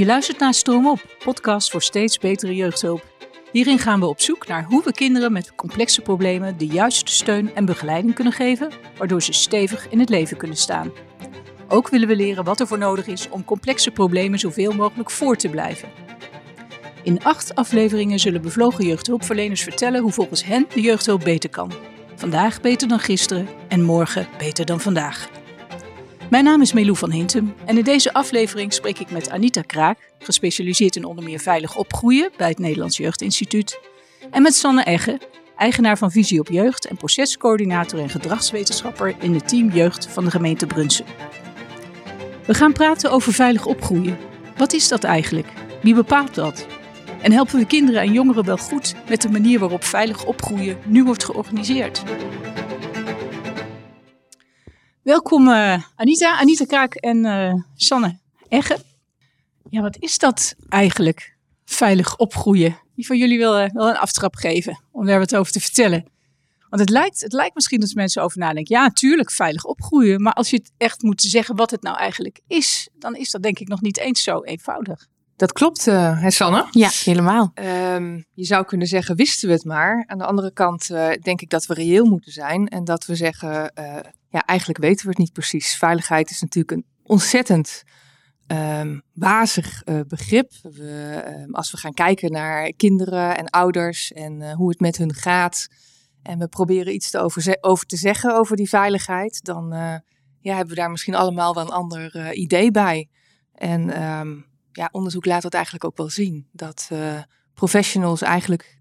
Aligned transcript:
Je 0.00 0.06
luistert 0.06 0.38
naar 0.38 0.54
Stroom 0.54 0.86
Op, 0.86 1.16
podcast 1.24 1.70
voor 1.70 1.82
steeds 1.82 2.18
betere 2.18 2.54
jeugdhulp. 2.54 3.04
Hierin 3.52 3.78
gaan 3.78 4.00
we 4.00 4.06
op 4.06 4.20
zoek 4.20 4.46
naar 4.46 4.64
hoe 4.64 4.82
we 4.84 4.92
kinderen 4.92 5.32
met 5.32 5.54
complexe 5.54 6.00
problemen 6.00 6.58
de 6.58 6.66
juiste 6.66 7.12
steun 7.12 7.54
en 7.54 7.64
begeleiding 7.64 8.14
kunnen 8.14 8.32
geven, 8.32 8.70
waardoor 8.96 9.22
ze 9.22 9.32
stevig 9.32 9.88
in 9.88 9.98
het 9.98 10.08
leven 10.08 10.36
kunnen 10.36 10.56
staan. 10.56 10.92
Ook 11.68 11.88
willen 11.88 12.08
we 12.08 12.16
leren 12.16 12.44
wat 12.44 12.60
er 12.60 12.66
voor 12.66 12.78
nodig 12.78 13.06
is 13.06 13.28
om 13.28 13.44
complexe 13.44 13.90
problemen 13.90 14.38
zoveel 14.38 14.72
mogelijk 14.72 15.10
voor 15.10 15.36
te 15.36 15.48
blijven. 15.48 15.88
In 17.02 17.24
acht 17.24 17.54
afleveringen 17.54 18.18
zullen 18.18 18.42
bevlogen 18.42 18.86
jeugdhulpverleners 18.86 19.62
vertellen 19.62 20.02
hoe 20.02 20.12
volgens 20.12 20.44
hen 20.44 20.66
de 20.74 20.80
jeugdhulp 20.80 21.24
beter 21.24 21.50
kan. 21.50 21.72
Vandaag 22.14 22.60
beter 22.60 22.88
dan 22.88 23.00
gisteren 23.00 23.48
en 23.68 23.82
morgen 23.82 24.28
beter 24.38 24.64
dan 24.66 24.80
vandaag. 24.80 25.39
Mijn 26.30 26.44
naam 26.44 26.60
is 26.60 26.72
Melou 26.72 26.96
van 26.96 27.10
Hintem 27.10 27.54
en 27.64 27.78
in 27.78 27.84
deze 27.84 28.12
aflevering 28.12 28.72
spreek 28.72 28.98
ik 28.98 29.10
met 29.10 29.30
Anita 29.30 29.62
Kraak, 29.62 29.98
gespecialiseerd 30.18 30.96
in 30.96 31.04
onder 31.04 31.24
meer 31.24 31.38
veilig 31.38 31.76
opgroeien 31.76 32.30
bij 32.36 32.48
het 32.48 32.58
Nederlands 32.58 32.96
Jeugdinstituut, 32.96 33.80
en 34.30 34.42
met 34.42 34.54
Sanne 34.54 34.84
Egge, 34.84 35.20
eigenaar 35.56 35.98
van 35.98 36.10
Visie 36.10 36.40
op 36.40 36.48
Jeugd 36.48 36.86
en 36.86 36.96
procescoördinator 36.96 38.00
en 38.00 38.08
gedragswetenschapper 38.08 39.14
in 39.20 39.34
het 39.34 39.48
team 39.48 39.70
Jeugd 39.70 40.06
van 40.06 40.24
de 40.24 40.30
gemeente 40.30 40.66
Brunsen. 40.66 41.04
We 42.46 42.54
gaan 42.54 42.72
praten 42.72 43.10
over 43.10 43.32
veilig 43.32 43.66
opgroeien. 43.66 44.18
Wat 44.56 44.72
is 44.72 44.88
dat 44.88 45.04
eigenlijk? 45.04 45.48
Wie 45.82 45.94
bepaalt 45.94 46.34
dat? 46.34 46.66
En 47.22 47.32
helpen 47.32 47.58
we 47.58 47.66
kinderen 47.66 48.00
en 48.00 48.12
jongeren 48.12 48.44
wel 48.44 48.58
goed 48.58 48.94
met 49.08 49.22
de 49.22 49.30
manier 49.30 49.58
waarop 49.58 49.84
veilig 49.84 50.24
opgroeien 50.24 50.78
nu 50.86 51.04
wordt 51.04 51.24
georganiseerd? 51.24 52.02
Welkom 55.02 55.48
uh, 55.48 55.82
Anita, 55.96 56.38
Anita 56.38 56.64
Kraak 56.64 56.94
en 56.94 57.24
uh, 57.24 57.54
Sanne 57.74 58.18
Egge. 58.48 58.78
Ja, 59.70 59.80
wat 59.80 59.96
is 59.98 60.18
dat 60.18 60.54
eigenlijk, 60.68 61.36
veilig 61.64 62.16
opgroeien? 62.16 62.78
Wie 62.94 63.06
van 63.06 63.18
jullie 63.18 63.38
wil 63.38 63.60
uh, 63.60 63.70
wel 63.70 63.88
een 63.88 63.96
aftrap 63.96 64.34
geven 64.34 64.80
om 64.90 65.06
daar 65.06 65.18
wat 65.18 65.36
over 65.36 65.52
te 65.52 65.60
vertellen? 65.60 66.04
Want 66.68 66.82
het 66.82 66.90
lijkt, 66.90 67.20
het 67.20 67.32
lijkt 67.32 67.54
misschien 67.54 67.80
dat 67.80 67.94
mensen 67.94 68.22
over 68.22 68.38
nadenken. 68.38 68.76
Ja, 68.76 68.82
natuurlijk, 68.82 69.30
veilig 69.30 69.64
opgroeien. 69.64 70.22
Maar 70.22 70.32
als 70.32 70.50
je 70.50 70.56
het 70.56 70.72
echt 70.76 71.02
moet 71.02 71.22
zeggen 71.22 71.56
wat 71.56 71.70
het 71.70 71.82
nou 71.82 71.96
eigenlijk 71.96 72.40
is, 72.46 72.88
dan 72.98 73.16
is 73.16 73.30
dat 73.30 73.42
denk 73.42 73.58
ik 73.58 73.68
nog 73.68 73.80
niet 73.80 73.98
eens 73.98 74.22
zo 74.22 74.42
eenvoudig. 74.42 75.06
Dat 75.36 75.52
klopt, 75.52 75.86
uh, 75.86 76.26
Sanne. 76.26 76.66
Ja, 76.70 76.90
helemaal. 77.04 77.52
Um, 77.94 78.24
je 78.34 78.44
zou 78.44 78.64
kunnen 78.64 78.86
zeggen, 78.86 79.16
wisten 79.16 79.48
we 79.48 79.54
het 79.54 79.64
maar. 79.64 80.04
Aan 80.06 80.18
de 80.18 80.24
andere 80.26 80.52
kant 80.52 80.90
uh, 80.90 81.08
denk 81.22 81.40
ik 81.40 81.50
dat 81.50 81.66
we 81.66 81.74
reëel 81.74 82.04
moeten 82.04 82.32
zijn. 82.32 82.68
En 82.68 82.84
dat 82.84 83.06
we 83.06 83.14
zeggen, 83.14 83.72
uh, 83.78 83.96
ja, 84.30 84.44
eigenlijk 84.44 84.78
weten 84.78 85.02
we 85.02 85.08
het 85.08 85.18
niet 85.18 85.32
precies. 85.32 85.74
Veiligheid 85.74 86.30
is 86.30 86.40
natuurlijk 86.40 86.76
een 86.76 86.86
ontzettend 87.02 87.82
um, 88.46 89.02
wazig 89.14 89.82
begrip. 90.08 90.52
We, 90.62 91.22
um, 91.46 91.54
als 91.54 91.70
we 91.70 91.76
gaan 91.76 91.94
kijken 91.94 92.32
naar 92.32 92.72
kinderen 92.72 93.36
en 93.36 93.50
ouders 93.50 94.12
en 94.12 94.52
hoe 94.52 94.68
het 94.68 94.80
met 94.80 94.96
hun 94.96 95.14
gaat. 95.14 95.66
En 96.22 96.38
we 96.38 96.48
proberen 96.48 96.94
iets 96.94 97.10
te 97.10 97.18
over, 97.18 97.56
over 97.60 97.86
te 97.86 97.96
zeggen 97.96 98.34
over 98.34 98.56
die 98.56 98.68
veiligheid. 98.68 99.44
Dan 99.44 99.68
ja, 100.40 100.54
hebben 100.54 100.74
we 100.74 100.80
daar 100.80 100.90
misschien 100.90 101.14
allemaal 101.14 101.54
wel 101.54 101.64
een 101.64 101.70
ander 101.70 102.32
idee 102.32 102.70
bij. 102.70 103.08
En 103.54 104.02
um, 104.02 104.46
ja, 104.72 104.88
onderzoek 104.92 105.24
laat 105.24 105.42
dat 105.42 105.54
eigenlijk 105.54 105.84
ook 105.84 105.96
wel 105.96 106.10
zien. 106.10 106.48
Dat 106.52 106.90
professionals 107.54 108.22
eigenlijk 108.22 108.78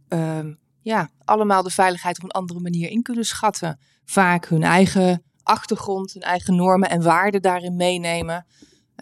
ja, 0.81 1.09
allemaal 1.23 1.63
de 1.63 1.69
veiligheid 1.69 2.17
op 2.17 2.23
een 2.23 2.31
andere 2.31 2.59
manier 2.59 2.89
in 2.89 3.01
kunnen 3.01 3.25
schatten. 3.25 3.79
Vaak 4.05 4.45
hun 4.45 4.63
eigen 4.63 5.23
achtergrond, 5.49 6.13
hun 6.13 6.21
eigen 6.21 6.55
normen 6.55 6.89
en 6.89 7.03
waarden 7.03 7.41
daarin 7.41 7.75
meenemen. 7.75 8.45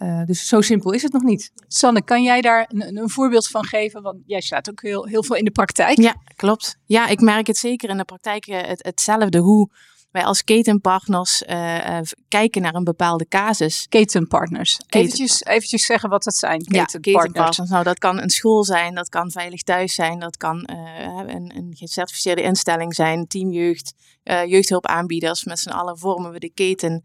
Uh, 0.02 0.24
dus 0.24 0.48
zo 0.48 0.60
simpel 0.60 0.92
is 0.92 1.02
het 1.02 1.12
nog 1.12 1.22
niet. 1.22 1.52
Sanne, 1.68 2.02
kan 2.02 2.22
jij 2.22 2.40
daar 2.40 2.66
een, 2.68 2.96
een, 2.96 3.10
voorbeeld 3.10 3.46
van 3.46 3.64
geven? 3.64 4.02
Want 4.02 4.18
jij 4.26 4.40
staat 4.40 4.70
ook 4.70 4.82
heel, 4.82 5.06
heel 5.06 5.24
veel 5.24 5.36
in 5.36 5.44
de 5.44 5.50
praktijk. 5.50 5.98
Ja, 5.98 6.14
klopt. 6.36 6.78
Ja, 6.86 7.08
ik 7.08 7.20
merk 7.20 7.46
het 7.46 7.56
zeker 7.56 7.88
in 7.88 7.96
de 7.96 8.04
praktijk 8.04 8.44
het, 8.44 8.84
hetzelfde. 8.84 9.38
Hoe 9.38 9.70
wij 10.10 10.24
als 10.24 10.44
ketenpartners 10.44 11.42
uh, 11.42 11.98
kijken 12.28 12.62
naar 12.62 12.74
een 12.74 12.84
bepaalde 12.84 13.28
casus. 13.28 13.86
Ketenpartners. 13.88 14.78
Eventjes, 14.88 15.44
eventjes 15.44 15.84
zeggen 15.86 16.08
wat 16.08 16.22
dat 16.22 16.34
zijn. 16.34 16.58
Ketenpartners. 16.58 16.92
Ja, 16.92 17.00
ketenpartners. 17.00 17.70
Nou, 17.70 17.84
dat 17.84 17.98
kan 17.98 18.22
een 18.22 18.30
school 18.30 18.64
zijn, 18.64 18.94
dat 18.94 19.08
kan 19.08 19.30
veilig 19.30 19.62
thuis 19.62 19.94
zijn, 19.94 20.18
dat 20.18 20.36
kan 20.36 20.68
uh, 20.70 21.34
een, 21.34 21.56
een 21.56 21.74
gecertificeerde 21.76 22.42
instelling 22.42 22.94
zijn, 22.94 23.26
teamjeugd, 23.26 23.94
uh, 24.24 24.44
jeugdhulpaanbieders. 24.44 25.44
Met 25.44 25.58
z'n 25.58 25.70
allen 25.70 25.98
vormen 25.98 26.32
we 26.32 26.38
de 26.38 26.52
keten 26.54 27.04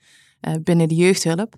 binnen 0.63 0.87
de 0.87 0.95
jeugdhulp. 0.95 1.55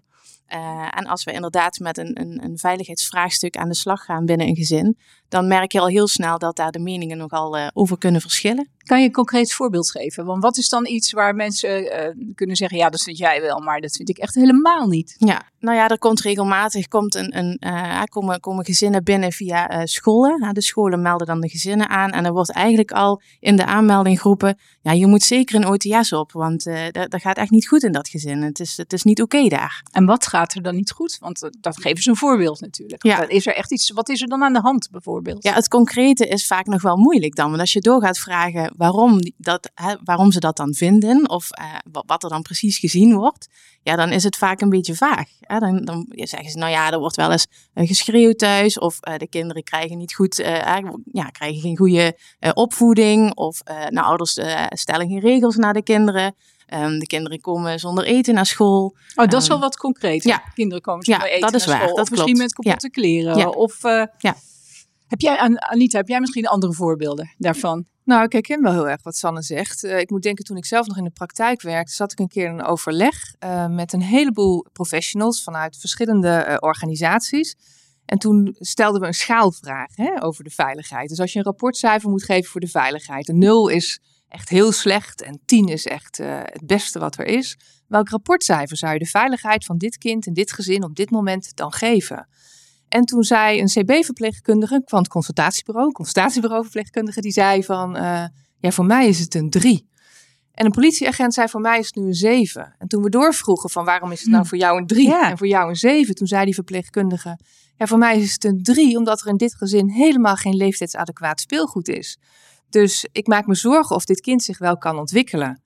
Uh, 0.53 0.87
en 0.97 1.07
als 1.07 1.23
we 1.23 1.31
inderdaad 1.31 1.79
met 1.79 1.97
een, 1.97 2.19
een, 2.19 2.43
een, 2.43 2.57
veiligheidsvraagstuk 2.57 3.57
aan 3.57 3.69
de 3.69 3.75
slag 3.75 4.03
gaan 4.03 4.25
binnen 4.25 4.47
een 4.47 4.55
gezin, 4.55 4.97
dan 5.29 5.47
merk 5.47 5.71
je 5.71 5.79
al 5.79 5.87
heel 5.87 6.07
snel 6.07 6.37
dat 6.37 6.55
daar 6.55 6.71
de 6.71 6.79
meningen 6.79 7.17
nogal 7.17 7.57
uh, 7.57 7.67
over 7.73 7.97
kunnen 7.97 8.21
verschillen. 8.21 8.69
Kan 8.77 8.99
je 8.99 9.05
een 9.05 9.11
concreet 9.11 9.53
voorbeeld 9.53 9.91
geven? 9.91 10.25
Want 10.25 10.43
wat 10.43 10.57
is 10.57 10.69
dan 10.69 10.87
iets 10.87 11.11
waar 11.11 11.35
mensen 11.35 11.83
uh, 11.83 12.33
kunnen 12.35 12.55
zeggen, 12.55 12.77
ja, 12.77 12.89
dat 12.89 13.01
vind 13.01 13.17
jij 13.17 13.41
wel, 13.41 13.59
maar 13.59 13.81
dat 13.81 13.95
vind 13.95 14.09
ik 14.09 14.17
echt 14.17 14.35
helemaal 14.35 14.87
niet? 14.87 15.15
Ja, 15.17 15.43
nou 15.59 15.77
ja, 15.77 15.87
er 15.87 15.97
komt 15.97 16.21
regelmatig 16.21 16.87
komt 16.87 17.15
een, 17.15 17.37
een, 17.37 17.59
komen, 18.09 18.39
komen 18.39 18.65
gezinnen 18.65 19.03
binnen 19.03 19.31
via 19.31 19.85
scholen. 19.85 20.53
de 20.53 20.61
scholen 20.61 21.01
melden 21.01 21.27
dan 21.27 21.41
de 21.41 21.49
gezinnen 21.49 21.89
aan 21.89 22.11
en 22.11 22.25
er 22.25 22.33
wordt 22.33 22.51
eigenlijk 22.51 22.91
al 22.91 23.21
in 23.39 23.55
de 23.55 23.65
aanmelding 23.65 24.21
geroepen, 24.21 24.57
ja, 24.81 24.91
je 24.91 25.07
moet 25.07 25.23
zeker 25.23 25.55
een 25.55 25.67
OTS 25.67 26.13
op, 26.13 26.31
want 26.31 26.63
dat, 26.63 27.11
dat 27.11 27.21
gaat 27.21 27.37
echt 27.37 27.51
niet 27.51 27.67
goed 27.67 27.83
in 27.83 27.91
dat 27.91 28.07
gezin. 28.07 28.41
Het 28.41 28.59
is, 28.59 28.77
het 28.77 28.93
is 28.93 29.03
niet 29.03 29.21
oké 29.21 29.35
okay 29.35 29.49
daar. 29.49 29.83
En 29.91 30.05
wat 30.05 30.27
gaat 30.35 30.53
er 30.53 30.61
dan 30.61 30.75
niet 30.75 30.91
goed? 30.91 31.17
Want 31.19 31.49
dat 31.59 31.81
geven 31.81 32.03
ze 32.03 32.09
een 32.09 32.15
voorbeeld 32.15 32.61
natuurlijk. 32.61 33.03
Ja. 33.03 33.27
Is 33.27 33.45
er 33.45 33.55
echt 33.55 33.71
iets, 33.71 33.91
wat 33.91 34.09
is 34.09 34.21
er 34.21 34.27
dan 34.27 34.43
aan 34.43 34.53
de 34.53 34.61
hand 34.61 34.89
bijvoorbeeld? 34.91 35.43
Ja, 35.43 35.53
het 35.53 35.67
concrete 35.67 36.27
is 36.27 36.47
vaak 36.47 36.65
nog 36.65 36.81
wel 36.81 36.95
moeilijk 36.95 37.35
dan. 37.35 37.49
Want 37.49 37.61
als 37.61 37.73
je 37.73 37.81
door 37.81 38.01
gaat 38.01 38.19
vragen 38.19 38.73
waarom, 38.77 39.19
dat, 39.37 39.71
hè, 39.73 39.95
waarom 40.03 40.31
ze 40.31 40.39
dat 40.39 40.57
dan 40.57 40.73
vinden 40.73 41.29
of 41.29 41.49
uh, 41.59 42.01
wat 42.05 42.23
er 42.23 42.29
dan 42.29 42.41
precies 42.41 42.77
gezien 42.77 43.15
wordt, 43.15 43.47
ja, 43.81 43.95
dan 43.95 44.11
is 44.11 44.23
het 44.23 44.35
vaak 44.35 44.61
een 44.61 44.69
beetje 44.69 44.95
vaag. 44.95 45.29
Hè? 45.39 45.59
Dan, 45.59 45.85
dan 45.85 46.05
zeggen 46.09 46.49
ze, 46.49 46.57
nou 46.57 46.71
ja, 46.71 46.91
er 46.91 46.99
wordt 46.99 47.15
wel 47.15 47.31
eens 47.31 47.47
uh, 47.73 47.87
geschreeuwd 47.87 48.37
thuis 48.37 48.79
of 48.79 48.99
de 48.99 49.27
kinderen 49.29 49.63
krijgen 49.63 49.97
niet 49.97 50.13
goed, 50.13 50.35
ja, 51.11 51.29
krijgen 51.31 51.61
geen 51.61 51.77
goede 51.77 52.17
opvoeding 52.53 53.35
of 53.35 53.61
nou, 53.89 54.07
ouders 54.07 54.39
stellen 54.69 55.07
geen 55.07 55.19
regels 55.19 55.55
naar 55.55 55.73
de 55.73 55.83
kinderen. 55.83 56.35
Um, 56.73 56.99
de 56.99 57.05
kinderen 57.05 57.41
komen 57.41 57.79
zonder 57.79 58.05
eten 58.05 58.33
naar 58.33 58.45
school. 58.45 58.95
Oh, 59.15 59.27
dat 59.27 59.41
is 59.41 59.47
wel 59.47 59.59
wat 59.59 59.77
concreet. 59.77 60.23
Ja, 60.23 60.37
kinderen 60.53 60.83
komen 60.83 61.05
zonder 61.05 61.27
ja, 61.27 61.29
eten 61.29 61.51
dat 61.51 61.53
is 61.53 61.65
naar 61.65 61.75
waar, 61.75 61.83
school. 61.83 61.97
Dat 61.97 62.05
of 62.05 62.11
misschien 62.11 62.37
met 62.37 62.53
kapotte 62.53 62.87
ja. 62.91 63.01
kleren. 63.01 63.37
Ja. 63.37 63.49
Of 63.49 63.83
uh, 63.83 64.03
ja. 64.17 64.35
heb 65.07 65.19
jij, 65.19 65.37
Anita, 65.55 65.97
heb 65.97 66.07
jij 66.07 66.19
misschien 66.19 66.47
andere 66.47 66.73
voorbeelden 66.73 67.33
daarvan? 67.37 67.85
Nou, 68.03 68.23
ik 68.23 68.31
herken 68.31 68.61
wel 68.61 68.71
heel 68.71 68.89
erg 68.89 69.03
wat 69.03 69.15
Sanne 69.15 69.41
zegt. 69.41 69.83
Uh, 69.83 69.99
ik 69.99 70.09
moet 70.09 70.21
denken, 70.21 70.43
toen 70.43 70.57
ik 70.57 70.65
zelf 70.65 70.87
nog 70.87 70.97
in 70.97 71.03
de 71.03 71.09
praktijk 71.09 71.61
werkte, 71.61 71.93
zat 71.93 72.11
ik 72.11 72.19
een 72.19 72.27
keer 72.27 72.45
in 72.45 72.53
een 72.53 72.65
overleg 72.65 73.15
uh, 73.39 73.67
met 73.67 73.93
een 73.93 74.01
heleboel 74.01 74.65
professionals 74.73 75.43
vanuit 75.43 75.77
verschillende 75.77 76.57
organisaties. 76.59 77.55
En 78.05 78.17
toen 78.17 78.55
stelden 78.59 79.01
we 79.01 79.07
een 79.07 79.13
schaalvraag 79.13 79.95
hè, 79.95 80.23
over 80.23 80.43
de 80.43 80.49
veiligheid. 80.49 81.09
Dus 81.09 81.19
als 81.19 81.33
je 81.33 81.39
een 81.39 81.45
rapportcijfer 81.45 82.09
moet 82.09 82.23
geven 82.23 82.51
voor 82.51 82.61
de 82.61 82.67
veiligheid, 82.67 83.29
een 83.29 83.37
nul 83.37 83.67
is 83.67 83.99
echt 84.27 84.49
heel 84.49 84.71
slecht 84.71 85.21
en 85.21 85.39
10 85.45 85.67
is 85.67 85.85
echt 85.85 86.19
uh, 86.19 86.39
het 86.43 86.65
beste 86.65 86.99
wat 86.99 87.17
er 87.17 87.25
is. 87.25 87.57
Welk 87.87 88.09
rapportcijfer 88.09 88.77
zou 88.77 88.93
je 88.93 88.99
de 88.99 89.05
veiligheid 89.05 89.65
van 89.65 89.77
dit 89.77 89.97
kind 89.97 90.27
en 90.27 90.33
dit 90.33 90.51
gezin 90.51 90.83
op 90.83 90.95
dit 90.95 91.09
moment 91.09 91.55
dan 91.55 91.71
geven? 91.71 92.27
En 92.87 93.05
toen 93.05 93.23
zei 93.23 93.59
een 93.59 93.67
CB-verpleegkundige 93.67 94.81
van 94.85 94.99
het 94.99 95.07
consultatiebureau, 95.07 95.91
consultatiebureau-verpleegkundige, 95.91 97.21
die 97.21 97.31
zei 97.31 97.63
van, 97.63 97.97
uh, 97.97 98.25
ja, 98.59 98.71
voor 98.71 98.85
mij 98.85 99.07
is 99.07 99.19
het 99.19 99.35
een 99.35 99.49
3. 99.49 99.89
En 100.51 100.65
een 100.65 100.71
politieagent 100.71 101.33
zei, 101.33 101.47
voor 101.47 101.61
mij 101.61 101.79
is 101.79 101.85
het 101.85 101.95
nu 101.95 102.05
een 102.05 102.13
7. 102.13 102.75
En 102.77 102.87
toen 102.87 103.03
we 103.03 103.09
doorvroegen 103.09 103.69
van, 103.69 103.85
waarom 103.85 104.11
is 104.11 104.21
het 104.21 104.29
nou 104.29 104.47
voor 104.47 104.57
jou 104.57 104.77
een 104.77 104.87
3 104.87 105.07
ja. 105.07 105.29
en 105.29 105.37
voor 105.37 105.47
jou 105.47 105.69
een 105.69 105.75
7? 105.75 106.15
Toen 106.15 106.27
zei 106.27 106.45
die 106.45 106.53
verpleegkundige, 106.53 107.39
ja, 107.77 107.85
voor 107.85 107.97
mij 107.97 108.19
is 108.19 108.33
het 108.33 108.43
een 108.43 108.63
3, 108.63 108.97
omdat 108.97 109.21
er 109.21 109.27
in 109.27 109.37
dit 109.37 109.55
gezin 109.55 109.89
helemaal 109.89 110.35
geen 110.35 110.55
leeftijdsadequaat 110.55 111.39
speelgoed 111.39 111.87
is. 111.87 112.17
Dus 112.75 113.07
ik 113.11 113.27
maak 113.27 113.45
me 113.47 113.55
zorgen 113.55 113.95
of 113.95 114.05
dit 114.05 114.21
kind 114.21 114.43
zich 114.43 114.57
wel 114.57 114.77
kan 114.77 114.97
ontwikkelen. 114.97 115.61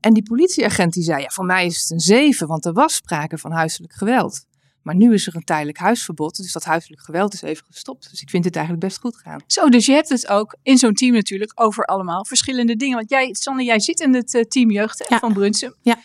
En 0.00 0.12
die 0.12 0.22
politieagent 0.22 0.92
die 0.92 1.02
zei, 1.02 1.22
ja, 1.22 1.28
voor 1.28 1.44
mij 1.44 1.66
is 1.66 1.80
het 1.80 1.90
een 1.90 2.00
7, 2.00 2.46
want 2.46 2.64
er 2.64 2.72
was 2.72 2.94
sprake 2.94 3.38
van 3.38 3.52
huiselijk 3.52 3.92
geweld. 3.92 4.44
Maar 4.82 4.94
nu 4.94 5.14
is 5.14 5.26
er 5.26 5.36
een 5.36 5.44
tijdelijk 5.44 5.78
huisverbod, 5.78 6.36
dus 6.36 6.52
dat 6.52 6.64
huiselijk 6.64 7.02
geweld 7.02 7.34
is 7.34 7.42
even 7.42 7.64
gestopt. 7.66 8.10
Dus 8.10 8.22
ik 8.22 8.30
vind 8.30 8.44
het 8.44 8.56
eigenlijk 8.56 8.86
best 8.86 9.00
goed 9.00 9.16
gaan. 9.16 9.40
Zo, 9.46 9.68
dus 9.68 9.86
je 9.86 9.92
hebt 9.92 10.08
het 10.08 10.28
ook 10.28 10.56
in 10.62 10.78
zo'n 10.78 10.94
team 10.94 11.12
natuurlijk 11.12 11.52
over 11.54 11.84
allemaal 11.84 12.24
verschillende 12.24 12.76
dingen. 12.76 12.96
Want 12.96 13.10
jij, 13.10 13.34
Sanne, 13.34 13.64
jij 13.64 13.80
zit 13.80 14.00
in 14.00 14.14
het 14.14 14.34
uh, 14.34 14.42
team 14.42 14.70
jeugd 14.70 15.04
ja. 15.08 15.18
van 15.18 15.32
Brunsum. 15.32 15.74
Ja. 15.82 15.98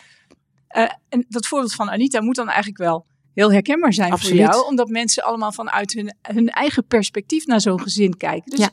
Uh, 0.76 0.90
en 1.10 1.26
dat 1.28 1.48
voorbeeld 1.48 1.74
van 1.74 1.90
Anita 1.90 2.22
moet 2.22 2.36
dan 2.36 2.48
eigenlijk 2.48 2.78
wel 2.78 3.06
heel 3.34 3.52
herkenbaar 3.52 3.94
zijn 3.94 4.12
Absoluut. 4.12 4.46
voor 4.46 4.54
jou. 4.54 4.66
Omdat 4.68 4.88
mensen 4.88 5.24
allemaal 5.24 5.52
vanuit 5.52 5.94
hun, 5.94 6.16
hun 6.22 6.50
eigen 6.50 6.86
perspectief 6.86 7.46
naar 7.46 7.62
zo'n 7.62 7.82
gezin 7.82 8.18
kijken. 8.18 8.52
Dus 8.52 8.60
ja 8.60 8.72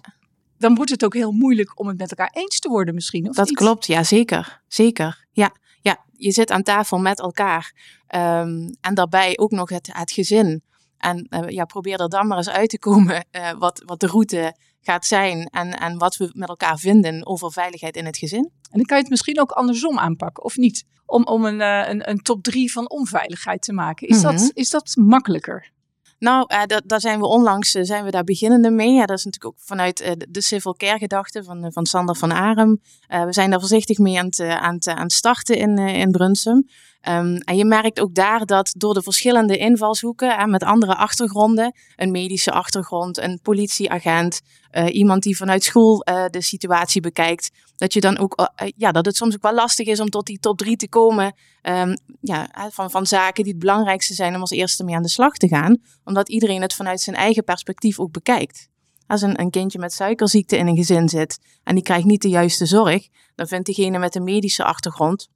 dan 0.59 0.75
wordt 0.75 0.91
het 0.91 1.05
ook 1.05 1.15
heel 1.15 1.33
moeilijk 1.33 1.81
om 1.81 1.87
het 1.89 1.99
met 1.99 2.11
elkaar 2.11 2.31
eens 2.33 2.59
te 2.59 2.69
worden 2.69 2.95
misschien. 2.95 3.29
Of 3.29 3.35
dat 3.35 3.47
niet? 3.47 3.57
klopt, 3.57 3.87
ja 3.87 4.03
zeker. 4.03 4.63
Zeker, 4.69 5.27
ja. 5.33 5.55
ja. 5.81 6.05
Je 6.13 6.33
zit 6.33 6.51
aan 6.51 6.63
tafel 6.63 6.99
met 6.99 7.21
elkaar 7.21 7.75
um, 8.15 8.77
en 8.81 8.95
daarbij 8.95 9.39
ook 9.39 9.51
nog 9.51 9.69
het, 9.69 9.89
het 9.93 10.13
gezin. 10.13 10.63
En 10.99 11.29
ja, 11.49 11.65
probeer 11.65 12.01
er 12.01 12.09
dan 12.09 12.27
maar 12.27 12.37
eens 12.37 12.49
uit 12.49 12.69
te 12.69 12.79
komen 12.79 13.25
wat, 13.59 13.83
wat 13.87 14.01
de 14.01 14.07
route 14.07 14.57
gaat 14.81 15.07
zijn 15.07 15.47
en, 15.47 15.79
en 15.79 15.99
wat 15.99 16.17
we 16.17 16.31
met 16.33 16.49
elkaar 16.49 16.79
vinden 16.79 17.27
over 17.27 17.53
veiligheid 17.53 17.97
in 17.97 18.07
het 18.07 18.17
gezin. 18.17 18.45
En 18.45 18.79
dan 18.79 18.85
kan 18.85 18.97
je 18.97 19.03
het 19.03 19.11
misschien 19.11 19.41
ook 19.41 19.51
andersom 19.51 19.99
aanpakken, 19.99 20.45
of 20.45 20.57
niet? 20.57 20.85
Om, 21.07 21.25
om 21.25 21.45
een, 21.45 21.61
een, 21.61 22.11
een 22.11 22.19
top 22.19 22.43
drie 22.43 22.73
van 22.73 22.91
onveiligheid 22.91 23.63
te 23.63 23.73
maken. 23.73 24.09
Is, 24.09 24.21
dat, 24.21 24.35
mhm. 24.35 24.51
is 24.53 24.71
dat 24.71 24.97
makkelijker? 24.97 25.71
Nou, 26.19 26.67
dat, 26.67 26.83
daar 26.87 27.01
zijn 27.01 27.19
we 27.19 27.27
onlangs 27.27 27.75
uh, 27.75 27.85
zijn 27.85 28.05
we 28.05 28.11
daar 28.11 28.25
beginnende 28.25 28.71
mee. 28.71 28.93
Ja, 28.93 29.07
dat 29.07 29.19
is 29.19 29.25
natuurlijk 29.25 29.55
ook 29.55 29.65
vanuit 29.67 30.01
uh, 30.01 30.13
de 30.29 30.43
civil 30.43 30.75
care 30.75 30.99
gedachte 30.99 31.45
van, 31.45 31.73
van 31.73 31.87
Sander 31.87 32.17
van 32.17 32.33
Arem. 32.33 32.81
we 33.09 33.33
zijn 33.33 33.51
daar 33.51 33.61
voorzichtig 33.61 33.99
mee 33.99 34.19
aan 34.19 34.27
het, 34.27 34.41
aan 34.41 34.79
aan 34.85 35.11
starten 35.11 35.57
in, 35.57 35.79
in 35.79 36.11
Brunsum. 36.11 36.67
Um, 37.09 37.37
en 37.37 37.57
je 37.57 37.65
merkt 37.65 38.01
ook 38.01 38.15
daar 38.15 38.47
dat 38.47 38.75
door 38.77 38.95
de 38.95 39.03
verschillende 39.03 39.57
invalshoeken, 39.57 40.37
hè, 40.39 40.47
met 40.47 40.63
andere 40.63 40.97
achtergronden, 40.97 41.75
een 41.97 42.11
medische 42.11 42.51
achtergrond, 42.51 43.19
een 43.19 43.41
politieagent, 43.43 44.41
uh, 44.73 44.95
iemand 44.95 45.23
die 45.23 45.37
vanuit 45.37 45.65
school 45.65 46.07
uh, 46.09 46.25
de 46.31 46.43
situatie 46.43 47.01
bekijkt, 47.01 47.51
dat 47.77 47.93
je 47.93 48.01
dan 48.01 48.19
ook, 48.19 48.51
uh, 48.63 48.69
ja, 48.77 48.93
dat 48.93 49.07
het 49.07 49.17
soms 49.17 49.35
ook 49.35 49.43
wel 49.43 49.55
lastig 49.55 49.87
is 49.87 50.01
om 50.01 50.09
tot 50.09 50.27
die 50.27 50.39
top 50.39 50.59
drie 50.59 50.77
te 50.77 50.89
komen 50.89 51.35
um, 51.63 51.97
ja, 52.21 52.49
van, 52.71 52.91
van 52.91 53.07
zaken 53.07 53.45
die 53.45 53.53
het 53.53 53.63
belangrijkste 53.63 54.15
zijn 54.15 54.35
om 54.35 54.41
als 54.41 54.51
eerste 54.51 54.85
mee 54.85 54.95
aan 54.95 55.03
de 55.03 55.09
slag 55.09 55.37
te 55.37 55.49
gaan, 55.49 55.79
omdat 56.05 56.29
iedereen 56.29 56.63
het 56.63 56.75
vanuit 56.75 57.01
zijn 57.01 57.17
eigen 57.17 57.45
perspectief 57.45 58.01
ook 58.01 58.13
bekijkt. 58.13 58.69
Als 59.07 59.23
een, 59.23 59.41
een 59.41 59.51
kindje 59.51 59.79
met 59.79 59.93
suikerziekte 59.93 60.57
in 60.57 60.67
een 60.67 60.77
gezin 60.77 61.09
zit 61.09 61.39
en 61.63 61.75
die 61.75 61.85
krijgt 61.85 62.07
niet 62.07 62.23
de 62.23 62.29
juiste 62.29 62.67
zorg, 62.67 63.09
dan 63.35 63.47
vindt 63.47 63.67
degene 63.67 63.99
met 63.99 64.15
een 64.15 64.25
medische 64.25 64.65
achtergrond 64.65 65.29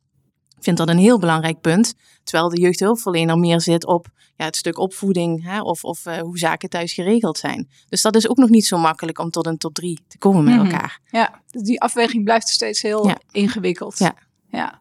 vind 0.60 0.76
dat 0.76 0.88
een 0.88 0.98
heel 0.98 1.18
belangrijk 1.18 1.60
punt. 1.60 1.94
Terwijl 2.24 2.48
de 2.48 2.60
jeugdhulpverlener 2.60 3.38
meer 3.38 3.60
zit 3.60 3.86
op 3.86 4.06
ja, 4.36 4.44
het 4.44 4.56
stuk 4.56 4.78
opvoeding 4.78 5.44
hè, 5.44 5.60
of, 5.60 5.84
of 5.84 6.06
uh, 6.06 6.18
hoe 6.18 6.38
zaken 6.38 6.68
thuis 6.68 6.92
geregeld 6.92 7.38
zijn. 7.38 7.68
Dus 7.88 8.02
dat 8.02 8.16
is 8.16 8.28
ook 8.28 8.36
nog 8.36 8.48
niet 8.48 8.66
zo 8.66 8.78
makkelijk 8.78 9.18
om 9.18 9.30
tot 9.30 9.46
een 9.46 9.58
top 9.58 9.74
drie 9.74 10.00
te 10.08 10.18
komen 10.18 10.44
met 10.44 10.54
mm 10.54 10.60
-hmm. 10.60 10.70
elkaar. 10.70 11.00
Ja, 11.10 11.40
dus 11.50 11.62
die 11.62 11.80
afweging 11.80 12.24
blijft 12.24 12.48
steeds 12.48 12.82
heel 12.82 13.06
ja. 13.06 13.18
ingewikkeld. 13.30 13.98
Ja. 13.98 14.14
ja. 14.50 14.80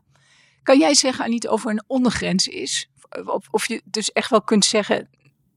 Kan 0.63 0.79
jij 0.79 0.93
zeggen, 0.93 1.25
Anita, 1.25 1.49
of 1.49 1.65
er 1.65 1.71
een 1.71 1.83
ondergrens 1.87 2.47
is? 2.47 2.89
Of, 3.25 3.47
of 3.51 3.67
je 3.67 3.81
dus 3.85 4.11
echt 4.11 4.29
wel 4.29 4.41
kunt 4.41 4.65
zeggen, 4.65 5.09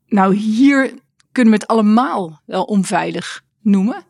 nou 0.07 0.35
hier 0.35 0.95
kunnen 1.33 1.53
we 1.53 1.59
het 1.59 1.69
allemaal 1.69 2.41
wel 2.47 2.63
onveilig 2.63 3.43
noemen? 3.61 4.05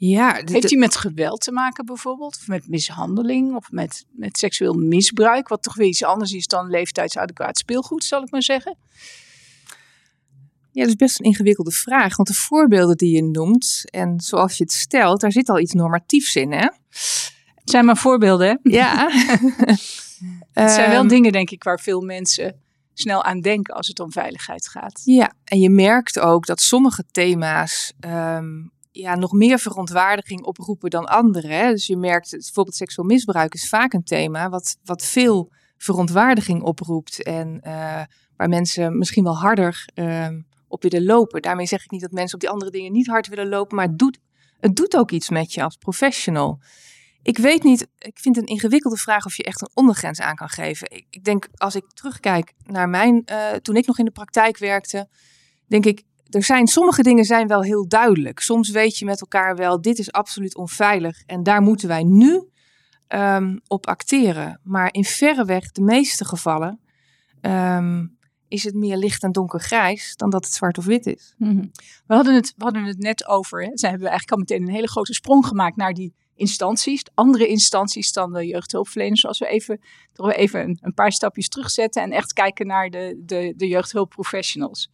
Ja, 0.00 0.40
Heeft 0.44 0.70
hij 0.70 0.78
met 0.78 0.96
geweld 0.96 1.40
te 1.40 1.52
maken 1.52 1.84
bijvoorbeeld? 1.84 2.36
Of 2.40 2.48
met 2.48 2.68
mishandeling? 2.68 3.54
Of 3.54 3.70
met, 3.70 4.06
met 4.10 4.38
seksueel 4.38 4.72
misbruik? 4.72 5.48
Wat 5.48 5.62
toch 5.62 5.74
weer 5.74 5.86
iets 5.86 6.04
anders 6.04 6.32
is 6.32 6.46
dan 6.46 6.70
leeftijdsadequaat 6.70 7.58
speelgoed, 7.58 8.04
zal 8.04 8.22
ik 8.22 8.30
maar 8.30 8.42
zeggen. 8.42 8.76
Ja, 10.72 10.80
dat 10.80 10.88
is 10.88 10.96
best 10.96 11.18
een 11.18 11.24
ingewikkelde 11.24 11.70
vraag. 11.70 12.16
Want 12.16 12.28
de 12.28 12.34
voorbeelden 12.34 12.96
die 12.96 13.14
je 13.14 13.22
noemt 13.22 13.82
en 13.90 14.20
zoals 14.20 14.56
je 14.56 14.62
het 14.62 14.72
stelt, 14.72 15.20
daar 15.20 15.32
zit 15.32 15.48
al 15.48 15.58
iets 15.58 15.72
normatiefs 15.72 16.36
in, 16.36 16.52
hè? 16.52 16.68
Het 17.54 17.70
zijn 17.70 17.84
maar 17.84 17.96
voorbeelden, 17.96 18.48
hè? 18.48 18.70
Ja. 18.70 19.10
het 20.52 20.70
zijn 20.70 20.90
wel 20.90 21.00
ehm, 21.00 21.08
dingen, 21.08 21.32
denk 21.32 21.50
ik, 21.50 21.62
waar 21.62 21.80
veel 21.80 22.00
mensen 22.00 22.60
snel 22.94 23.24
aan 23.24 23.40
denken 23.40 23.74
als 23.74 23.88
het 23.88 24.00
om 24.00 24.12
veiligheid 24.12 24.68
gaat. 24.68 25.02
Ja, 25.04 25.32
en 25.44 25.60
je 25.60 25.70
merkt 25.70 26.18
ook 26.18 26.46
dat 26.46 26.60
sommige 26.60 27.04
thema's 27.10 27.92
ehm, 28.00 28.62
ja, 29.00 29.14
nog 29.14 29.32
meer 29.32 29.58
verontwaardiging 29.58 30.42
oproepen 30.42 30.90
dan 30.90 31.06
andere. 31.06 31.48
Hè? 31.48 31.70
Dus 31.70 31.86
je 31.86 31.96
merkt, 31.96 32.30
bijvoorbeeld 32.30 32.76
seksueel 32.76 33.08
misbruik 33.08 33.54
is 33.54 33.68
vaak 33.68 33.92
een 33.92 34.04
thema 34.04 34.48
wat, 34.48 34.76
wat 34.84 35.04
veel 35.04 35.52
verontwaardiging 35.76 36.62
oproept. 36.62 37.22
En 37.22 37.60
uh, 37.66 38.02
waar 38.36 38.48
mensen 38.48 38.98
misschien 38.98 39.24
wel 39.24 39.38
harder 39.38 39.88
uh, 39.94 40.28
op 40.68 40.82
willen 40.82 41.04
lopen. 41.04 41.42
Daarmee 41.42 41.66
zeg 41.66 41.84
ik 41.84 41.90
niet 41.90 42.00
dat 42.00 42.10
mensen 42.10 42.34
op 42.34 42.40
die 42.40 42.50
andere 42.50 42.70
dingen 42.70 42.92
niet 42.92 43.06
hard 43.06 43.28
willen 43.28 43.48
lopen, 43.48 43.76
maar 43.76 43.86
het 43.86 43.98
doet, 43.98 44.18
het 44.60 44.76
doet 44.76 44.96
ook 44.96 45.10
iets 45.10 45.30
met 45.30 45.52
je 45.52 45.62
als 45.62 45.76
professional. 45.76 46.60
Ik 47.22 47.38
weet 47.38 47.62
niet, 47.62 47.88
ik 47.98 48.18
vind 48.18 48.36
het 48.36 48.44
een 48.44 48.54
ingewikkelde 48.54 48.96
vraag 48.96 49.24
of 49.24 49.36
je 49.36 49.42
echt 49.42 49.60
een 49.60 49.70
ondergrens 49.74 50.20
aan 50.20 50.34
kan 50.34 50.48
geven. 50.48 50.90
Ik, 50.90 51.24
denk, 51.24 51.48
als 51.54 51.74
ik 51.74 51.84
terugkijk 51.92 52.52
naar 52.64 52.88
mijn, 52.88 53.22
uh, 53.26 53.50
toen 53.52 53.76
ik 53.76 53.86
nog 53.86 53.98
in 53.98 54.04
de 54.04 54.10
praktijk 54.10 54.58
werkte, 54.58 55.08
denk 55.66 55.86
ik, 55.86 56.02
er 56.30 56.44
zijn 56.44 56.66
sommige 56.66 57.02
dingen 57.02 57.24
zijn 57.24 57.46
wel 57.46 57.62
heel 57.62 57.88
duidelijk. 57.88 58.40
Soms 58.40 58.70
weet 58.70 58.98
je 58.98 59.04
met 59.04 59.20
elkaar 59.20 59.56
wel, 59.56 59.80
dit 59.80 59.98
is 59.98 60.12
absoluut 60.12 60.56
onveilig 60.56 61.22
en 61.26 61.42
daar 61.42 61.62
moeten 61.62 61.88
wij 61.88 62.02
nu 62.02 62.48
um, 63.08 63.60
op 63.66 63.86
acteren. 63.86 64.60
Maar 64.62 64.88
in 64.92 65.04
verreweg 65.04 65.70
de 65.70 65.82
meeste 65.82 66.24
gevallen 66.24 66.80
um, 67.40 68.18
is 68.48 68.64
het 68.64 68.74
meer 68.74 68.96
licht 68.96 69.22
en 69.22 69.32
donkergrijs 69.32 70.16
dan 70.16 70.30
dat 70.30 70.44
het 70.44 70.54
zwart 70.54 70.78
of 70.78 70.84
wit 70.84 71.06
is. 71.06 71.34
-hmm. 71.38 71.70
we, 72.06 72.14
hadden 72.14 72.34
het, 72.34 72.52
we 72.56 72.64
hadden 72.64 72.84
het 72.84 72.98
net 72.98 73.26
over. 73.26 73.70
Zij 73.74 73.90
hebben 73.90 74.08
eigenlijk 74.08 74.30
al 74.30 74.38
meteen 74.38 74.68
een 74.68 74.74
hele 74.74 74.88
grote 74.88 75.14
sprong 75.14 75.46
gemaakt 75.46 75.76
naar 75.76 75.92
die 75.92 76.14
instanties, 76.34 77.02
andere 77.14 77.46
instanties 77.46 78.12
dan 78.12 78.32
de 78.32 78.46
jeugdhulpverleners. 78.46 79.26
Als 79.26 79.38
we 79.38 79.46
even, 79.46 79.80
we 80.12 80.34
even 80.34 80.60
een, 80.60 80.78
een, 80.80 80.94
paar 80.94 81.12
stapjes 81.12 81.48
terugzetten 81.48 82.02
en 82.02 82.10
echt 82.10 82.32
kijken 82.32 82.66
naar 82.66 82.90
de, 82.90 83.22
de, 83.24 83.54
de 83.56 83.68
jeugdhulpprofessionals. 83.68 84.90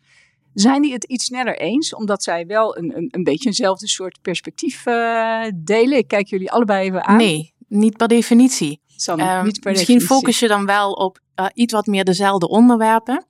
Zijn 0.57 0.83
die 0.83 0.93
het 0.93 1.05
iets 1.05 1.25
sneller 1.25 1.59
eens, 1.59 1.95
omdat 1.95 2.23
zij 2.23 2.47
wel 2.47 2.79
een, 2.79 2.97
een, 2.97 3.09
een 3.11 3.23
beetje 3.23 3.49
eenzelfde 3.49 3.89
soort 3.89 4.19
perspectief 4.23 4.87
uh, 4.87 5.45
delen? 5.55 5.99
Ik 5.99 6.09
kijk 6.09 6.29
jullie 6.29 6.51
allebei 6.51 6.87
even 6.87 7.05
aan. 7.05 7.17
Nee, 7.17 7.55
niet 7.69 7.97
per 7.97 8.09
definitie. 8.09 8.81
Uh, 9.07 9.43
niet 9.43 9.61
per 9.61 9.71
misschien 9.71 9.71
definitie. 9.71 10.07
focus 10.07 10.39
je 10.39 10.49
dan 10.49 10.67
wel 10.67 10.93
op 10.93 11.19
uh, 11.41 11.47
iets 11.55 11.73
wat 11.73 11.87
meer 11.87 12.05
dezelfde 12.05 12.49
onderwerpen. 12.49 13.27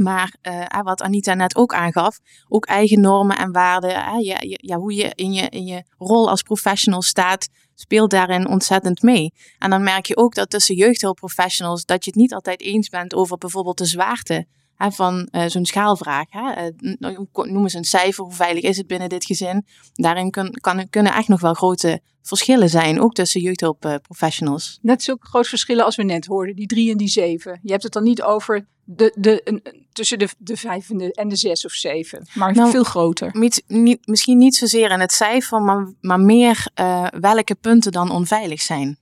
Maar 0.00 0.36
uh, 0.42 0.82
wat 0.82 1.02
Anita 1.02 1.34
net 1.34 1.56
ook 1.56 1.74
aangaf, 1.74 2.18
ook 2.48 2.66
eigen 2.66 3.00
normen 3.00 3.36
en 3.36 3.52
waarden. 3.52 3.90
Ja, 4.20 4.36
ja, 4.40 4.76
hoe 4.76 4.94
je 4.94 5.12
in, 5.14 5.32
je 5.32 5.48
in 5.48 5.64
je 5.64 5.84
rol 5.98 6.30
als 6.30 6.42
professional 6.42 7.02
staat, 7.02 7.48
speelt 7.74 8.10
daarin 8.10 8.48
ontzettend 8.48 9.02
mee. 9.02 9.32
En 9.58 9.70
dan 9.70 9.82
merk 9.82 10.06
je 10.06 10.16
ook 10.16 10.34
dat 10.34 10.50
tussen 10.50 10.74
jeugdhulpprofessionals 10.74 11.84
dat 11.84 12.04
je 12.04 12.10
het 12.10 12.20
niet 12.20 12.34
altijd 12.34 12.60
eens 12.60 12.88
bent 12.88 13.14
over 13.14 13.38
bijvoorbeeld 13.38 13.78
de 13.78 13.86
zwaarte 13.86 14.46
van 14.88 15.28
uh, 15.32 15.44
zo'n 15.46 15.66
schaalvraag. 15.66 16.26
Hè. 16.30 16.72
Uh, 16.98 17.18
noem 17.32 17.62
eens 17.62 17.74
een 17.74 17.84
cijfer, 17.84 18.24
hoe 18.24 18.32
veilig 18.32 18.62
is 18.62 18.76
het 18.76 18.86
binnen 18.86 19.08
dit 19.08 19.24
gezin? 19.24 19.66
Daarin 19.92 20.30
kun, 20.30 20.50
kan, 20.60 20.88
kunnen 20.90 21.14
echt 21.14 21.28
nog 21.28 21.40
wel 21.40 21.54
grote 21.54 22.00
verschillen 22.22 22.68
zijn, 22.68 23.00
ook 23.00 23.14
tussen 23.14 23.40
jeugdhulpprofessionals. 23.40 24.78
Net 24.82 25.02
zulke 25.02 25.26
grote 25.26 25.48
verschillen 25.48 25.84
als 25.84 25.96
we 25.96 26.02
net 26.02 26.26
hoorden, 26.26 26.56
die 26.56 26.66
drie 26.66 26.90
en 26.90 26.96
die 26.96 27.08
zeven. 27.08 27.60
Je 27.62 27.70
hebt 27.70 27.82
het 27.82 27.92
dan 27.92 28.02
niet 28.02 28.22
over 28.22 28.66
de, 28.84 29.14
de, 29.18 29.40
een, 29.44 29.62
tussen 29.92 30.18
de, 30.18 30.28
de 30.38 30.56
vijf 30.56 30.90
en 30.90 30.96
de, 30.96 31.12
en 31.12 31.28
de 31.28 31.36
zes 31.36 31.64
of 31.64 31.72
zeven, 31.72 32.26
maar 32.34 32.54
nou, 32.54 32.70
veel 32.70 32.84
groter. 32.84 33.30
Niet, 33.32 33.62
niet, 33.66 34.06
misschien 34.06 34.38
niet 34.38 34.54
zozeer 34.54 34.90
in 34.90 35.00
het 35.00 35.12
cijfer, 35.12 35.62
maar, 35.62 35.92
maar 36.00 36.20
meer 36.20 36.66
uh, 36.80 37.06
welke 37.20 37.54
punten 37.54 37.92
dan 37.92 38.10
onveilig 38.10 38.60
zijn 38.60 38.98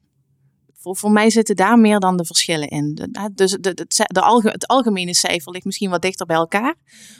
voor, 0.81 0.97
voor 0.97 1.11
mij 1.11 1.31
zitten 1.31 1.57
daar 1.57 1.79
meer 1.79 2.01
dan 2.01 2.17
de 2.17 2.25
verschillen 2.25 2.69
in. 2.69 3.13
dus 3.33 3.51
de, 3.61 3.75
de, 3.75 3.87
de 4.07 4.21
alge, 4.21 4.49
het 4.49 4.67
algemene 4.67 5.15
cijfer 5.15 5.53
ligt 5.53 5.65
misschien 5.65 5.91
wat 5.91 6.03
dichter 6.03 6.27
bij 6.27 6.37
elkaar. 6.37 6.75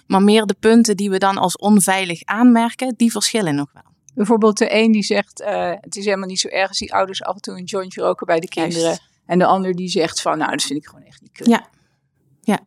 Maar 0.07 0.23
meer 0.23 0.47
de 0.47 0.57
punten 0.61 0.97
die 0.97 1.11
we 1.11 1.19
dan 1.19 1.39
als 1.39 1.57
onveilig 1.57 2.25
aanmerken, 2.25 2.95
die 2.97 3.11
verschillen 3.11 3.55
nog 3.55 3.73
wel. 3.73 3.83
Bijvoorbeeld 4.15 4.59
de 4.59 4.75
een 4.75 4.93
die 4.93 5.03
zegt, 5.03 5.41
uh, 5.41 5.73
het 5.81 5.97
is 5.97 6.05
helemaal 6.05 6.29
niet 6.29 6.41
zo 6.41 6.49
erg 6.49 6.69
als 6.69 6.79
die 6.79 6.95
ouders 6.95 7.23
af 7.23 7.35
en 7.35 7.41
toe 7.41 7.57
een 7.57 7.65
jointje 7.65 8.01
roken 8.01 8.27
bij 8.27 8.41
de 8.41 8.49
kinderen. 8.49 8.83
Juist. 8.83 9.07
En 9.27 9.39
de 9.39 9.47
ander 9.47 9.75
die 9.75 9.89
zegt 9.89 10.21
van, 10.21 10.39
nou 10.39 10.51
dat 10.51 10.63
vind 10.63 10.79
ik 10.79 10.87
gewoon 10.87 11.05
echt 11.05 11.21
niet 11.21 11.33
kunnen. 11.33 11.59
Ja, 11.59 11.69
ja. 12.43 12.61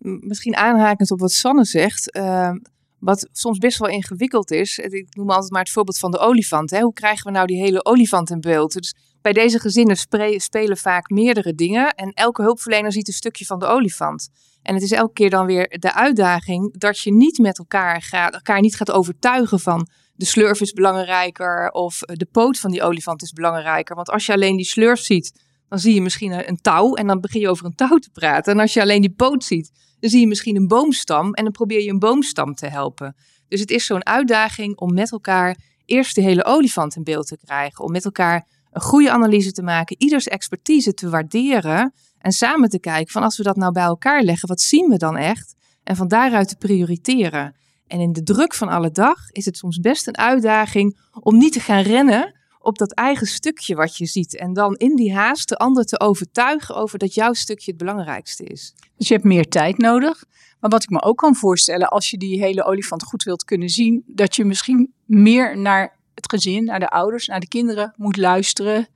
Misschien 0.00 0.56
aanhakend 0.56 1.10
op 1.10 1.20
wat 1.20 1.32
Sanne 1.32 1.64
zegt... 1.64 2.16
Uh, 2.16 2.50
wat 2.98 3.28
soms 3.32 3.58
best 3.58 3.78
wel 3.78 3.88
ingewikkeld 3.88 4.50
is. 4.50 4.78
Ik 4.78 5.14
noem 5.16 5.30
altijd 5.30 5.50
maar 5.50 5.62
het 5.62 5.70
voorbeeld 5.70 5.98
van 5.98 6.10
de 6.10 6.18
olifant. 6.18 6.70
Hè? 6.70 6.80
Hoe 6.80 6.92
krijgen 6.92 7.26
we 7.26 7.30
nou 7.30 7.46
die 7.46 7.60
hele 7.60 7.84
olifant 7.84 8.30
in 8.30 8.40
beeld? 8.40 8.72
Dus 8.72 8.94
bij 9.20 9.32
deze 9.32 9.58
gezinnen 9.58 9.96
spelen 10.40 10.76
vaak 10.76 11.10
meerdere 11.10 11.54
dingen. 11.54 11.94
En 11.94 12.12
elke 12.12 12.42
hulpverlener 12.42 12.92
ziet 12.92 13.08
een 13.08 13.14
stukje 13.14 13.44
van 13.44 13.58
de 13.58 13.66
olifant. 13.66 14.28
En 14.62 14.74
het 14.74 14.82
is 14.82 14.92
elke 14.92 15.12
keer 15.12 15.30
dan 15.30 15.46
weer 15.46 15.78
de 15.78 15.94
uitdaging 15.94 16.78
dat 16.78 16.98
je 16.98 17.12
niet 17.12 17.38
met 17.38 17.58
elkaar, 17.58 18.08
elkaar 18.32 18.60
niet 18.60 18.76
gaat 18.76 18.90
overtuigen 18.90 19.60
van 19.60 19.88
de 20.14 20.24
slurf 20.24 20.60
is 20.60 20.72
belangrijker 20.72 21.70
of 21.70 21.98
de 21.98 22.28
poot 22.32 22.58
van 22.58 22.70
die 22.70 22.82
olifant 22.82 23.22
is 23.22 23.32
belangrijker. 23.32 23.96
Want 23.96 24.10
als 24.10 24.26
je 24.26 24.32
alleen 24.32 24.56
die 24.56 24.66
slurf 24.66 25.00
ziet, 25.00 25.46
dan 25.68 25.78
zie 25.78 25.94
je 25.94 26.02
misschien 26.02 26.48
een 26.48 26.60
touw 26.60 26.94
en 26.94 27.06
dan 27.06 27.20
begin 27.20 27.40
je 27.40 27.48
over 27.48 27.66
een 27.66 27.74
touw 27.74 27.98
te 27.98 28.10
praten. 28.10 28.52
En 28.52 28.60
als 28.60 28.72
je 28.72 28.80
alleen 28.80 29.00
die 29.00 29.14
poot 29.14 29.44
ziet, 29.44 29.70
dan 30.00 30.10
zie 30.10 30.20
je 30.20 30.26
misschien 30.26 30.56
een 30.56 30.66
boomstam 30.66 31.32
en 31.32 31.44
dan 31.44 31.52
probeer 31.52 31.82
je 31.82 31.90
een 31.90 31.98
boomstam 31.98 32.54
te 32.54 32.66
helpen. 32.66 33.16
Dus 33.48 33.60
het 33.60 33.70
is 33.70 33.86
zo'n 33.86 34.06
uitdaging 34.06 34.76
om 34.76 34.94
met 34.94 35.12
elkaar 35.12 35.56
eerst 35.84 36.14
de 36.14 36.20
hele 36.20 36.44
olifant 36.44 36.96
in 36.96 37.04
beeld 37.04 37.26
te 37.26 37.38
krijgen. 37.44 37.84
Om 37.84 37.92
met 37.92 38.04
elkaar 38.04 38.46
een 38.72 38.80
goede 38.80 39.10
analyse 39.10 39.52
te 39.52 39.62
maken, 39.62 39.96
ieders 39.98 40.28
expertise 40.28 40.94
te 40.94 41.08
waarderen 41.08 41.92
en 42.18 42.32
samen 42.32 42.68
te 42.68 42.80
kijken 42.80 43.12
van 43.12 43.22
als 43.22 43.36
we 43.36 43.42
dat 43.42 43.56
nou 43.56 43.72
bij 43.72 43.82
elkaar 43.82 44.22
leggen, 44.22 44.48
wat 44.48 44.60
zien 44.60 44.88
we 44.88 44.96
dan 44.96 45.16
echt? 45.16 45.54
En 45.84 45.96
van 45.96 46.08
daaruit 46.08 46.48
te 46.48 46.56
prioriteren. 46.56 47.56
En 47.86 48.00
in 48.00 48.12
de 48.12 48.22
druk 48.22 48.54
van 48.54 48.68
alle 48.68 48.90
dag 48.90 49.30
is 49.30 49.44
het 49.44 49.56
soms 49.56 49.78
best 49.78 50.06
een 50.06 50.16
uitdaging 50.16 50.98
om 51.20 51.38
niet 51.38 51.52
te 51.52 51.60
gaan 51.60 51.82
rennen 51.82 52.37
op 52.60 52.78
dat 52.78 52.92
eigen 52.92 53.26
stukje 53.26 53.74
wat 53.74 53.96
je 53.96 54.06
ziet. 54.06 54.36
En 54.36 54.52
dan 54.52 54.74
in 54.76 54.96
die 54.96 55.14
haast 55.14 55.48
de 55.48 55.56
ander 55.56 55.84
te 55.84 56.00
overtuigen 56.00 56.74
over 56.74 56.98
dat 56.98 57.14
jouw 57.14 57.32
stukje 57.32 57.70
het 57.70 57.80
belangrijkste 57.80 58.44
is. 58.44 58.74
Dus 58.96 59.08
je 59.08 59.14
hebt 59.14 59.26
meer 59.26 59.48
tijd 59.48 59.78
nodig. 59.78 60.24
Maar 60.60 60.70
wat 60.70 60.82
ik 60.82 60.90
me 60.90 61.02
ook 61.02 61.16
kan 61.18 61.34
voorstellen, 61.34 61.88
als 61.88 62.10
je 62.10 62.18
die 62.18 62.40
hele 62.40 62.64
olifant 62.64 63.02
goed 63.02 63.22
wilt 63.22 63.44
kunnen 63.44 63.68
zien, 63.68 64.02
dat 64.06 64.36
je 64.36 64.44
misschien 64.44 64.92
meer 65.04 65.58
naar 65.58 65.96
het 66.14 66.30
gezin, 66.30 66.64
naar 66.64 66.80
de 66.80 66.88
ouders, 66.88 67.26
naar 67.26 67.40
de 67.40 67.48
kinderen 67.48 67.94
moet 67.96 68.16
luisteren 68.16 68.88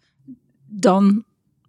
dan 0.67 1.25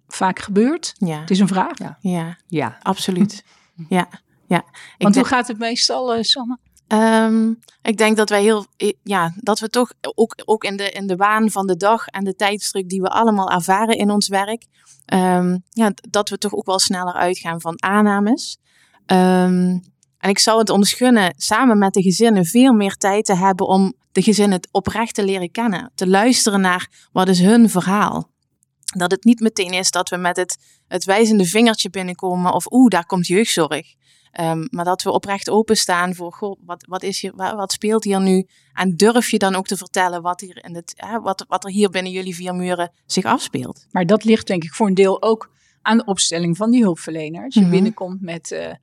vaak 0.07 0.39
gebeurt. 0.39 0.93
Ja. 0.97 1.19
Het 1.19 1.29
is 1.29 1.39
een 1.39 1.47
vraag. 1.47 1.77
Ja, 1.77 1.97
ja, 2.01 2.37
Ja. 2.47 2.77
absoluut. 2.81 3.43
ja, 3.89 4.07
ja. 4.47 4.57
Ik 4.57 4.63
Want 4.97 5.13
denk- 5.13 5.15
hoe 5.15 5.35
gaat 5.35 5.47
het 5.47 5.57
meestal, 5.57 6.13
eh, 6.13 6.23
Sanne? 6.23 6.57
Ehm, 6.87 7.53
ik 7.81 7.97
denk 7.97 8.17
dat 8.17 8.29
wij 8.29 8.41
heel, 8.41 8.65
ja, 9.03 9.33
dat 9.35 9.59
we 9.59 9.69
toch 9.69 9.93
ook, 10.01 10.35
ook 10.45 10.63
in, 10.63 10.77
de, 10.77 10.89
in 10.89 11.07
de 11.07 11.15
waan 11.15 11.51
van 11.51 11.67
de 11.67 11.77
dag 11.77 12.07
en 12.07 12.23
de 12.23 12.35
tijdsdruk 12.35 12.89
die 12.89 13.01
we 13.01 13.09
allemaal 13.09 13.49
ervaren 13.49 13.97
in 13.97 14.11
ons 14.11 14.27
werk, 14.27 14.65
ehm, 15.05 15.57
ja, 15.69 15.91
dat 16.09 16.29
we 16.29 16.37
toch 16.37 16.53
ook 16.53 16.65
wel 16.65 16.79
sneller 16.79 17.13
uitgaan 17.13 17.61
van 17.61 17.83
aannames. 17.83 18.57
Ehm, 19.05 19.77
en 20.17 20.29
ik 20.29 20.39
zou 20.39 20.59
het 20.59 20.69
ons 20.69 20.93
gunnen 20.93 21.33
samen 21.37 21.77
met 21.77 21.93
de 21.93 22.01
gezinnen 22.01 22.45
veel 22.45 22.73
meer 22.73 22.95
tijd 22.95 23.25
te 23.25 23.35
hebben 23.35 23.67
om 23.67 23.93
de 24.11 24.21
gezinnen 24.21 24.59
oprecht 24.71 25.15
te 25.15 25.23
leren 25.23 25.51
kennen. 25.51 25.91
Te 25.95 26.07
luisteren 26.07 26.61
naar 26.61 27.07
wat 27.11 27.27
is 27.27 27.39
hun 27.39 27.69
verhaal. 27.69 28.31
Dat 28.97 29.11
het 29.11 29.23
niet 29.23 29.39
meteen 29.39 29.71
is 29.71 29.91
dat 29.91 30.09
we 30.09 30.17
met 30.17 30.37
het, 30.37 30.57
het 30.87 31.03
wijzende 31.03 31.45
vingertje 31.45 31.89
binnenkomen 31.89 32.53
of 32.53 32.71
oeh, 32.71 32.89
daar 32.89 33.05
komt 33.05 33.27
jeugdzorg. 33.27 33.95
Ehm, 34.33 34.67
maar 34.69 34.85
dat 34.85 35.01
we 35.03 35.11
oprecht 35.11 35.49
openstaan 35.49 36.15
voor, 36.15 36.33
goh, 36.33 36.59
wat, 36.65 36.85
wat, 36.87 37.03
is 37.03 37.21
hier, 37.21 37.31
wa- 37.35 37.55
wat 37.55 37.71
speelt 37.71 38.03
hier 38.03 38.21
nu? 38.21 38.47
En 38.73 38.95
durf 38.95 39.29
je 39.31 39.37
dan 39.37 39.55
ook 39.55 39.65
te 39.67 39.77
vertellen 39.77 40.21
wat, 40.21 40.39
hier 40.41 40.63
in 40.65 40.75
het, 40.75 40.93
wat, 41.21 41.45
wat 41.47 41.63
er 41.63 41.69
hier 41.71 41.89
binnen 41.89 42.11
jullie 42.11 42.35
vier 42.35 42.55
muren 42.55 42.91
zich 43.05 43.23
afspeelt? 43.25 43.85
Maar 43.91 44.05
dat 44.05 44.23
ligt 44.23 44.47
denk 44.47 44.63
ik 44.63 44.73
voor 44.73 44.87
een 44.87 44.93
deel 44.93 45.21
ook 45.21 45.51
aan 45.81 45.97
de 45.97 46.05
opstelling 46.05 46.57
van 46.57 46.71
die 46.71 46.81
hulpverlener. 46.81 47.43
Als 47.43 47.53
je 47.53 47.61
Mhm. 47.61 47.69
binnenkomt 47.69 48.21
met, 48.21 48.51
eh, 48.51 48.59
nou, 48.59 48.75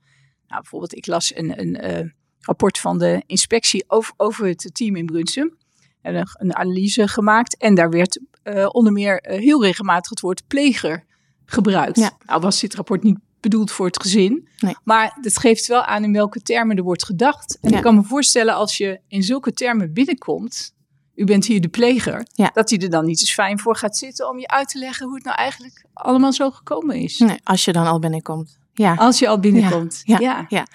bijvoorbeeld 0.60 0.96
ik 0.96 1.06
las 1.06 1.36
een, 1.36 1.60
een 1.60 1.76
eh, 1.76 2.06
rapport 2.40 2.78
van 2.78 2.98
de 2.98 3.22
inspectie 3.26 3.84
over, 3.86 4.14
over 4.16 4.46
het 4.46 4.70
team 4.72 4.96
in 4.96 5.06
Brunsum. 5.06 5.56
En 6.02 6.14
een, 6.14 6.26
een 6.32 6.56
analyse 6.56 7.08
gemaakt 7.08 7.56
en 7.56 7.74
daar 7.74 7.90
werd 7.90 8.20
eh, 8.42 8.66
onder 8.70 8.92
meer 8.92 9.24
heel 9.28 9.62
regelmatig 9.64 10.10
het 10.10 10.20
woord 10.20 10.46
pleger 10.46 11.04
gebruikt. 11.44 11.98
Ja. 11.98 12.10
Nou 12.26 12.40
was 12.40 12.60
dit 12.60 12.74
rapport 12.74 13.02
niet 13.02 13.18
bedoeld 13.40 13.70
voor 13.70 13.86
het 13.86 14.02
gezin, 14.02 14.48
Nee. 14.58 14.74
maar 14.84 15.18
het 15.20 15.38
geeft 15.38 15.66
wel 15.66 15.82
aan 15.82 16.04
in 16.04 16.12
welke 16.12 16.40
termen 16.42 16.76
er 16.76 16.82
wordt 16.82 17.04
gedacht. 17.04 17.58
En 17.60 17.70
Ja. 17.70 17.76
ik 17.76 17.82
kan 17.82 17.94
me 17.94 18.02
voorstellen 18.02 18.54
als 18.54 18.76
je 18.76 19.00
in 19.08 19.22
zulke 19.22 19.52
termen 19.52 19.92
binnenkomt, 19.92 20.74
u 21.14 21.24
bent 21.24 21.44
hier 21.46 21.60
de 21.60 21.68
pleger, 21.68 22.26
Ja. 22.32 22.50
dat 22.54 22.70
hij 22.70 22.78
er 22.78 22.90
dan 22.90 23.04
niet 23.04 23.20
eens 23.20 23.34
fijn 23.34 23.58
voor 23.58 23.76
gaat 23.76 23.96
zitten 23.96 24.28
om 24.28 24.38
je 24.38 24.48
uit 24.48 24.68
te 24.68 24.78
leggen 24.78 25.06
hoe 25.06 25.14
het 25.14 25.24
nou 25.24 25.36
eigenlijk 25.36 25.84
allemaal 25.92 26.32
zo 26.32 26.50
gekomen 26.50 26.96
is. 26.96 27.18
Nee, 27.18 27.38
als 27.44 27.64
je 27.64 27.72
dan 27.72 27.86
al 27.86 27.98
binnenkomt. 27.98 28.58
Ja, 28.72 28.94
Als 28.94 29.18
je 29.18 29.28
al 29.28 29.38
binnenkomt. 29.40 30.00
Ja, 30.04 30.18
Ja. 30.18 30.46
ja, 30.48 30.66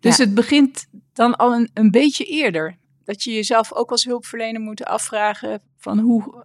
Dus 0.00 0.18
het 0.18 0.34
begint 0.34 0.86
dan 1.12 1.36
al 1.36 1.54
een, 1.54 1.70
een 1.74 1.90
beetje 1.90 2.24
eerder. 2.24 2.76
Dat 3.04 3.22
je 3.22 3.32
jezelf 3.32 3.72
ook 3.72 3.90
als 3.90 4.04
hulpverlener 4.04 4.60
moet 4.60 4.84
afvragen 4.84 5.60
van 5.78 5.98
hoe, 5.98 6.44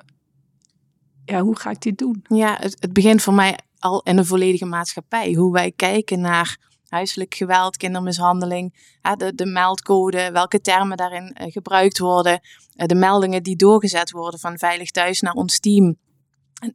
ja, 1.25 1.41
hoe 1.41 1.59
ga 1.59 1.69
ik 1.69 1.81
dit 1.81 1.97
doen? 1.97 2.25
ja 2.27 2.57
het, 2.59 2.93
begint 2.93 3.21
voor 3.21 3.33
mij 3.33 3.59
al 3.79 4.01
in 4.01 4.15
de 4.15 4.25
volledige 4.25 4.65
maatschappij. 4.65 5.33
Hoe 5.33 5.51
wij 5.51 5.71
kijken 5.71 6.21
naar 6.21 6.57
huiselijk 6.89 7.35
geweld, 7.35 7.77
kindermishandeling, 7.77 8.73
de, 9.17 9.35
de 9.35 9.45
meldcode, 9.45 10.31
welke 10.31 10.61
termen 10.61 10.97
daarin 10.97 11.33
eh, 11.33 11.51
gebruikt 11.51 11.99
worden, 11.99 12.39
eh, 12.75 12.87
de 12.87 12.95
meldingen 12.95 13.43
die 13.43 13.55
doorgezet 13.55 14.11
worden 14.11 14.39
van 14.39 14.57
Veilig 14.57 14.91
Thuis 14.91 15.21
naar 15.21 15.33
ons 15.33 15.59
team. 15.59 15.97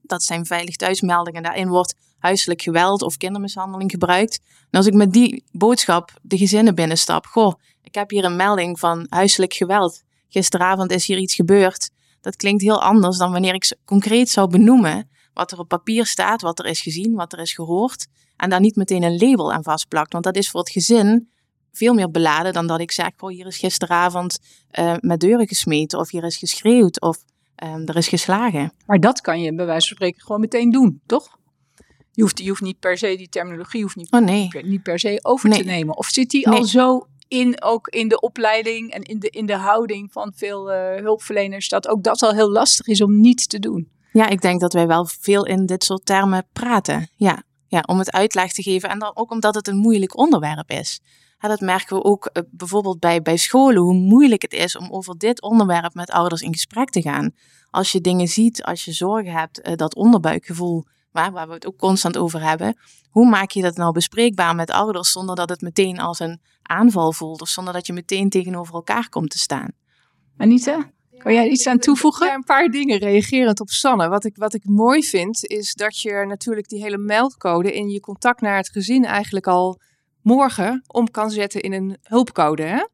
Dat 0.03 0.23
zijn 0.23 0.47
Veilig 0.47 0.77
Thuismeldingen. 0.77 1.43
Daarin 1.43 1.69
wordt 1.69 1.95
huiselijk 2.19 2.63
geweld 2.63 3.03
of 3.03 3.17
kindermishandeling 3.17 3.91
gebruikt. 3.91 4.41
En 4.71 4.79
als 4.79 4.87
ik 4.87 4.95
met 4.95 5.13
die 5.13 5.45
boodschap 5.53 6.19
de 6.23 6.39
gezinnen 6.39 6.75
binnenstap, 6.75 7.27
goh, 7.27 7.55
ik 7.83 7.95
heb 7.95 8.11
hier 8.11 8.25
een 8.25 8.37
melding 8.37 8.79
van 8.79 9.07
huiselijk 9.09 9.55
geweld. 9.55 10.03
Gisteravond 10.29 10.91
is 10.91 11.07
hier 11.07 11.19
iets 11.19 11.35
gebeurd. 11.35 11.91
Dat 12.21 12.37
klinkt 12.37 12.63
heel 12.63 12.83
anders 12.83 13.19
dan 13.19 13.33
wanneer 13.33 13.55
ik 13.55 13.77
concreet 13.85 14.29
zou 14.29 14.49
benoemen 14.49 15.09
wat 15.33 15.53
er 15.53 15.59
op 15.59 15.69
papier 15.69 16.07
staat, 16.07 16.41
wat 16.41 16.59
er 16.59 16.67
is 16.67 16.81
gezien, 16.81 17.15
wat 17.15 17.33
er 17.33 17.39
is 17.39 17.53
gehoord. 17.53 18.07
En 18.37 18.51
daar 18.51 18.61
niet 18.61 18.77
meteen 18.77 19.03
een 19.03 19.19
label 19.19 19.53
aan 19.53 19.63
vastplakt. 19.63 20.13
Want 20.13 20.25
dat 20.25 20.37
is 20.37 20.51
voor 20.51 20.61
het 20.61 20.71
gezin 20.71 21.29
veel 21.73 21.95
meer 21.95 22.11
beladen 22.11 22.53
dan 22.53 22.67
dat 22.67 22.81
ik 22.81 22.93
zeg, 22.93 23.11
hier 23.17 23.47
is 23.47 23.59
gisteravond 23.59 24.39
uh, 24.79 24.95
met 25.01 25.21
deuren 25.21 25.49
gesmeten 25.49 25.99
of 25.99 26.11
hier 26.11 26.25
is 26.25 26.37
geschreeuwd 26.37 27.01
of 27.01 27.25
um, 27.65 27.87
er 27.87 27.97
is 27.97 28.09
geslagen. 28.09 28.73
Maar 28.87 29.01
dat 29.01 29.21
kan 29.21 29.41
je 29.41 29.55
bij 29.55 29.67
wijze 29.67 29.87
van 29.87 29.97
spreken 29.97 30.23
gewoon 30.23 30.41
meteen 30.41 30.71
doen, 30.71 31.01
toch? 31.07 31.39
Je 32.13 32.23
hoeft, 32.23 32.39
je 32.39 32.49
hoeft 32.49 32.61
niet 32.61 32.79
per 32.79 32.99
se 32.99 33.17
die 33.17 33.29
terminologie 33.29 33.83
hoeft 33.83 33.97
niet, 33.97 34.11
oh, 34.13 34.21
nee. 34.21 34.49
niet 34.63 34.83
per 34.83 34.99
se 34.99 35.19
over 35.23 35.49
nee. 35.49 35.59
te 35.59 35.65
nemen. 35.65 35.97
Of 35.97 36.07
zit 36.07 36.31
die 36.31 36.49
nee. 36.49 36.59
al 36.59 36.65
zo 36.65 37.07
in, 37.31 37.63
ook 37.63 37.89
in 37.89 38.09
de 38.09 38.21
opleiding 38.21 38.91
en 38.91 39.03
in 39.03 39.19
de, 39.19 39.31
in 39.31 39.47
de 39.47 39.57
houding 39.57 40.13
van 40.13 40.33
veel 40.37 40.73
uh, 40.73 40.95
hulpverleners, 40.95 41.69
dat 41.69 41.89
ook 41.89 42.03
dat 42.03 42.23
al 42.23 42.35
heel 42.35 42.51
lastig 42.51 42.87
is 42.87 43.01
om 43.01 43.21
niet 43.21 43.49
te 43.49 43.59
doen? 43.59 43.91
Ja, 44.13 44.29
ik 44.29 44.41
denk 44.41 44.61
dat 44.61 44.73
wij 44.73 44.87
wel 44.87 45.07
veel 45.07 45.47
in 45.47 45.67
dit 45.67 45.85
soort 45.85 46.07
termen 46.07 46.47
praten. 46.53 47.11
Ja, 47.17 47.43
ja 47.67 47.83
om 47.87 47.99
het 47.99 48.13
uitleg 48.13 48.53
te 48.53 48.63
geven 48.63 48.89
en 48.89 48.99
dan 48.99 49.11
ook 49.15 49.31
omdat 49.31 49.55
het 49.55 49.69
een 49.69 49.77
moeilijk 49.77 50.17
onderwerp 50.17 50.71
is. 50.71 51.01
Dat 51.39 51.61
merken 51.61 51.97
we 51.97 52.05
ook 52.05 52.31
uh, 52.33 52.43
bijvoorbeeld 52.51 53.01
bij, 53.01 53.23
bij 53.23 53.37
scholen, 53.37 53.83
hoe 53.83 53.95
moeilijk 53.95 54.43
het 54.43 54.53
is 54.53 54.77
om 54.77 54.91
over 54.91 55.19
dit 55.19 55.43
onderwerp 55.43 55.95
met 55.95 56.11
ouders 56.11 56.43
in 56.43 56.53
gesprek 56.53 56.91
te 56.91 57.03
gaan. 57.03 57.35
Als 57.71 57.93
je 57.93 58.01
dingen 58.01 58.29
ziet, 58.29 58.63
als 58.63 58.85
je 58.85 58.93
zorgen 58.93 59.33
hebt, 59.33 59.69
uh, 59.69 59.75
dat 59.75 59.95
onderbuikgevoel, 59.95 60.85
waar, 61.13 61.33
waar 61.33 61.49
we 61.49 61.55
het 61.55 61.67
ook 61.67 61.79
constant 61.79 62.17
over 62.17 62.43
hebben. 62.43 62.77
Hoe 63.11 63.29
maak 63.29 63.51
je 63.51 63.63
dat 63.63 63.77
nou 63.77 63.93
bespreekbaar 63.93 64.55
met 64.55 64.71
ouders 64.71 65.13
zonder 65.13 65.37
dat 65.37 65.49
het 65.49 65.61
meteen 65.61 65.99
als 65.99 66.21
een 66.21 66.41
aanval 66.63 67.13
voelt 67.13 67.41
of 67.41 67.49
zonder 67.49 67.73
dat 67.73 67.87
je 67.87 67.93
meteen 67.93 68.29
tegenover 68.29 68.75
elkaar 68.75 69.09
komt 69.09 69.31
te 69.31 69.39
staan? 69.39 69.73
Anita? 70.37 70.91
Kan 71.19 71.35
jij 71.35 71.49
iets 71.49 71.67
aan 71.67 71.79
toevoegen? 71.79 72.27
Ja, 72.27 72.35
een 72.35 72.45
paar 72.45 72.69
dingen 72.69 72.99
reagerend 72.99 73.61
op 73.61 73.69
Sanne. 73.69 74.09
Wat 74.09 74.25
ik, 74.25 74.37
wat 74.37 74.55
ik 74.55 74.65
mooi 74.65 75.03
vind, 75.03 75.45
is 75.47 75.75
dat 75.75 76.01
je 76.01 76.25
natuurlijk 76.29 76.69
die 76.69 76.83
hele 76.83 76.99
meldcode 76.99 77.73
in 77.73 77.89
je 77.89 78.01
contact 78.01 78.41
naar 78.41 78.57
het 78.57 78.71
gezin 78.71 79.05
eigenlijk 79.05 79.47
al 79.47 79.81
morgen 80.23 80.83
om 80.87 81.11
kan 81.11 81.31
zetten 81.31 81.61
in 81.61 81.73
een 81.73 81.97
hulpcode. 82.03 82.63
Hè? 82.63 82.87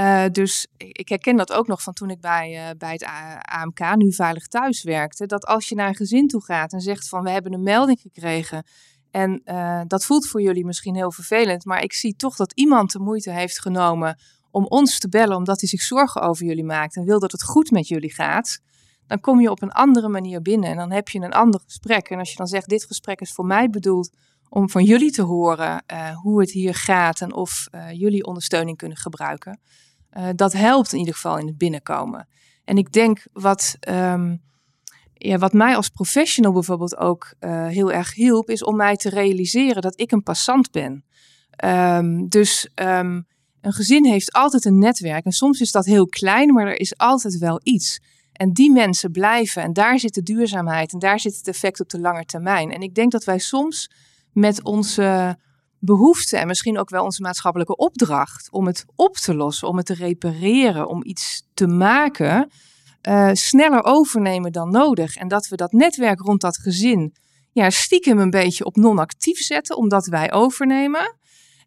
Uh, 0.00 0.24
dus 0.32 0.66
ik 0.76 1.08
herken 1.08 1.36
dat 1.36 1.52
ook 1.52 1.66
nog 1.66 1.82
van 1.82 1.92
toen 1.92 2.10
ik 2.10 2.20
bij, 2.20 2.68
uh, 2.68 2.78
bij 2.78 2.92
het 2.92 3.04
AMK, 3.40 3.96
nu 3.96 4.12
Veilig 4.12 4.46
Thuis, 4.46 4.82
werkte. 4.82 5.26
Dat 5.26 5.46
als 5.46 5.68
je 5.68 5.74
naar 5.74 5.88
een 5.88 5.94
gezin 5.94 6.28
toe 6.28 6.44
gaat 6.44 6.72
en 6.72 6.80
zegt 6.80 7.08
van 7.08 7.22
we 7.22 7.30
hebben 7.30 7.52
een 7.52 7.62
melding 7.62 8.00
gekregen. 8.00 8.64
En 9.10 9.42
uh, 9.44 9.80
dat 9.86 10.04
voelt 10.04 10.26
voor 10.26 10.42
jullie 10.42 10.64
misschien 10.64 10.94
heel 10.94 11.12
vervelend. 11.12 11.64
Maar 11.64 11.82
ik 11.82 11.92
zie 11.92 12.16
toch 12.16 12.36
dat 12.36 12.52
iemand 12.52 12.92
de 12.92 12.98
moeite 12.98 13.30
heeft 13.30 13.60
genomen 13.60 14.18
om 14.50 14.66
ons 14.66 14.98
te 14.98 15.08
bellen 15.08 15.36
omdat 15.36 15.60
hij 15.60 15.68
zich 15.68 15.82
zorgen 15.82 16.22
over 16.22 16.46
jullie 16.46 16.64
maakt 16.64 16.96
en 16.96 17.04
wil 17.04 17.18
dat 17.18 17.32
het 17.32 17.42
goed 17.42 17.70
met 17.70 17.88
jullie 17.88 18.14
gaat, 18.14 18.60
dan 19.06 19.20
kom 19.20 19.40
je 19.40 19.50
op 19.50 19.62
een 19.62 19.72
andere 19.72 20.08
manier 20.08 20.42
binnen 20.42 20.70
en 20.70 20.76
dan 20.76 20.92
heb 20.92 21.08
je 21.08 21.20
een 21.20 21.32
ander 21.32 21.60
gesprek. 21.60 22.08
En 22.10 22.18
als 22.18 22.30
je 22.30 22.36
dan 22.36 22.46
zegt, 22.46 22.68
dit 22.68 22.84
gesprek 22.84 23.20
is 23.20 23.32
voor 23.32 23.46
mij 23.46 23.70
bedoeld 23.70 24.10
om 24.48 24.70
van 24.70 24.84
jullie 24.84 25.10
te 25.10 25.22
horen 25.22 25.84
hoe 26.22 26.40
het 26.40 26.50
hier 26.50 26.74
gaat 26.74 27.20
en 27.20 27.34
of 27.34 27.66
jullie 27.92 28.24
ondersteuning 28.24 28.76
kunnen 28.76 28.98
gebruiken, 28.98 29.60
uh, 30.16 30.28
dat 30.34 30.52
helpt 30.52 30.92
in 30.92 30.98
ieder 30.98 31.14
geval 31.14 31.38
in 31.38 31.46
het 31.46 31.58
binnenkomen. 31.58 32.28
En 32.64 32.76
ik 32.76 32.92
denk 32.92 33.26
wat, 33.32 33.76
um, 33.88 34.42
ja, 35.14 35.38
wat 35.38 35.52
mij 35.52 35.76
als 35.76 35.88
professional 35.88 36.52
bijvoorbeeld 36.52 36.96
ook 36.96 37.34
heel 37.68 37.92
erg 37.92 38.14
hielp, 38.14 38.50
is 38.50 38.64
om 38.64 38.76
mij 38.76 38.96
te 38.96 39.08
realiseren 39.08 39.82
dat 39.82 40.00
ik 40.00 40.12
een 40.12 40.22
passant 40.22 40.70
ben. 40.70 41.04
Um, 41.64 42.28
dus 42.28 42.68
um, 42.74 43.26
een 43.60 43.72
gezin 43.72 44.04
heeft 44.04 44.32
altijd 44.32 44.64
een 44.64 44.78
netwerk 44.78 45.24
en 45.24 45.32
soms 45.32 45.60
is 45.60 45.72
dat 45.72 45.84
heel 45.84 46.06
klein, 46.06 46.52
maar 46.52 46.66
er 46.66 46.80
is 46.80 46.96
altijd 46.96 47.38
wel 47.38 47.60
iets. 47.62 48.00
En 48.32 48.52
die 48.52 48.72
mensen 48.72 49.10
blijven 49.10 49.62
en 49.62 49.72
daar 49.72 49.98
zit 49.98 50.14
de 50.14 50.22
duurzaamheid 50.22 50.92
en 50.92 50.98
daar 50.98 51.20
zit 51.20 51.36
het 51.36 51.48
effect 51.48 51.80
op 51.80 51.88
de 51.88 52.00
lange 52.00 52.24
termijn. 52.24 52.72
En 52.72 52.80
ik 52.80 52.94
denk 52.94 53.12
dat 53.12 53.24
wij 53.24 53.38
soms 53.38 53.90
met 54.32 54.64
onze 54.64 55.38
behoeften 55.80 56.38
en 56.38 56.46
misschien 56.46 56.78
ook 56.78 56.90
wel 56.90 57.04
onze 57.04 57.22
maatschappelijke 57.22 57.76
opdracht 57.76 58.48
om 58.50 58.66
het 58.66 58.84
op 58.94 59.16
te 59.16 59.34
lossen, 59.34 59.68
om 59.68 59.76
het 59.76 59.86
te 59.86 59.94
repareren, 59.94 60.88
om 60.88 61.04
iets 61.04 61.42
te 61.54 61.66
maken, 61.66 62.50
uh, 63.08 63.30
sneller 63.32 63.84
overnemen 63.84 64.52
dan 64.52 64.70
nodig. 64.70 65.16
En 65.16 65.28
dat 65.28 65.48
we 65.48 65.56
dat 65.56 65.72
netwerk 65.72 66.20
rond 66.20 66.40
dat 66.40 66.58
gezin 66.58 67.14
ja, 67.52 67.70
stiekem 67.70 68.18
een 68.18 68.30
beetje 68.30 68.64
op 68.64 68.76
non-actief 68.76 69.38
zetten, 69.38 69.76
omdat 69.76 70.06
wij 70.06 70.32
overnemen. 70.32 71.16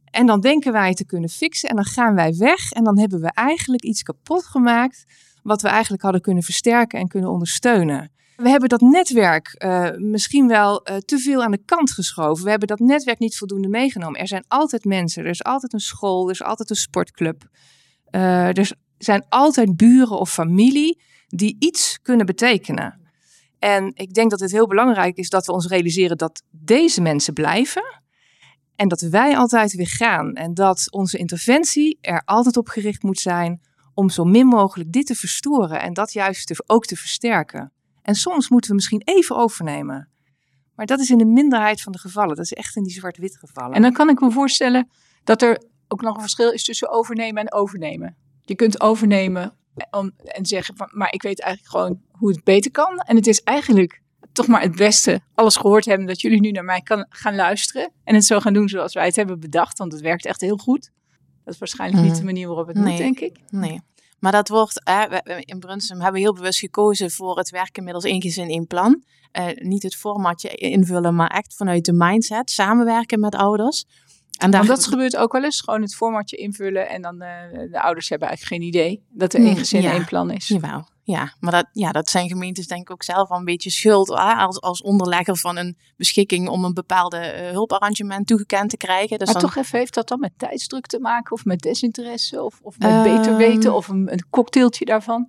En 0.03 0.25
dan 0.25 0.39
denken 0.39 0.71
wij 0.71 0.87
het 0.87 0.97
te 0.97 1.05
kunnen 1.05 1.29
fixen 1.29 1.69
en 1.69 1.75
dan 1.75 1.85
gaan 1.85 2.15
wij 2.15 2.35
weg 2.37 2.71
en 2.71 2.83
dan 2.83 2.99
hebben 2.99 3.19
we 3.19 3.31
eigenlijk 3.33 3.83
iets 3.83 4.03
kapot 4.03 4.45
gemaakt 4.45 5.05
wat 5.43 5.61
we 5.61 5.67
eigenlijk 5.67 6.03
hadden 6.03 6.21
kunnen 6.21 6.43
versterken 6.43 6.99
en 6.99 7.07
kunnen 7.07 7.29
ondersteunen. 7.29 8.11
We 8.35 8.49
hebben 8.49 8.69
dat 8.69 8.81
netwerk 8.81 9.55
uh, 9.57 9.89
misschien 9.97 10.47
wel 10.47 10.89
uh, 10.89 10.97
te 10.97 11.17
veel 11.17 11.43
aan 11.43 11.51
de 11.51 11.63
kant 11.65 11.91
geschoven. 11.91 12.43
We 12.43 12.49
hebben 12.49 12.67
dat 12.67 12.79
netwerk 12.79 13.19
niet 13.19 13.37
voldoende 13.37 13.67
meegenomen. 13.67 14.19
Er 14.19 14.27
zijn 14.27 14.45
altijd 14.47 14.85
mensen, 14.85 15.23
er 15.23 15.29
is 15.29 15.43
altijd 15.43 15.73
een 15.73 15.79
school, 15.79 16.25
er 16.25 16.31
is 16.31 16.43
altijd 16.43 16.69
een 16.69 16.75
sportclub. 16.75 17.43
Uh, 18.11 18.57
er 18.57 18.71
zijn 18.97 19.25
altijd 19.29 19.75
buren 19.75 20.19
of 20.19 20.33
familie 20.33 21.01
die 21.27 21.55
iets 21.59 21.99
kunnen 22.01 22.25
betekenen. 22.25 23.01
En 23.59 23.91
ik 23.95 24.13
denk 24.13 24.29
dat 24.29 24.39
het 24.39 24.51
heel 24.51 24.67
belangrijk 24.67 25.17
is 25.17 25.29
dat 25.29 25.45
we 25.45 25.51
ons 25.51 25.67
realiseren 25.67 26.17
dat 26.17 26.43
deze 26.49 27.01
mensen 27.01 27.33
blijven. 27.33 28.01
En 28.75 28.87
dat 28.87 29.01
wij 29.01 29.37
altijd 29.37 29.73
weer 29.73 29.87
gaan. 29.87 30.33
En 30.33 30.53
dat 30.53 30.91
onze 30.91 31.17
interventie 31.17 31.97
er 32.01 32.21
altijd 32.25 32.57
op 32.57 32.67
gericht 32.67 33.03
moet 33.03 33.19
zijn 33.19 33.61
om 33.93 34.09
zo 34.09 34.23
min 34.23 34.47
mogelijk 34.47 34.91
dit 34.91 35.05
te 35.05 35.15
verstoren 35.15 35.81
en 35.81 35.93
dat 35.93 36.13
juist 36.13 36.69
ook 36.69 36.85
te 36.85 36.95
versterken. 36.95 37.71
En 38.03 38.15
soms 38.15 38.49
moeten 38.49 38.69
we 38.69 38.75
misschien 38.75 39.01
even 39.05 39.35
overnemen. 39.35 40.07
Maar 40.75 40.85
dat 40.85 40.99
is 40.99 41.09
in 41.09 41.17
de 41.17 41.25
minderheid 41.25 41.81
van 41.81 41.91
de 41.91 41.97
gevallen. 41.99 42.35
Dat 42.35 42.45
is 42.45 42.53
echt 42.53 42.75
in 42.75 42.83
die 42.83 42.93
zwart-wit 42.93 43.37
gevallen. 43.37 43.73
En 43.75 43.81
dan 43.81 43.93
kan 43.93 44.09
ik 44.09 44.19
me 44.19 44.31
voorstellen 44.31 44.89
dat 45.23 45.41
er 45.41 45.63
ook 45.87 46.01
nog 46.01 46.15
een 46.15 46.21
verschil 46.21 46.51
is 46.51 46.63
tussen 46.63 46.89
overnemen 46.89 47.41
en 47.41 47.53
overnemen. 47.53 48.15
Je 48.41 48.55
kunt 48.55 48.81
overnemen 48.81 49.53
om, 49.91 50.11
en 50.23 50.45
zeggen 50.45 50.75
van, 50.77 50.89
maar 50.91 51.13
ik 51.13 51.21
weet 51.21 51.41
eigenlijk 51.41 51.75
gewoon 51.75 52.01
hoe 52.11 52.29
het 52.31 52.43
beter 52.43 52.71
kan. 52.71 52.97
En 52.97 53.15
het 53.15 53.27
is 53.27 53.41
eigenlijk 53.41 54.01
toch 54.31 54.47
maar 54.47 54.61
het 54.61 54.75
beste, 54.75 55.21
alles 55.33 55.55
gehoord 55.55 55.85
hebben, 55.85 56.07
dat 56.07 56.21
jullie 56.21 56.39
nu 56.39 56.51
naar 56.51 56.63
mij 56.63 56.81
kan, 56.81 57.05
gaan 57.09 57.35
luisteren. 57.35 57.91
En 58.03 58.15
het 58.15 58.25
zo 58.25 58.39
gaan 58.39 58.53
doen 58.53 58.69
zoals 58.69 58.93
wij 58.93 59.05
het 59.05 59.15
hebben 59.15 59.39
bedacht, 59.39 59.77
want 59.77 59.91
het 59.91 60.01
werkt 60.01 60.25
echt 60.25 60.41
heel 60.41 60.57
goed. 60.57 60.91
Dat 61.43 61.53
is 61.53 61.59
waarschijnlijk 61.59 62.01
niet 62.01 62.11
Mhm. 62.11 62.19
de 62.19 62.25
manier 62.25 62.47
waarop 62.47 62.67
het 62.67 62.75
Nee. 62.77 62.85
moet, 62.87 62.97
denk 62.97 63.19
ik. 63.19 63.39
Nee. 63.49 63.81
Maar 64.23 64.31
dat 64.31 64.49
wordt, 64.49 64.81
we- 64.83 65.41
in 65.45 65.59
Brunsum 65.59 65.95
hebben 65.95 66.13
we 66.13 66.19
heel 66.19 66.33
bewust 66.33 66.59
gekozen 66.59 67.11
voor 67.11 67.37
het 67.37 67.49
werken 67.49 67.83
middels 67.83 68.03
één 68.03 68.21
gezin, 68.21 68.49
één 68.49 68.67
plan. 68.67 69.03
Eh, 69.31 69.45
niet 69.55 69.83
het 69.83 69.95
formatje 69.95 70.49
invullen, 70.49 71.15
maar 71.15 71.29
echt 71.29 71.55
vanuit 71.55 71.85
de 71.85 71.93
mindset, 71.93 72.49
samenwerken 72.51 73.19
met 73.19 73.35
ouders. 73.35 73.85
En 74.39 74.51
daar, 74.51 74.65
Want 74.65 74.79
dat 74.79 74.87
gebeurt 74.87 75.17
ook 75.17 75.31
wel 75.31 75.43
eens, 75.43 75.61
gewoon 75.61 75.81
het 75.81 75.95
formatje 75.95 76.37
invullen 76.37 76.89
en 76.89 77.01
dan 77.01 77.21
eh, 77.21 77.29
de 77.71 77.81
ouders 77.81 78.09
hebben 78.09 78.27
eigenlijk 78.27 78.61
geen 78.61 78.69
idee 78.69 79.03
dat 79.09 79.33
er 79.33 79.39
één 79.39 79.57
gezin, 79.57 79.81
ja. 79.81 79.91
één 79.91 80.05
plan 80.05 80.31
is. 80.31 80.47
Jawel, 80.47 80.87
ja. 81.03 81.33
Maar 81.39 81.51
dat, 81.51 81.67
ja, 81.71 81.91
dat 81.91 82.09
zijn 82.09 82.27
gemeentes 82.27 82.67
denk 82.67 82.81
ik 82.81 82.91
ook 82.91 83.03
zelf 83.03 83.29
al 83.29 83.37
een 83.37 83.45
beetje 83.45 83.69
schuld 83.69 84.09
als, 84.09 84.61
als 84.61 84.81
onderlegger 84.81 85.37
van 85.37 85.57
een 85.57 85.77
beschikking 85.97 86.49
om 86.49 86.65
een 86.65 86.73
bepaalde 86.73 87.17
eh, 87.17 87.51
hulparrangement 87.51 88.27
toegekend 88.27 88.69
te 88.69 88.77
krijgen. 88.77 89.17
Dus 89.17 89.31
maar 89.31 89.41
dan, 89.41 89.51
toch 89.51 89.63
even, 89.63 89.79
heeft 89.79 89.93
dat 89.93 90.07
dan 90.07 90.19
met 90.19 90.31
tijdsdruk 90.37 90.85
te 90.85 90.99
maken 90.99 91.31
of 91.31 91.45
met 91.45 91.59
desinteresse 91.59 92.43
of, 92.43 92.59
of 92.61 92.79
met 92.79 92.89
Ehm. 92.89 93.03
beter 93.03 93.35
weten 93.35 93.73
of 93.73 93.87
een, 93.87 94.11
een 94.11 94.25
cocktailtje 94.29 94.85
daarvan? 94.85 95.27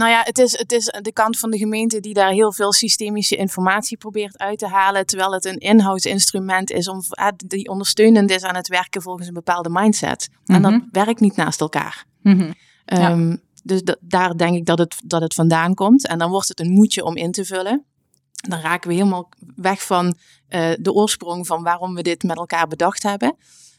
Nou 0.00 0.12
ja, 0.12 0.20
het 0.24 0.38
is, 0.38 0.58
het 0.58 0.72
is 0.72 0.84
de 1.02 1.12
kant 1.12 1.38
van 1.38 1.50
de 1.50 1.58
gemeente 1.58 2.00
die 2.00 2.14
daar 2.14 2.30
heel 2.30 2.52
veel 2.52 2.72
systemische 2.72 3.36
informatie 3.36 3.96
probeert 3.96 4.38
uit 4.38 4.58
te 4.58 4.66
halen. 4.66 5.06
Terwijl 5.06 5.32
het 5.32 5.44
een 5.44 5.58
inhoudsinstrument 5.58 6.70
is 6.70 6.88
om, 6.88 7.00
eh, 7.10 7.28
die 7.36 7.68
ondersteunend 7.68 8.30
is 8.30 8.42
aan 8.42 8.54
het 8.56 8.68
werken 8.68 9.02
volgens 9.02 9.26
een 9.26 9.34
bepaalde 9.34 9.68
mindset. 9.72 10.28
En 10.44 10.62
dat 10.62 10.70
Mhm. 10.72 10.80
werkt 10.90 11.20
niet 11.20 11.36
naast 11.36 11.60
elkaar. 11.60 12.04
Ja. 12.22 12.54
Ehm, 12.84 13.36
Dus 13.62 13.82
da- 13.82 13.96
daar 14.00 14.36
denk 14.36 14.56
ik 14.56 14.66
dat 14.66 14.78
het, 14.78 14.96
dat 15.04 15.20
het 15.20 15.34
vandaan 15.34 15.74
komt. 15.74 16.06
En 16.06 16.18
dan 16.18 16.30
wordt 16.30 16.48
het 16.48 16.60
een 16.60 16.70
moedje 16.70 17.04
om 17.04 17.16
in 17.16 17.32
te 17.32 17.44
vullen. 17.44 17.84
Dan 18.32 18.60
raken 18.60 18.88
we 18.88 18.94
helemaal 18.96 19.28
weg 19.56 19.82
van 19.82 20.14
eh, 20.48 20.70
de 20.80 20.92
oorsprong 20.92 21.46
van 21.46 21.62
waarom 21.62 21.94
we 21.94 22.02
dit 22.02 22.22
met 22.22 22.36
elkaar 22.36 22.66
bedacht 22.66 23.02
hebben. 23.02 23.36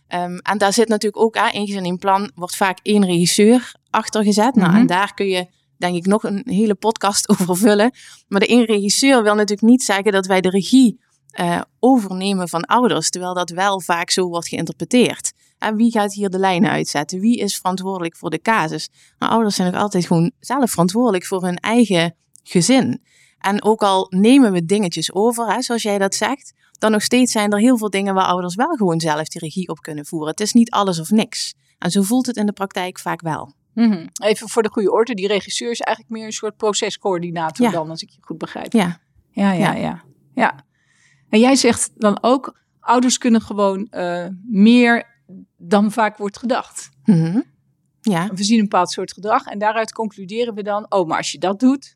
Ehm, 0.07 0.37
en 0.37 0.57
daar 0.57 0.73
zit 0.73 0.87
natuurlijk 0.87 1.23
ook, 1.23 1.37
aan 1.37 1.51
in 1.51 1.85
een 1.85 1.97
plan 1.97 2.31
wordt 2.35 2.55
vaak 2.55 2.79
één 2.81 3.05
regisseur 3.05 3.75
achter 3.89 4.23
gezet. 4.23 4.55
Nou, 4.55 4.69
Mhm. 4.69 4.79
en 4.79 4.87
daar 4.87 5.13
kun 5.13 5.27
je 5.27 5.47
denk 5.81 5.95
ik 5.95 6.05
nog 6.05 6.23
een 6.23 6.41
hele 6.45 6.75
podcast 6.75 7.29
over 7.39 7.57
vullen. 7.57 7.93
Maar 8.27 8.39
de 8.39 8.47
één 8.47 8.65
regisseur 8.65 9.23
wil 9.23 9.35
natuurlijk 9.35 9.67
niet 9.67 9.83
zeggen 9.83 10.11
dat 10.11 10.25
wij 10.25 10.41
de 10.41 10.49
regie 10.49 10.99
eh, 11.31 11.61
overnemen 11.79 12.49
van 12.49 12.65
ouders, 12.65 13.09
terwijl 13.09 13.33
dat 13.33 13.49
wel 13.49 13.81
vaak 13.81 14.11
zo 14.11 14.27
wordt 14.27 14.47
geïnterpreteerd. 14.47 15.31
En 15.57 15.75
wie 15.75 15.91
gaat 15.91 16.13
hier 16.13 16.29
de 16.29 16.39
lijnen 16.39 16.69
uitzetten? 16.69 17.19
Wie 17.19 17.37
is 17.37 17.57
verantwoordelijk 17.57 18.15
voor 18.15 18.29
de 18.29 18.41
casus? 18.41 18.89
Nou, 19.19 19.31
ouders 19.31 19.55
zijn 19.55 19.67
ook 19.67 19.81
altijd 19.81 20.05
gewoon 20.05 20.31
zelf 20.39 20.69
verantwoordelijk 20.71 21.25
voor 21.25 21.43
hun 21.43 21.57
eigen 21.57 22.15
gezin. 22.43 23.01
En 23.39 23.63
ook 23.63 23.81
al 23.81 24.07
nemen 24.09 24.51
we 24.51 24.65
dingetjes 24.65 25.13
over, 25.13 25.53
hè, 25.53 25.61
zoals 25.61 25.81
jij 25.81 25.97
dat 25.97 26.15
zegt, 26.15 26.53
dan 26.79 26.91
nog 26.91 27.01
steeds 27.01 27.31
zijn 27.31 27.51
er 27.51 27.59
heel 27.59 27.77
veel 27.77 27.89
dingen 27.89 28.13
waar 28.13 28.25
ouders 28.25 28.55
wel 28.55 28.75
gewoon 28.75 28.99
zelf 28.99 29.27
die 29.27 29.41
regie 29.41 29.67
op 29.67 29.79
kunnen 29.79 30.05
voeren. 30.05 30.29
Het 30.29 30.39
is 30.39 30.53
niet 30.53 30.71
alles 30.71 30.99
of 30.99 31.09
niks. 31.09 31.53
En 31.77 31.91
zo 31.91 32.01
voelt 32.01 32.25
het 32.25 32.35
in 32.35 32.45
de 32.45 32.51
praktijk 32.51 32.99
vaak 32.99 33.21
wel. 33.21 33.53
Mhm. 33.73 34.07
Even 34.23 34.49
voor 34.49 34.63
de 34.63 34.69
goede 34.69 34.91
orde, 34.91 35.13
die 35.13 35.27
regisseur 35.27 35.71
is 35.71 35.79
eigenlijk 35.79 36.15
meer 36.17 36.25
een 36.25 36.31
soort 36.31 36.55
procescoördinator 36.57 37.65
Ja. 37.65 37.71
dan, 37.71 37.89
als 37.89 38.01
ik 38.01 38.09
je 38.09 38.17
goed 38.21 38.37
begrijp. 38.37 38.73
Ja, 38.73 38.99
Ja, 39.31 39.51
ja, 39.51 39.73
Ja. 39.73 40.03
ja. 40.35 40.65
En 41.29 41.39
jij 41.39 41.55
zegt 41.55 41.91
dan 41.95 42.17
ook, 42.23 42.59
ouders 42.79 43.17
kunnen 43.17 43.41
gewoon 43.41 43.87
eh, 43.89 44.27
meer 44.49 45.05
dan 45.57 45.91
vaak 45.91 46.17
wordt 46.17 46.37
gedacht. 46.37 46.89
Mhm. 47.05 47.41
ja. 48.01 48.29
We 48.33 48.43
zien 48.43 48.57
een 48.57 48.63
bepaald 48.63 48.91
soort 48.91 49.13
gedrag 49.13 49.45
en 49.45 49.59
daaruit 49.59 49.93
concluderen 49.93 50.53
we 50.53 50.63
dan, 50.63 50.85
oh, 50.91 51.07
maar 51.07 51.17
als 51.17 51.31
je 51.31 51.37
dat 51.37 51.59
doet, 51.59 51.93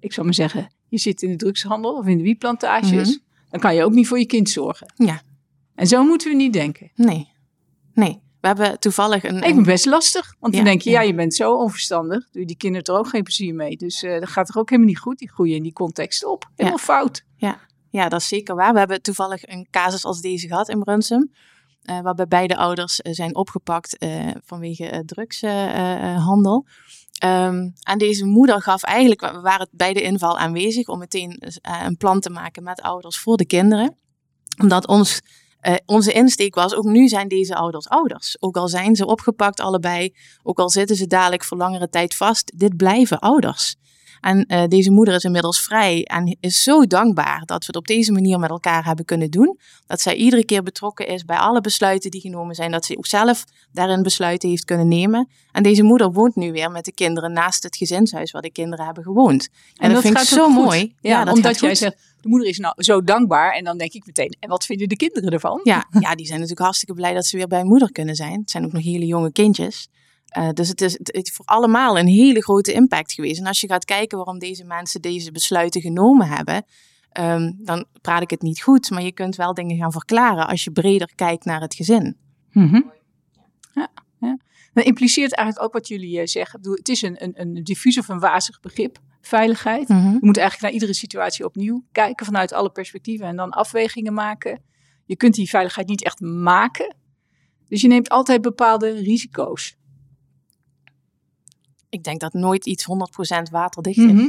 ik 0.00 0.12
zou 0.12 0.26
maar 0.26 0.34
zeggen, 0.34 0.74
je 0.88 0.98
zit 0.98 1.22
in 1.22 1.30
de 1.30 1.36
drugshandel 1.36 1.96
of 1.96 2.06
in 2.06 2.16
de 2.18 2.22
wietplantages, 2.22 3.20
dan 3.50 3.60
kan 3.60 3.74
je 3.74 3.84
ook 3.84 3.92
niet 3.92 4.08
voor 4.08 4.18
je 4.18 4.26
kind 4.26 4.48
zorgen. 4.48 4.92
Ja. 4.96 5.20
En 5.74 5.86
zo 5.86 6.04
moeten 6.04 6.30
we 6.30 6.36
niet 6.36 6.52
denken. 6.52 6.90
nee. 6.94 7.30
Nee. 7.94 8.22
We 8.42 8.48
hebben 8.48 8.78
toevallig 8.78 9.24
een... 9.24 9.42
Ik 9.42 9.54
ben 9.54 9.62
best 9.62 9.86
lastig, 9.86 10.34
want 10.40 10.52
dan 10.52 10.62
Ja, 10.62 10.68
denk 10.68 10.82
je, 10.82 10.90
ja. 10.90 11.00
ja, 11.00 11.06
je 11.06 11.14
bent 11.14 11.34
zo 11.34 11.54
onverstandig, 11.54 12.28
doe 12.30 12.40
je 12.40 12.46
die 12.46 12.56
kinderen 12.56 12.86
er 12.94 13.00
ook 13.00 13.08
geen 13.08 13.22
plezier 13.22 13.54
mee. 13.54 13.76
Dus 13.76 14.02
eh 14.02 14.20
dat 14.20 14.28
gaat 14.28 14.48
er 14.48 14.58
ook 14.58 14.68
helemaal 14.70 14.90
niet 14.90 15.00
goed, 15.00 15.18
die 15.18 15.30
groeien 15.30 15.56
in 15.56 15.62
die 15.62 15.72
context 15.72 16.24
op. 16.24 16.50
Helemaal 16.56 16.78
fout. 16.78 17.24
Ja, 17.90 18.08
dat 18.08 18.20
is 18.20 18.28
zeker 18.28 18.54
waar. 18.54 18.72
We 18.72 18.78
hebben 18.78 19.02
toevallig 19.02 19.46
een 19.48 19.66
casus 19.70 20.04
als 20.04 20.20
deze 20.20 20.46
gehad 20.46 20.68
in 20.68 20.78
Brunsum. 20.78 21.32
eh, 21.82 22.00
waarbij 22.00 22.26
beide 22.26 22.56
ouders 22.56 23.00
eh, 23.00 23.12
zijn 23.12 23.34
opgepakt 23.36 23.96
vanwege 24.44 25.02
drugshandel. 25.06 26.66
Ehm, 27.18 27.68
en 27.82 27.98
deze 27.98 28.24
moeder 28.26 28.62
gaf 28.62 28.82
eigenlijk, 28.82 29.20
we 29.20 29.40
waren 29.40 29.68
bij 29.70 29.92
de 29.92 30.02
inval 30.02 30.38
aanwezig 30.38 30.88
om 30.88 30.98
meteen 30.98 31.42
een 31.62 31.96
plan 31.96 32.20
te 32.20 32.30
maken 32.30 32.62
met 32.62 32.80
ouders 32.82 33.18
voor 33.18 33.36
de 33.36 33.46
kinderen. 33.46 33.96
Omdat 34.62 34.86
ons, 34.86 35.20
eh, 35.62 35.74
onze 35.86 36.12
insteek 36.12 36.54
was, 36.54 36.74
ook 36.74 36.84
nu 36.84 37.08
zijn 37.08 37.28
deze 37.28 37.54
ouders 37.54 37.88
ouders. 37.88 38.36
Ook 38.40 38.56
al 38.56 38.68
zijn 38.68 38.96
ze 38.96 39.06
opgepakt 39.06 39.60
allebei, 39.60 40.14
ook 40.42 40.58
al 40.58 40.70
zitten 40.70 40.96
ze 40.96 41.06
dadelijk 41.06 41.44
voor 41.44 41.56
langere 41.56 41.88
tijd 41.88 42.14
vast, 42.14 42.52
dit 42.58 42.76
blijven 42.76 43.18
ouders. 43.18 43.76
En 44.20 44.46
eh, 44.46 44.64
deze 44.68 44.90
moeder 44.90 45.14
is 45.14 45.24
inmiddels 45.24 45.60
vrij 45.60 46.04
en 46.04 46.36
is 46.40 46.62
zo 46.62 46.86
dankbaar 46.86 47.42
dat 47.44 47.58
we 47.60 47.66
het 47.66 47.76
op 47.76 47.86
deze 47.86 48.12
manier 48.12 48.38
met 48.38 48.50
elkaar 48.50 48.84
hebben 48.84 49.04
kunnen 49.04 49.30
doen. 49.30 49.58
Dat 49.86 50.00
zij 50.00 50.14
iedere 50.14 50.44
keer 50.44 50.62
betrokken 50.62 51.06
is 51.06 51.24
bij 51.24 51.36
alle 51.36 51.60
besluiten 51.60 52.10
die 52.10 52.20
genomen 52.20 52.54
zijn. 52.54 52.70
Dat 52.70 52.84
ze 52.84 52.96
ook 52.96 53.06
zelf 53.06 53.44
daarin 53.72 54.02
besluiten 54.02 54.48
heeft 54.48 54.64
kunnen 54.64 54.88
nemen. 54.88 55.28
En 55.52 55.62
deze 55.62 55.82
moeder 55.82 56.12
woont 56.12 56.36
nu 56.36 56.52
weer 56.52 56.70
met 56.70 56.84
de 56.84 56.92
kinderen 56.92 57.32
naast 57.32 57.62
het 57.62 57.76
gezinshuis 57.76 58.30
waar 58.30 58.42
de 58.42 58.52
kinderen 58.52 58.84
hebben 58.84 59.04
gewoond. 59.04 59.48
En, 59.76 59.92
dat, 59.92 60.02
vind 60.02 60.18
ik 60.18 60.24
zo 60.24 60.44
goed. 60.44 60.54
mooi. 60.54 60.94
Ja, 61.00 61.24
dat 61.24 61.34
omdat 61.34 61.60
jij 61.60 61.74
zegt, 61.74 61.96
de 62.22 62.28
moeder 62.28 62.48
is 62.48 62.58
nou 62.58 62.74
zo 62.76 63.02
dankbaar. 63.02 63.52
En 63.52 63.64
dan 63.64 63.78
denk 63.78 63.92
ik 63.92 64.06
meteen, 64.06 64.36
en 64.40 64.48
wat 64.48 64.64
vinden 64.64 64.88
de 64.88 64.96
kinderen 64.96 65.30
ervan? 65.30 65.60
Ja, 65.62 65.86
ja, 66.00 66.14
die 66.14 66.26
zijn 66.26 66.38
natuurlijk 66.38 66.60
hartstikke 66.60 66.94
blij 66.94 67.14
dat 67.14 67.26
ze 67.26 67.36
weer 67.36 67.46
bij 67.46 67.64
moeder 67.64 67.92
kunnen 67.92 68.14
zijn. 68.14 68.40
Het 68.40 68.50
zijn 68.50 68.64
ook 68.64 68.72
nog 68.72 68.82
hele 68.82 69.06
jonge 69.06 69.32
kindjes. 69.32 69.88
Eh, 70.26 70.48
dus 70.50 70.68
het 70.68 70.80
is, 70.80 70.92
het 70.92 71.12
is 71.12 71.32
voor 71.32 71.44
allemaal 71.44 71.98
een 71.98 72.06
hele 72.06 72.42
grote 72.42 72.72
impact 72.72 73.12
geweest. 73.12 73.40
En 73.40 73.46
als 73.46 73.60
je 73.60 73.66
gaat 73.66 73.84
kijken 73.84 74.16
waarom 74.16 74.38
deze 74.38 74.64
mensen 74.64 75.00
deze 75.00 75.32
besluiten 75.32 75.80
genomen 75.80 76.26
hebben, 76.26 76.64
ehm, 77.12 77.52
dan 77.56 77.86
praat 78.00 78.22
ik 78.22 78.30
het 78.30 78.42
niet 78.42 78.62
goed. 78.62 78.90
Maar 78.90 79.02
je 79.02 79.12
kunt 79.12 79.36
wel 79.36 79.54
dingen 79.54 79.76
gaan 79.76 79.92
verklaren 79.92 80.46
als 80.46 80.64
je 80.64 80.70
breder 80.70 81.12
kijkt 81.14 81.44
naar 81.44 81.60
het 81.60 81.74
gezin. 81.74 82.16
Mhm. 82.50 82.80
ja, 83.74 83.88
ja. 84.20 84.38
Dat 84.72 84.84
impliceert 84.84 85.34
eigenlijk 85.34 85.66
ook 85.66 85.72
wat 85.72 85.88
jullie 85.88 86.20
eh, 86.20 86.26
zeggen. 86.26 86.56
Ik 86.56 86.62
bedoel, 86.62 86.78
Het 86.78 86.88
is 86.88 87.02
een, 87.02 87.24
een, 87.24 87.40
een 87.40 87.64
diffuus 87.64 87.98
of 87.98 88.08
een 88.08 88.20
wazig 88.20 88.60
begrip, 88.60 88.98
veiligheid. 89.22 89.88
Mhm. 89.88 90.12
Je 90.12 90.18
moet 90.20 90.36
eigenlijk 90.36 90.60
naar 90.60 90.72
iedere 90.72 90.94
situatie 90.94 91.44
opnieuw 91.44 91.84
kijken 91.92 92.26
vanuit 92.26 92.52
alle 92.52 92.70
perspectieven 92.70 93.26
en 93.26 93.36
dan 93.36 93.50
afwegingen 93.50 94.14
maken. 94.14 94.62
Je 95.04 95.16
kunt 95.16 95.34
die 95.34 95.48
veiligheid 95.48 95.88
niet 95.88 96.04
echt 96.04 96.20
maken. 96.20 96.96
Dus 97.68 97.80
je 97.80 97.88
neemt 97.88 98.08
altijd 98.08 98.42
bepaalde 98.42 98.90
risico's. 98.90 99.76
Ik 101.88 102.02
denk 102.02 102.20
dat 102.20 102.32
nooit 102.32 102.66
iets 102.66 102.84
100% 102.84 103.50
waterdicht 103.50 103.98
is. 103.98 104.12
Mhm. 104.12 104.28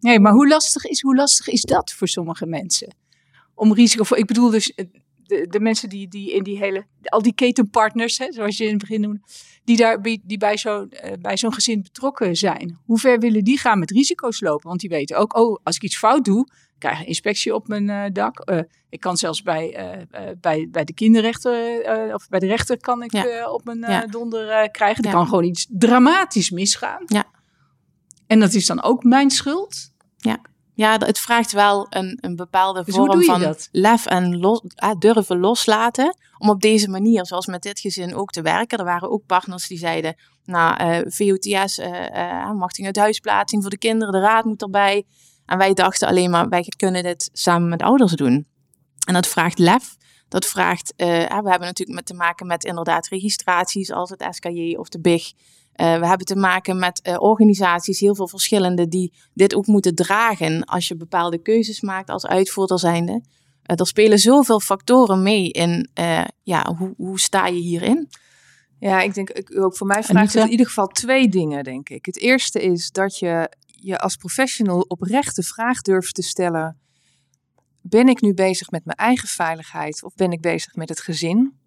Nee, 0.00 0.20
maar 0.20 0.32
hoe 0.32 0.48
lastig, 0.48 0.84
is, 0.84 1.00
hoe 1.00 1.16
lastig 1.16 1.48
is 1.48 1.62
dat 1.62 1.92
voor 1.92 2.08
sommige 2.08 2.46
mensen? 2.46 2.94
Om 3.54 3.74
risico 3.74 4.04
voor. 4.04 4.16
Ik 4.16 4.26
bedoel 4.26 4.50
dus 4.50 4.74
eh, 4.74 4.86
de, 5.26 5.46
de 5.50 5.60
mensen 5.60 5.88
die, 5.88 6.08
die 6.08 6.32
in 6.32 6.42
die 6.42 6.58
hele. 6.58 6.86
Al 7.02 7.22
die 7.22 7.34
ketenpartners, 7.34 8.18
hè, 8.18 8.32
zoals 8.32 8.56
je 8.56 8.64
in 8.64 8.70
het 8.70 8.78
begin 8.78 9.00
noemde. 9.00 9.20
Die, 9.64 9.76
daar, 9.76 10.02
die 10.02 10.38
bij 10.38 10.56
zo'n 10.58 10.90
eh, 10.90 11.12
bij 11.20 11.36
zo'n 11.36 11.52
gezin 11.54 11.82
betrokken 11.82 12.36
zijn. 12.36 12.78
Hoe 12.84 12.98
ver 12.98 13.18
willen 13.18 13.44
die 13.44 13.58
gaan 13.58 13.78
met 13.78 13.90
risico's 13.90 14.40
lopen? 14.40 14.68
Want 14.68 14.80
die 14.80 14.88
weten 14.88 15.16
ook, 15.16 15.36
oh, 15.36 15.58
als 15.62 15.76
ik 15.76 15.82
iets 15.82 15.98
fout 15.98 16.24
doe, 16.24 16.48
krijg 16.78 16.94
ik 16.94 17.00
een 17.02 17.08
inspectie 17.08 17.54
op 17.54 17.68
mijn 17.68 17.90
eh, 17.90 18.04
dak. 18.12 18.38
Eh, 18.40 18.58
ik 18.88 19.00
kan 19.00 19.16
zelfs 19.16 19.42
bij, 19.42 19.76
bij, 20.40 20.68
bij 20.70 20.84
de 20.84 20.94
kinderrechter 20.94 22.14
of 22.14 22.28
bij 22.28 22.40
de 22.40 22.46
rechter 22.46 22.80
kan 22.80 23.02
ik 23.02 23.12
Ja. 23.12 23.50
op 23.50 23.64
mijn 23.64 23.78
Ja. 23.80 24.06
donder 24.06 24.70
krijgen. 24.70 25.02
Er 25.04 25.10
Ja. 25.10 25.16
kan 25.16 25.26
gewoon 25.26 25.44
iets 25.44 25.66
dramatisch 25.70 26.50
misgaan. 26.50 27.02
Ja. 27.06 27.24
En 28.26 28.40
dat 28.40 28.52
is 28.54 28.66
dan 28.66 28.82
ook 28.82 29.04
mijn 29.04 29.30
schuld. 29.30 29.92
Ja, 30.16 30.38
d- 30.76 31.06
het 31.06 31.18
vraagt 31.18 31.52
wel 31.52 31.86
een, 31.90 32.18
een 32.20 32.36
bepaalde 32.36 32.84
Dus 32.84 32.94
vorm 32.94 33.22
van 33.22 33.40
dat? 33.40 33.68
lef 33.72 34.06
en 34.06 34.38
los, 34.38 34.62
ah, 34.74 34.98
durven 34.98 35.38
loslaten. 35.38 36.16
Om 36.38 36.48
op 36.48 36.60
deze 36.60 36.90
manier, 36.90 37.26
zoals 37.26 37.46
met 37.46 37.62
dit 37.62 37.80
gezin, 37.80 38.14
ook 38.14 38.30
te 38.30 38.42
werken. 38.42 38.78
Er 38.78 38.84
waren 38.84 39.10
ook 39.10 39.26
partners 39.26 39.66
die 39.68 39.78
zeiden, 39.78 40.14
nou, 40.44 40.76
eh, 40.76 40.98
VOTS, 41.06 41.78
eh 41.78 42.40
eh 42.40 42.50
machting 42.52 42.86
uit 42.86 42.96
huisplaatsing 42.96 43.62
voor 43.62 43.70
de 43.70 43.78
kinderen, 43.78 44.12
de 44.12 44.20
raad 44.20 44.44
moet 44.44 44.62
erbij. 44.62 45.04
En 45.46 45.58
wij 45.58 45.74
dachten 45.74 46.08
alleen 46.08 46.30
maar, 46.30 46.48
wij 46.48 46.66
kunnen 46.76 47.02
dit 47.02 47.30
samen 47.32 47.68
met 47.68 47.82
ouders 47.82 48.12
doen. 48.12 48.46
En 49.06 49.14
dat 49.14 49.26
vraagt 49.26 49.58
lef. 49.58 49.96
Dat 50.28 50.46
vraagt, 50.46 50.92
uh, 50.96 51.06
we 51.06 51.50
hebben 51.50 51.60
natuurlijk 51.60 51.98
met 51.98 52.06
te 52.06 52.14
maken 52.14 52.46
met 52.46 52.64
inderdaad 52.64 53.08
registraties 53.08 53.92
als 53.92 54.10
het 54.10 54.26
SKJ 54.30 54.74
of 54.74 54.88
de 54.88 55.00
BIG. 55.00 55.32
Uh, 55.76 55.98
we 55.98 56.06
hebben 56.06 56.26
te 56.26 56.36
maken 56.36 56.78
met 56.78 57.00
uh, 57.08 57.16
organisaties, 57.18 58.00
heel 58.00 58.14
veel 58.14 58.28
verschillende, 58.28 58.88
die 58.88 59.12
dit 59.32 59.54
ook 59.54 59.66
moeten 59.66 59.94
dragen 59.94 60.64
als 60.64 60.88
je 60.88 60.96
bepaalde 60.96 61.38
keuzes 61.38 61.80
maakt 61.80 62.10
als 62.10 62.26
uitvoerder 62.26 62.78
zijnde. 62.78 63.12
Uh, 63.12 63.76
er 63.78 63.86
spelen 63.86 64.18
zoveel 64.18 64.60
factoren 64.60 65.22
mee 65.22 65.50
in, 65.50 65.90
ja, 66.42 66.74
hoe, 66.78 66.94
hoe 66.96 67.20
sta 67.20 67.46
je 67.46 67.60
hierin? 67.60 68.08
Ja, 68.78 69.00
ik 69.00 69.14
denk 69.14 69.30
ook 69.56 69.76
voor 69.76 69.86
mij 69.86 70.02
vraagt 70.02 70.32
het 70.32 70.44
in 70.44 70.50
ieder 70.50 70.66
geval 70.66 70.86
twee 70.86 71.28
dingen, 71.28 71.64
denk 71.64 71.88
ik. 71.88 72.06
Het 72.06 72.18
eerste 72.18 72.62
is 72.62 72.90
dat 72.90 73.18
je 73.18 73.48
je 73.64 73.98
als 73.98 74.16
professional 74.16 74.80
oprecht 74.80 75.36
de 75.36 75.42
vraag 75.42 75.80
durft 75.80 76.14
te 76.14 76.22
stellen: 76.22 76.78
ben 77.80 78.08
ik 78.08 78.20
nu 78.20 78.34
bezig 78.34 78.70
met 78.70 78.84
mijn 78.84 78.96
eigen 78.96 79.28
veiligheid 79.28 80.02
of 80.02 80.14
ben 80.14 80.32
ik 80.32 80.40
bezig 80.40 80.74
met 80.74 80.88
het 80.88 81.00
gezin? 81.00 81.58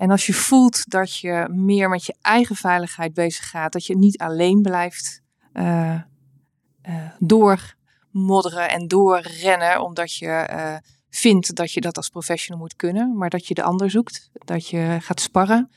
En 0.00 0.10
als 0.10 0.26
je 0.26 0.34
voelt 0.34 0.90
dat 0.90 1.16
je 1.16 1.48
meer 1.50 1.88
met 1.88 2.04
je 2.04 2.14
eigen 2.20 2.56
veiligheid 2.56 3.14
bezig 3.14 3.50
gaat, 3.50 3.72
dat 3.72 3.86
je 3.86 3.96
niet 3.96 4.18
alleen 4.18 4.62
blijft 4.62 5.22
uh, 5.52 6.00
uh, 6.88 7.10
doormodderen 7.18 8.68
en 8.70 8.88
doorrennen, 8.88 9.82
omdat 9.82 10.14
je 10.14 10.48
uh, 10.50 10.76
vindt 11.10 11.54
dat 11.54 11.72
je 11.72 11.80
dat 11.80 11.96
als 11.96 12.08
professional 12.08 12.60
moet 12.60 12.76
kunnen, 12.76 13.16
maar 13.16 13.30
dat 13.30 13.46
je 13.46 13.54
de 13.54 13.62
ander 13.62 13.90
zoekt, 13.90 14.30
dat 14.32 14.68
je 14.68 14.98
gaat 15.00 15.20
sparren. 15.20 15.70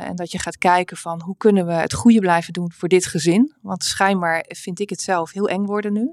en 0.00 0.16
dat 0.16 0.30
je 0.30 0.38
gaat 0.38 0.58
kijken 0.58 0.96
van 0.96 1.22
hoe 1.22 1.36
kunnen 1.36 1.66
we 1.66 1.72
het 1.72 1.94
goede 1.94 2.20
blijven 2.20 2.52
doen 2.52 2.72
voor 2.72 2.88
dit 2.88 3.06
gezin. 3.06 3.54
Want 3.62 3.84
schijnbaar 3.84 4.44
vind 4.48 4.80
ik 4.80 4.90
het 4.90 5.00
zelf 5.00 5.32
heel 5.32 5.48
eng 5.48 5.64
worden 5.64 5.92
nu. 5.92 6.12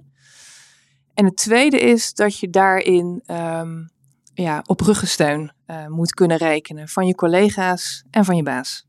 En 1.14 1.26
het 1.26 1.36
tweede 1.36 1.80
is 1.80 2.14
dat 2.14 2.40
je 2.40 2.50
daarin 2.50 3.24
um, 3.28 3.90
ja, 4.34 4.64
op 4.66 4.82
ruggensteun 4.82 5.52
uh, 5.68 5.88
moet 5.88 6.14
kunnen 6.14 6.38
rekenen 6.38 6.88
van 6.88 7.08
je 7.08 7.16
collega's 7.16 8.04
en 8.12 8.26
van 8.26 8.36
je 8.36 8.44
baas. 8.44 8.86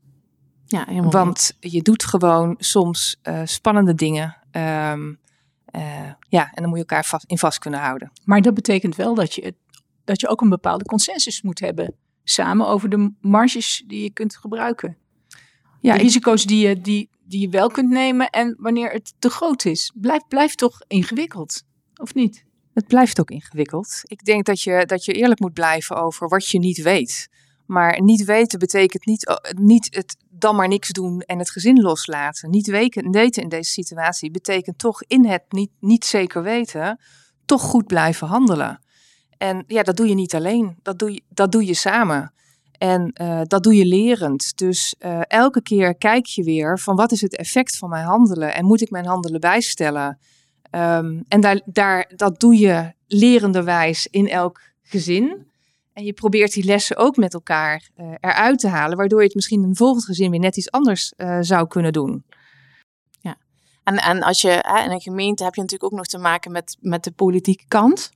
Ja, 0.65 0.83
helemaal 0.87 1.11
Want 1.11 1.57
je 1.59 1.81
doet 1.81 2.03
gewoon 2.03 2.55
soms 2.59 3.19
uh, 3.23 3.41
spannende 3.43 3.95
dingen. 3.95 4.37
Um, 4.51 5.19
uh, 5.75 6.11
ja, 6.29 6.51
en 6.53 6.61
dan 6.61 6.65
moet 6.65 6.77
je 6.77 6.85
elkaar 6.85 7.05
vast, 7.05 7.25
in 7.27 7.37
vast 7.37 7.59
kunnen 7.59 7.79
houden. 7.79 8.11
Maar 8.25 8.41
dat 8.41 8.53
betekent 8.53 8.95
wel 8.95 9.15
dat 9.15 9.33
je, 9.33 9.55
dat 10.03 10.21
je 10.21 10.27
ook 10.27 10.41
een 10.41 10.49
bepaalde 10.49 10.83
consensus 10.83 11.41
moet 11.41 11.59
hebben. 11.59 11.95
Samen 12.23 12.67
over 12.67 12.89
de 12.89 13.13
marges 13.21 13.83
die 13.87 14.03
je 14.03 14.09
kunt 14.09 14.35
gebruiken. 14.35 14.97
Ja, 15.81 15.93
de 15.93 16.01
risico's 16.01 16.45
die 16.45 16.67
je, 16.67 16.81
die, 16.81 17.09
die 17.23 17.39
je 17.39 17.49
wel 17.49 17.69
kunt 17.69 17.89
nemen 17.89 18.29
en 18.29 18.55
wanneer 18.59 18.91
het 18.91 19.13
te 19.19 19.29
groot 19.29 19.65
is. 19.65 19.91
Blijft 19.95 20.27
blijf 20.27 20.55
toch 20.55 20.81
ingewikkeld, 20.87 21.63
of 21.95 22.13
niet? 22.13 22.45
Het 22.73 22.87
blijft 22.87 23.19
ook 23.19 23.31
ingewikkeld. 23.31 24.01
Ik 24.03 24.23
denk 24.23 24.45
dat 24.45 24.61
je, 24.61 24.85
dat 24.85 25.05
je 25.05 25.13
eerlijk 25.13 25.39
moet 25.39 25.53
blijven 25.53 25.95
over 25.95 26.27
wat 26.27 26.47
je 26.47 26.59
niet 26.59 26.81
weet. 26.81 27.29
Maar 27.65 28.01
niet 28.01 28.23
weten 28.23 28.59
betekent 28.59 29.05
niet, 29.05 29.39
niet 29.57 29.95
het 29.95 30.17
dan 30.29 30.55
maar 30.55 30.67
niks 30.67 30.89
doen 30.89 31.21
en 31.21 31.39
het 31.39 31.51
gezin 31.51 31.81
loslaten. 31.81 32.49
Niet 32.49 32.67
weten, 32.67 33.43
in 33.43 33.49
deze 33.49 33.71
situatie 33.71 34.31
betekent 34.31 34.79
toch 34.79 35.03
in 35.03 35.25
het 35.25 35.43
niet, 35.49 35.71
niet 35.79 36.05
zeker 36.05 36.43
weten, 36.43 36.99
toch 37.45 37.61
goed 37.61 37.87
blijven 37.87 38.27
handelen. 38.27 38.79
En 39.37 39.63
ja, 39.67 39.83
dat 39.83 39.97
doe 39.97 40.07
je 40.07 40.13
niet 40.13 40.35
alleen. 40.35 40.75
Dat 40.81 40.99
doe 40.99 41.11
je, 41.13 41.21
dat 41.29 41.51
doe 41.51 41.65
je 41.65 41.73
samen. 41.73 42.33
En 42.77 43.11
uh, 43.21 43.41
dat 43.43 43.63
doe 43.63 43.75
je 43.75 43.85
lerend. 43.85 44.57
Dus 44.57 44.95
uh, 44.99 45.21
elke 45.27 45.61
keer 45.61 45.95
kijk 45.95 46.25
je 46.25 46.43
weer 46.43 46.79
van 46.79 46.95
wat 46.95 47.11
is 47.11 47.21
het 47.21 47.35
effect 47.35 47.77
van 47.77 47.89
mijn 47.89 48.05
handelen 48.05 48.53
en 48.53 48.65
moet 48.65 48.81
ik 48.81 48.89
mijn 48.89 49.05
handelen 49.05 49.39
bijstellen? 49.39 50.19
Um, 50.75 51.23
en 51.27 51.41
daar, 51.41 51.61
daar, 51.65 52.11
dat 52.15 52.39
doe 52.39 52.57
je 52.57 52.93
lerenderwijs 53.07 54.07
in 54.07 54.29
elk 54.29 54.61
gezin. 54.81 55.51
En 55.93 56.03
je 56.03 56.13
probeert 56.13 56.53
die 56.53 56.63
lessen 56.63 56.97
ook 56.97 57.17
met 57.17 57.33
elkaar 57.33 57.89
uh, 57.97 58.13
eruit 58.19 58.59
te 58.59 58.67
halen, 58.67 58.97
waardoor 58.97 59.19
je 59.19 59.25
het 59.25 59.35
misschien 59.35 59.61
in 59.61 59.69
een 59.69 59.75
volgend 59.75 60.05
gezin 60.05 60.31
weer 60.31 60.39
net 60.39 60.57
iets 60.57 60.71
anders 60.71 61.13
uh, 61.17 61.37
zou 61.41 61.67
kunnen 61.67 61.93
doen. 61.93 62.23
Ja, 63.21 63.37
en, 63.83 63.97
en 63.97 64.21
als 64.21 64.41
je 64.41 64.49
hè, 64.61 64.83
in 64.83 64.91
een 64.91 65.01
gemeente 65.01 65.43
heb 65.43 65.55
je 65.55 65.61
natuurlijk 65.61 65.91
ook 65.91 65.97
nog 65.99 66.07
te 66.07 66.17
maken 66.17 66.51
met, 66.51 66.77
met 66.79 67.03
de 67.03 67.11
politieke 67.11 67.65
kant. 67.67 68.11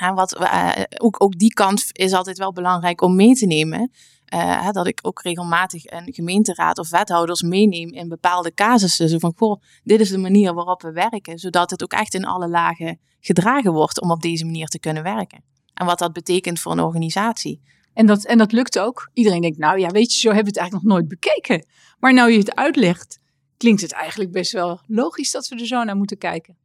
En 0.00 0.14
wat, 0.14 0.40
uh, 0.40 0.72
ook, 0.96 1.22
ook 1.22 1.38
die 1.38 1.52
kant 1.52 1.84
is 1.92 2.12
altijd 2.12 2.38
wel 2.38 2.52
belangrijk 2.52 3.00
om 3.00 3.14
mee 3.16 3.34
te 3.34 3.46
nemen. 3.46 3.92
Uh, 4.34 4.70
dat 4.70 4.86
ik 4.86 4.98
ook 5.02 5.22
regelmatig 5.22 5.84
een 5.84 6.12
gemeenteraad 6.14 6.78
of 6.78 6.90
wethouders 6.90 7.42
meeneem 7.42 7.92
in 7.92 8.08
bepaalde 8.08 8.54
casussen. 8.54 9.08
Zo 9.08 9.18
van, 9.18 9.32
goh, 9.36 9.62
dit 9.84 10.00
is 10.00 10.08
de 10.08 10.18
manier 10.18 10.54
waarop 10.54 10.82
we 10.82 10.92
werken. 10.92 11.38
Zodat 11.38 11.70
het 11.70 11.82
ook 11.82 11.92
echt 11.92 12.14
in 12.14 12.24
alle 12.24 12.48
lagen 12.48 12.98
gedragen 13.20 13.72
wordt 13.72 14.00
om 14.00 14.10
op 14.10 14.22
deze 14.22 14.44
manier 14.44 14.66
te 14.66 14.78
kunnen 14.78 15.02
werken. 15.02 15.44
En 15.74 15.86
wat 15.86 15.98
dat 15.98 16.12
betekent 16.12 16.60
voor 16.60 16.72
een 16.72 16.80
organisatie. 16.80 17.60
En 17.92 18.06
dat, 18.06 18.24
en 18.24 18.38
dat 18.38 18.52
lukt 18.52 18.78
ook. 18.78 19.10
Iedereen 19.12 19.40
denkt, 19.40 19.58
nou 19.58 19.78
ja, 19.78 19.88
weet 19.88 20.12
je, 20.12 20.20
zo 20.20 20.26
hebben 20.26 20.44
we 20.44 20.50
het 20.50 20.58
eigenlijk 20.58 20.88
nog 20.88 20.96
nooit 20.96 21.08
bekeken. 21.08 21.66
Maar 21.98 22.14
nou 22.14 22.30
je 22.30 22.38
het 22.38 22.54
uitlegt, 22.54 23.18
klinkt 23.56 23.80
het 23.80 23.92
eigenlijk 23.92 24.32
best 24.32 24.52
wel 24.52 24.80
logisch 24.86 25.30
dat 25.30 25.48
we 25.48 25.56
er 25.56 25.66
zo 25.66 25.84
naar 25.84 25.96
moeten 25.96 26.18
kijken. 26.18 26.56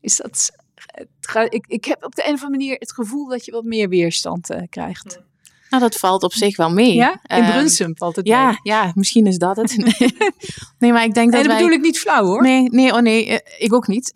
Is 0.00 0.16
dat... 0.16 0.50
Ik, 1.48 1.66
ik 1.66 1.84
heb 1.84 2.04
op 2.04 2.14
de 2.14 2.26
een 2.26 2.34
of 2.34 2.42
andere 2.42 2.50
manier 2.50 2.76
het 2.78 2.92
gevoel 2.92 3.28
dat 3.28 3.44
je 3.44 3.52
wat 3.52 3.64
meer 3.64 3.88
weerstand 3.88 4.50
uh, 4.50 4.62
krijgt. 4.68 5.20
Nou, 5.70 5.82
dat 5.82 5.96
valt 5.96 6.22
op 6.22 6.32
zich 6.32 6.56
wel 6.56 6.70
mee. 6.70 6.94
Ja, 6.94 7.20
in 7.26 7.44
Brunsum 7.44 7.96
valt 7.96 8.16
het 8.16 8.26
ja, 8.26 8.46
mee. 8.46 8.58
Ja, 8.62 8.92
misschien 8.94 9.26
is 9.26 9.38
dat 9.38 9.56
het. 9.56 9.76
nee, 10.78 10.92
maar 10.92 11.04
ik 11.04 11.14
denk 11.14 11.32
dat 11.32 11.40
en 11.40 11.46
dat 11.48 11.56
wij... 11.56 11.56
bedoel 11.56 11.70
ik 11.70 11.80
niet 11.80 11.98
flauw 11.98 12.24
hoor. 12.24 12.42
Nee, 12.42 12.68
nee, 12.70 12.92
oh 12.92 13.00
nee, 13.00 13.26
uh, 13.26 13.38
ik 13.58 13.72
ook 13.72 13.86
niet. 13.86 14.12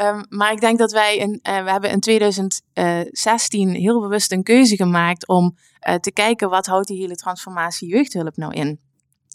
um, 0.00 0.24
maar 0.38 0.52
ik 0.52 0.60
denk 0.60 0.78
dat 0.78 0.92
wij, 0.92 1.16
in, 1.16 1.40
uh, 1.42 1.64
we 1.64 1.70
hebben 1.70 1.90
in 1.90 2.00
2016 2.00 3.74
heel 3.74 4.00
bewust 4.00 4.32
een 4.32 4.42
keuze 4.42 4.76
gemaakt 4.76 5.26
om 5.26 5.56
uh, 5.88 5.94
te 5.94 6.12
kijken 6.12 6.50
wat 6.50 6.66
houdt 6.66 6.88
die 6.88 7.00
hele 7.00 7.16
transformatie 7.16 7.88
jeugdhulp 7.88 8.36
nou 8.36 8.52
in. 8.52 8.80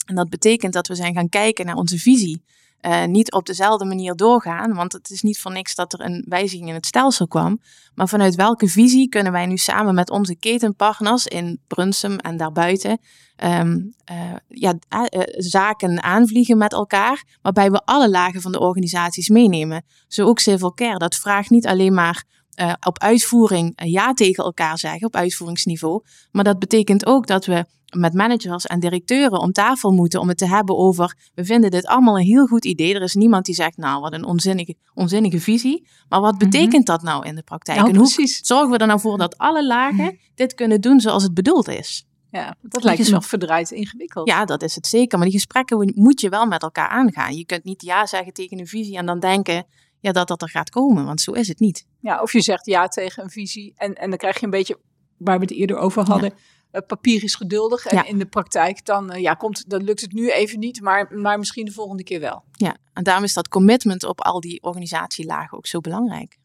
En 0.05 0.15
dat 0.15 0.29
betekent 0.29 0.73
dat 0.73 0.87
we 0.87 0.95
zijn 0.95 1.13
gaan 1.13 1.29
kijken 1.29 1.65
naar 1.65 1.75
onze 1.75 1.97
visie. 1.97 2.43
Uh, 2.85 3.05
niet 3.05 3.31
op 3.31 3.45
dezelfde 3.45 3.85
manier 3.85 4.15
doorgaan. 4.15 4.73
Want 4.73 4.93
het 4.93 5.09
is 5.09 5.21
niet 5.21 5.39
voor 5.39 5.51
niks 5.51 5.75
dat 5.75 5.93
er 5.93 6.01
een 6.01 6.25
wijziging 6.27 6.69
in 6.69 6.73
het 6.73 6.85
stelsel 6.85 7.27
kwam. 7.27 7.61
Maar 7.95 8.07
vanuit 8.07 8.35
welke 8.35 8.67
visie 8.67 9.09
kunnen 9.09 9.31
wij 9.31 9.45
nu 9.45 9.57
samen 9.57 9.95
met 9.95 10.09
onze 10.09 10.35
ketenpartners 10.35 11.27
in 11.27 11.59
Brunsum 11.67 12.17
en 12.17 12.37
daarbuiten 12.37 12.99
um, 13.43 13.93
uh, 14.11 14.33
ja, 14.47 14.73
uh, 14.89 15.21
zaken 15.37 16.03
aanvliegen 16.03 16.57
met 16.57 16.73
elkaar. 16.73 17.23
Waarbij 17.41 17.71
we 17.71 17.81
alle 17.85 18.09
lagen 18.09 18.41
van 18.41 18.51
de 18.51 18.59
organisaties 18.59 19.29
meenemen. 19.29 19.83
Zo 20.07 20.25
ook 20.25 20.39
Civil 20.39 20.73
Care. 20.73 20.97
Dat 20.97 21.15
vraagt 21.15 21.49
niet 21.49 21.67
alleen 21.67 21.93
maar 21.93 22.23
uh, 22.61 22.73
op 22.79 22.99
uitvoering 22.99 23.81
uh, 23.81 23.91
ja 23.91 24.13
tegen 24.13 24.43
elkaar 24.43 24.77
zeggen, 24.77 25.07
op 25.07 25.15
uitvoeringsniveau. 25.15 26.03
Maar 26.31 26.43
dat 26.43 26.59
betekent 26.59 27.05
ook 27.05 27.27
dat 27.27 27.45
we 27.45 27.65
met 27.95 28.13
managers 28.13 28.65
en 28.65 28.79
directeuren 28.79 29.39
om 29.39 29.51
tafel 29.51 29.91
moeten 29.91 30.19
om 30.19 30.27
het 30.27 30.37
te 30.37 30.47
hebben 30.47 30.77
over, 30.77 31.17
we 31.33 31.45
vinden 31.45 31.71
dit 31.71 31.85
allemaal 31.85 32.17
een 32.17 32.25
heel 32.25 32.45
goed 32.45 32.65
idee. 32.65 32.95
Er 32.95 33.01
is 33.01 33.13
niemand 33.13 33.45
die 33.45 33.55
zegt, 33.55 33.77
nou, 33.77 34.01
wat 34.01 34.13
een 34.13 34.25
onzinnige, 34.25 34.75
onzinnige 34.93 35.39
visie. 35.39 35.87
Maar 36.09 36.21
wat 36.21 36.37
betekent 36.37 36.71
mm 36.71 36.75
-hmm. 36.75 36.85
dat 36.85 37.01
nou 37.01 37.25
in 37.25 37.35
de 37.35 37.43
praktijk? 37.43 37.77
Nou, 37.77 37.89
en 37.89 37.95
hoe 37.95 38.13
precies. 38.13 38.39
zorgen 38.41 38.69
we 38.69 38.77
er 38.77 38.87
nou 38.87 38.99
voor 38.99 39.17
dat 39.17 39.37
alle 39.37 39.65
lagen 39.65 40.19
dit 40.35 40.53
kunnen 40.53 40.81
doen 40.81 40.99
zoals 40.99 41.23
het 41.23 41.33
bedoeld 41.33 41.67
is? 41.67 42.05
Ja, 42.31 42.55
dat 42.61 42.83
lijkt 42.83 43.11
me 43.11 43.21
verdraaid 43.21 43.71
ingewikkeld. 43.71 44.27
Ja, 44.27 44.45
dat 44.45 44.63
is 44.63 44.75
het 44.75 44.87
zeker. 44.87 45.17
Maar 45.17 45.27
die 45.27 45.37
gesprekken 45.37 45.91
moet 45.95 46.21
je 46.21 46.29
wel 46.29 46.45
met 46.45 46.61
elkaar 46.61 46.87
aangaan. 46.87 47.35
Je 47.35 47.45
kunt 47.45 47.63
niet 47.63 47.81
ja 47.81 48.05
zeggen 48.05 48.33
tegen 48.33 48.59
een 48.59 48.67
visie 48.67 48.97
en 48.97 49.05
dan 49.05 49.19
denken, 49.19 49.65
ja, 50.03 50.11
dat 50.11 50.27
dat 50.27 50.41
er 50.41 50.49
gaat 50.49 50.69
komen, 50.69 51.05
want 51.05 51.21
zo 51.21 51.31
is 51.31 51.47
het 51.47 51.59
niet. 51.59 51.87
Ja, 51.99 52.21
of 52.21 52.33
je 52.33 52.41
zegt 52.41 52.65
ja 52.65 52.87
tegen 52.87 53.23
een 53.23 53.29
visie 53.29 53.73
en, 53.75 53.93
en 53.93 54.09
dan 54.09 54.17
krijg 54.17 54.39
je 54.39 54.45
een 54.45 54.51
beetje, 54.51 54.79
waar 55.17 55.39
we 55.39 55.45
het 55.45 55.53
eerder 55.53 55.77
over 55.77 56.03
hadden, 56.05 56.33
ja. 56.71 56.79
uh, 56.79 56.87
papier 56.87 57.23
is 57.23 57.35
geduldig. 57.35 57.85
En 57.85 57.97
ja. 57.97 58.05
in 58.05 58.19
de 58.19 58.25
praktijk 58.25 58.85
dan, 58.85 59.15
uh, 59.15 59.21
ja, 59.21 59.33
komt, 59.33 59.69
dan 59.69 59.83
lukt 59.83 60.01
het 60.01 60.13
nu 60.13 60.31
even 60.31 60.59
niet, 60.59 60.81
maar, 60.81 61.13
maar 61.13 61.39
misschien 61.39 61.65
de 61.65 61.71
volgende 61.71 62.03
keer 62.03 62.19
wel. 62.19 62.43
Ja, 62.51 62.77
en 62.93 63.03
daarom 63.03 63.23
is 63.23 63.33
dat 63.33 63.47
commitment 63.47 64.03
op 64.03 64.21
al 64.21 64.39
die 64.39 64.63
organisatielagen 64.63 65.57
ook 65.57 65.67
zo 65.67 65.79
belangrijk. 65.79 66.37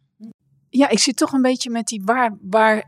Ja, 0.68 0.88
ik 0.88 0.98
zit 0.98 1.16
toch 1.16 1.32
een 1.32 1.42
beetje 1.42 1.70
met 1.70 1.86
die 1.86 2.02
waar, 2.04 2.38
waar, 2.40 2.78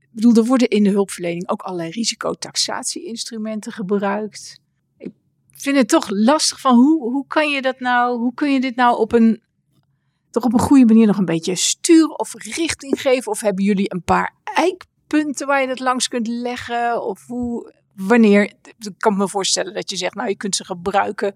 ik 0.00 0.08
bedoel, 0.10 0.34
er 0.34 0.44
worden 0.44 0.68
in 0.68 0.84
de 0.84 0.90
hulpverlening 0.90 1.48
ook 1.48 1.62
allerlei 1.62 1.90
risicotaxatie-instrumenten 1.90 3.72
gebruikt. 3.72 4.60
Ik 4.96 5.12
vind 5.50 5.76
het 5.76 5.88
toch 5.88 6.08
lastig 6.08 6.60
van 6.60 6.74
hoe, 6.74 7.10
hoe 7.10 7.26
kan 7.26 7.50
je 7.50 7.62
dat 7.62 7.80
nou, 7.80 8.18
hoe 8.18 8.34
kun 8.34 8.52
je 8.52 8.60
dit 8.60 8.76
nou 8.76 8.98
op 8.98 9.12
een 9.12 9.48
toch 10.30 10.44
op 10.44 10.52
een 10.52 10.60
goede 10.60 10.84
manier 10.84 11.06
nog 11.06 11.18
een 11.18 11.24
beetje 11.24 11.54
sturen 11.54 12.18
of 12.18 12.34
richting 12.34 13.00
geven? 13.00 13.32
Of 13.32 13.40
hebben 13.40 13.64
jullie 13.64 13.92
een 13.92 14.02
paar 14.02 14.34
eikpunten 14.44 15.46
waar 15.46 15.60
je 15.60 15.66
dat 15.66 15.80
langs 15.80 16.08
kunt 16.08 16.26
leggen? 16.26 17.02
Of 17.02 17.26
hoe, 17.26 17.72
wanneer? 17.94 18.42
Ik 18.78 18.92
kan 18.98 19.16
me 19.16 19.28
voorstellen 19.28 19.74
dat 19.74 19.90
je 19.90 19.96
zegt, 19.96 20.14
nou 20.14 20.28
je 20.28 20.36
kunt 20.36 20.56
ze 20.56 20.64
gebruiken. 20.64 21.34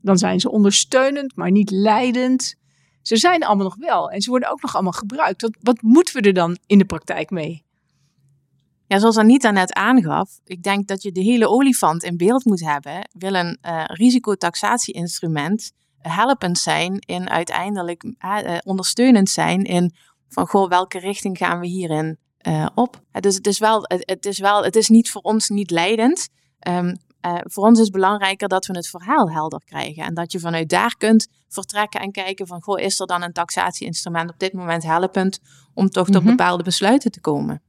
Dan 0.00 0.18
zijn 0.18 0.40
ze 0.40 0.50
ondersteunend, 0.50 1.36
maar 1.36 1.50
niet 1.50 1.70
leidend. 1.70 2.54
Ze 3.02 3.16
zijn 3.16 3.44
allemaal 3.44 3.64
nog 3.64 3.76
wel 3.76 4.10
en 4.10 4.20
ze 4.20 4.30
worden 4.30 4.50
ook 4.50 4.62
nog 4.62 4.74
allemaal 4.74 4.92
gebruikt. 4.92 5.42
Wat, 5.42 5.56
wat 5.60 5.82
moeten 5.82 6.14
we 6.14 6.28
er 6.28 6.34
dan 6.34 6.58
in 6.66 6.78
de 6.78 6.84
praktijk 6.84 7.30
mee? 7.30 7.66
Ja, 8.86 8.98
zoals 8.98 9.16
Anita 9.16 9.50
net 9.50 9.72
aangaf, 9.72 10.40
ik 10.44 10.62
denk 10.62 10.88
dat 10.88 11.02
je 11.02 11.12
de 11.12 11.20
hele 11.20 11.48
olifant 11.48 12.02
in 12.02 12.16
beeld 12.16 12.44
moet 12.44 12.60
hebben. 12.60 13.08
Wil 13.18 13.34
een 13.34 13.58
uh, 13.62 13.84
risicotaxatie-instrument 13.86 15.72
helpend 15.98 16.58
zijn 16.58 16.98
in 16.98 17.30
uiteindelijk 17.30 18.12
ondersteunend 18.64 19.30
zijn 19.30 19.64
in 19.64 19.94
van 20.28 20.46
goh, 20.46 20.68
welke 20.68 20.98
richting 20.98 21.36
gaan 21.36 21.60
we 21.60 21.66
hierin 21.66 22.18
op? 22.74 23.00
Dus 23.20 23.34
het 23.34 23.46
is 23.46 23.58
wel, 23.58 23.82
het, 23.86 24.26
is 24.26 24.38
wel, 24.38 24.64
het 24.64 24.76
is 24.76 24.88
niet 24.88 25.10
voor 25.10 25.20
ons 25.20 25.48
niet 25.48 25.70
leidend. 25.70 26.28
Um, 26.68 26.96
voor 27.42 27.64
ons 27.64 27.80
is 27.80 27.90
belangrijker 27.90 28.48
dat 28.48 28.66
we 28.66 28.76
het 28.76 28.88
verhaal 28.88 29.30
helder 29.30 29.62
krijgen. 29.64 30.02
En 30.02 30.14
dat 30.14 30.32
je 30.32 30.38
vanuit 30.38 30.68
daar 30.68 30.96
kunt 30.98 31.28
vertrekken 31.48 32.00
en 32.00 32.12
kijken 32.12 32.46
van, 32.46 32.62
goh, 32.62 32.80
is 32.80 33.00
er 33.00 33.06
dan 33.06 33.22
een 33.22 33.32
taxatie-instrument 33.32 34.30
op 34.30 34.38
dit 34.38 34.52
moment 34.52 34.82
helpend 34.82 35.40
om 35.74 35.88
toch 35.88 36.06
tot 36.06 36.22
mhm. 36.22 36.30
bepaalde 36.30 36.62
besluiten 36.62 37.10
te 37.10 37.20
komen? 37.20 37.62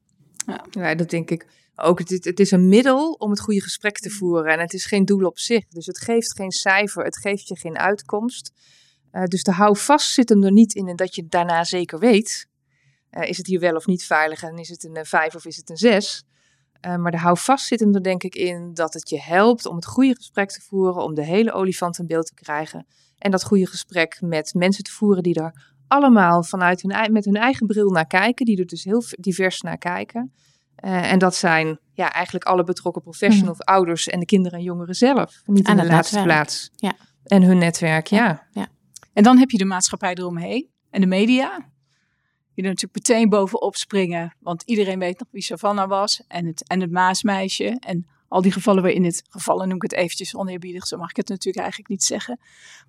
Ja, 0.46 0.64
ja 0.72 0.96
dat 0.96 1.10
denk 1.10 1.30
ik 1.30 1.48
ook. 1.82 2.00
Het, 2.00 2.24
het 2.24 2.40
is 2.40 2.52
een 2.52 2.68
middel 2.68 3.12
om 3.12 3.30
het 3.30 3.40
goede 3.40 3.62
gesprek 3.62 3.98
te 3.98 4.10
voeren 4.10 4.54
en 4.54 4.60
het 4.60 4.74
is 4.74 4.86
geen 4.86 5.06
doel 5.06 5.26
op 5.26 5.40
zich. 5.40 5.68
Dus 5.68 5.86
het 5.86 6.00
geeft 6.00 6.36
geen 6.36 6.52
cijfer, 6.52 7.04
het 7.04 7.18
geeft 7.18 7.48
je 7.48 7.58
geen 7.58 7.78
uitkomst. 7.78 8.52
Uh, 9.12 9.24
dus 9.24 9.44
de 9.44 9.52
hou 9.52 9.78
vast 9.78 10.14
zit 10.14 10.30
hem 10.30 10.44
er 10.44 10.52
niet 10.52 10.74
in 10.74 10.88
en 10.88 10.96
dat 10.96 11.16
je 11.16 11.28
daarna 11.28 11.64
zeker 11.64 12.00
weet. 12.00 12.48
Uh, 13.12 13.30
is 13.30 13.38
het 13.38 13.48
hier 13.48 13.60
wel 13.60 13.76
of 13.76 13.86
niet 13.86 14.04
veilig 14.04 14.44
en 14.44 14.58
is 14.58 14.70
het 14.70 14.84
een 14.84 15.06
5 15.06 15.36
of 15.36 15.46
is 15.46 15.56
het 15.56 15.70
een 15.70 15.78
6? 15.78 16.24
Uh, 16.86 16.96
maar 16.96 17.12
de 17.12 17.18
houvast 17.18 17.66
zit 17.66 17.80
hem 17.80 17.96
er 17.96 18.04
denk 18.04 18.24
ik 18.24 18.36
in 18.36 18.74
dat 18.74 18.94
het 18.94 19.10
je 19.10 19.22
helpt 19.22 19.66
om 19.66 19.76
het 19.76 19.86
goede 19.86 20.16
gesprek 20.16 20.50
te 20.50 20.62
voeren, 20.62 21.04
om 21.04 21.14
de 21.14 21.26
hele 21.26 21.52
olifant 21.52 22.00
in 22.00 22.08
beeld 22.08 22.26
te 22.26 22.34
krijgen. 22.34 22.86
En 23.18 23.32
dat 23.32 23.44
goede 23.44 23.68
gesprek 23.68 24.22
met 24.22 24.54
mensen 24.54 24.84
te 24.84 24.92
voeren 24.92 25.24
die 25.24 25.36
er 25.36 25.78
allemaal 25.88 26.44
vanuit 26.44 26.82
hun, 26.82 27.12
met 27.12 27.26
hun 27.26 27.36
eigen 27.36 27.68
bril 27.68 27.90
naar 27.90 28.08
kijken, 28.08 28.46
die 28.46 28.60
er 28.60 28.66
dus 28.66 28.84
heel 28.84 29.04
divers 29.10 29.62
naar 29.62 29.78
kijken. 29.78 30.34
Uh, 30.86 31.12
en 31.12 31.20
dat 31.20 31.36
zijn 31.36 31.80
ja, 31.94 32.14
eigenlijk 32.14 32.46
alle 32.46 32.64
betrokken 32.64 33.02
professionals, 33.02 33.58
mm. 33.58 33.74
ouders 33.74 34.08
en 34.08 34.20
de 34.20 34.26
kinderen 34.26 34.60
en 34.60 34.64
jongeren 34.64 34.96
zelf. 34.96 35.42
Niet 35.46 35.68
in 35.68 35.78
de 35.78 35.86
laatste 35.86 36.22
plaats. 36.22 36.70
Ja. 36.76 36.94
En 37.24 37.44
hun 37.44 37.58
netwerk, 37.58 38.08
ja. 38.08 38.48
ja. 38.52 38.68
En 39.14 39.24
dan 39.24 39.38
heb 39.38 39.50
je 39.50 39.58
de 39.58 39.66
maatschappij 39.66 40.14
eromheen 40.14 40.68
en 40.90 41.02
de 41.02 41.08
media 41.08 41.70
je 42.62 42.66
er 42.66 42.74
natuurlijk 42.74 43.08
meteen 43.08 43.30
bovenop 43.30 43.76
springen. 43.76 44.36
Want 44.40 44.64
iedereen 44.66 45.00
weet 45.00 45.20
nog 45.20 45.28
wie 45.32 45.42
Savannah 45.42 45.90
was. 45.90 46.22
En 46.28 46.46
het, 46.46 46.68
en 46.68 46.82
het 46.82 46.92
Maasmeisje. 46.92 47.78
En 47.80 48.08
al 48.28 48.42
die 48.42 48.52
gevallen 48.52 48.82
waarin 48.82 49.04
het, 49.04 49.24
gevallen 49.30 49.68
noem 49.68 49.76
ik 49.76 49.82
het 49.82 49.94
eventjes 49.94 50.36
oneerbiedig, 50.36 50.88
zo 50.88 50.98
mag 50.98 51.10
ik 51.10 51.16
het 51.16 51.30
natuurlijk 51.30 51.58
eigenlijk 51.58 51.90
niet 51.90 52.04
zeggen. 52.04 52.40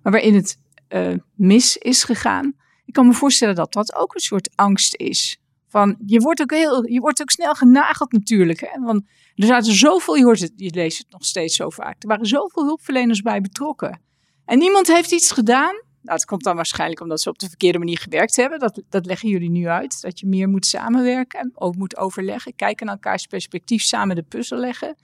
Maar 0.01 0.11
waarin 0.11 0.35
het 0.35 0.57
uh, 0.89 1.15
mis 1.35 1.77
is 1.77 2.03
gegaan. 2.03 2.53
Ik 2.85 2.93
kan 2.93 3.07
me 3.07 3.13
voorstellen 3.13 3.55
dat 3.55 3.73
dat 3.73 3.95
ook 3.95 4.13
een 4.13 4.21
soort 4.21 4.49
angst 4.55 4.95
is. 4.95 5.40
Van, 5.71 5.97
je 6.05 6.19
wordt 6.19 6.41
ook 6.41 6.51
heel, 6.51 6.87
je 6.87 6.99
wordt 6.99 7.21
ook 7.21 7.29
snel 7.29 7.53
genageld 7.53 8.11
natuurlijk. 8.11 8.59
Hè? 8.59 8.79
Want 8.79 9.03
er 9.35 9.45
zaten 9.45 9.73
zoveel, 9.73 10.15
je 10.15 10.23
hoort 10.23 10.39
het, 10.39 10.53
je 10.55 10.73
leest 10.73 10.97
het 10.97 11.11
nog 11.11 11.25
steeds 11.25 11.55
zo 11.55 11.69
vaak. 11.69 12.03
Er 12.03 12.07
waren 12.07 12.25
zoveel 12.25 12.63
hulpverleners 12.63 13.21
bij 13.21 13.41
betrokken. 13.41 14.01
En 14.45 14.57
niemand 14.57 14.87
heeft 14.87 15.11
iets 15.11 15.31
gedaan 15.31 15.89
nou, 16.01 16.15
het 16.15 16.25
komt 16.25 16.43
dan 16.43 16.55
waarschijnlijk 16.55 17.01
omdat 17.01 17.21
ze 17.21 17.29
op 17.29 17.39
de 17.39 17.47
verkeerde 17.47 17.77
manier 17.77 17.97
gewerkt 17.97 18.35
hebben. 18.35 18.59
Dat, 18.59 18.81
dat 18.89 19.05
leggen 19.05 19.29
jullie 19.29 19.49
nu 19.49 19.67
uit. 19.67 20.01
Dat 20.01 20.19
je 20.19 20.27
meer 20.27 20.49
moet 20.49 20.65
samenwerken, 20.65 21.51
ook 21.53 21.75
moet 21.75 21.97
overleggen, 21.97 22.55
kijken 22.55 22.85
naar 22.85 22.95
elkaars 22.95 23.25
perspectief, 23.25 23.81
samen 23.81 24.15
de 24.15 24.23
puzzel 24.23 24.57
leggen. 24.57 24.95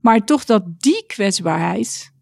Maar 0.00 0.24
toch 0.24 0.44
dat 0.44 0.62
die 0.78 1.04
kwetsbaarheid 1.06 2.12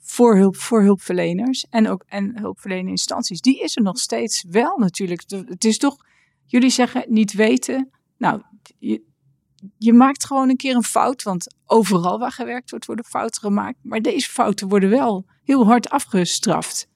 voor, 0.00 0.36
hulp, 0.36 0.56
voor 0.56 0.82
hulpverleners 0.82 1.66
en 1.70 1.88
ook 1.88 2.04
en 2.06 2.38
hulpverlenende 2.38 2.90
instanties, 2.90 3.40
die 3.40 3.60
is 3.60 3.76
er 3.76 3.82
nog 3.82 3.98
steeds 3.98 4.44
wel 4.48 4.78
natuurlijk. 4.78 5.22
Het 5.28 5.64
is 5.64 5.78
toch, 5.78 5.96
jullie 6.46 6.70
zeggen 6.70 7.04
niet 7.08 7.32
weten. 7.32 7.90
Nou, 8.18 8.42
je, 8.78 9.02
je 9.78 9.92
maakt 9.92 10.26
gewoon 10.26 10.48
een 10.48 10.56
keer 10.56 10.74
een 10.74 10.84
fout, 10.84 11.22
want 11.22 11.54
overal 11.66 12.18
waar 12.18 12.32
gewerkt 12.32 12.70
wordt, 12.70 12.86
worden 12.86 13.04
fouten 13.04 13.40
gemaakt. 13.40 13.78
Maar 13.82 14.00
deze 14.00 14.30
fouten 14.30 14.68
worden 14.68 14.90
wel 14.90 15.26
heel 15.42 15.66
hard 15.66 15.90
afgestraft. 15.90 16.88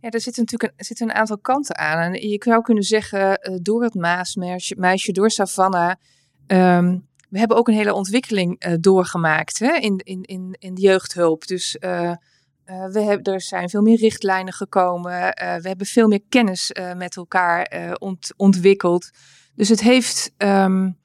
Ja, 0.00 0.10
er 0.10 0.20
zitten 0.20 0.42
natuurlijk 0.42 0.72
een, 0.76 1.08
een 1.08 1.14
aantal 1.14 1.38
kanten 1.38 1.78
aan. 1.78 2.12
En 2.12 2.28
je 2.28 2.42
zou 2.44 2.62
kunnen 2.62 2.84
zeggen, 2.84 3.50
uh, 3.50 3.58
door 3.62 3.82
het 3.82 3.94
Maasmeisje, 3.94 5.12
door 5.12 5.30
Savannah. 5.30 5.94
Um, 6.46 7.08
we 7.28 7.38
hebben 7.38 7.56
ook 7.56 7.68
een 7.68 7.74
hele 7.74 7.94
ontwikkeling 7.94 8.66
uh, 8.66 8.74
doorgemaakt 8.80 9.58
hè, 9.58 9.74
in, 9.76 9.96
in, 9.96 10.22
in, 10.22 10.56
in 10.58 10.74
de 10.74 10.80
jeugdhulp. 10.80 11.46
Dus 11.46 11.76
uh, 11.80 12.14
we 12.92 13.00
hebben, 13.00 13.32
er 13.32 13.40
zijn 13.40 13.68
veel 13.68 13.82
meer 13.82 13.98
richtlijnen 13.98 14.52
gekomen. 14.52 15.12
we 15.36 15.68
hebben 15.68 15.86
veel 15.86 16.08
meer 16.08 16.22
kennis 16.28 16.72
met 16.96 17.16
elkaar 17.16 17.96
ont, 17.98 18.32
ontwikkeld. 18.36 19.10
Dus 19.54 19.68
het 19.68 19.80
heeft, 19.80 20.32
um, 20.38 20.98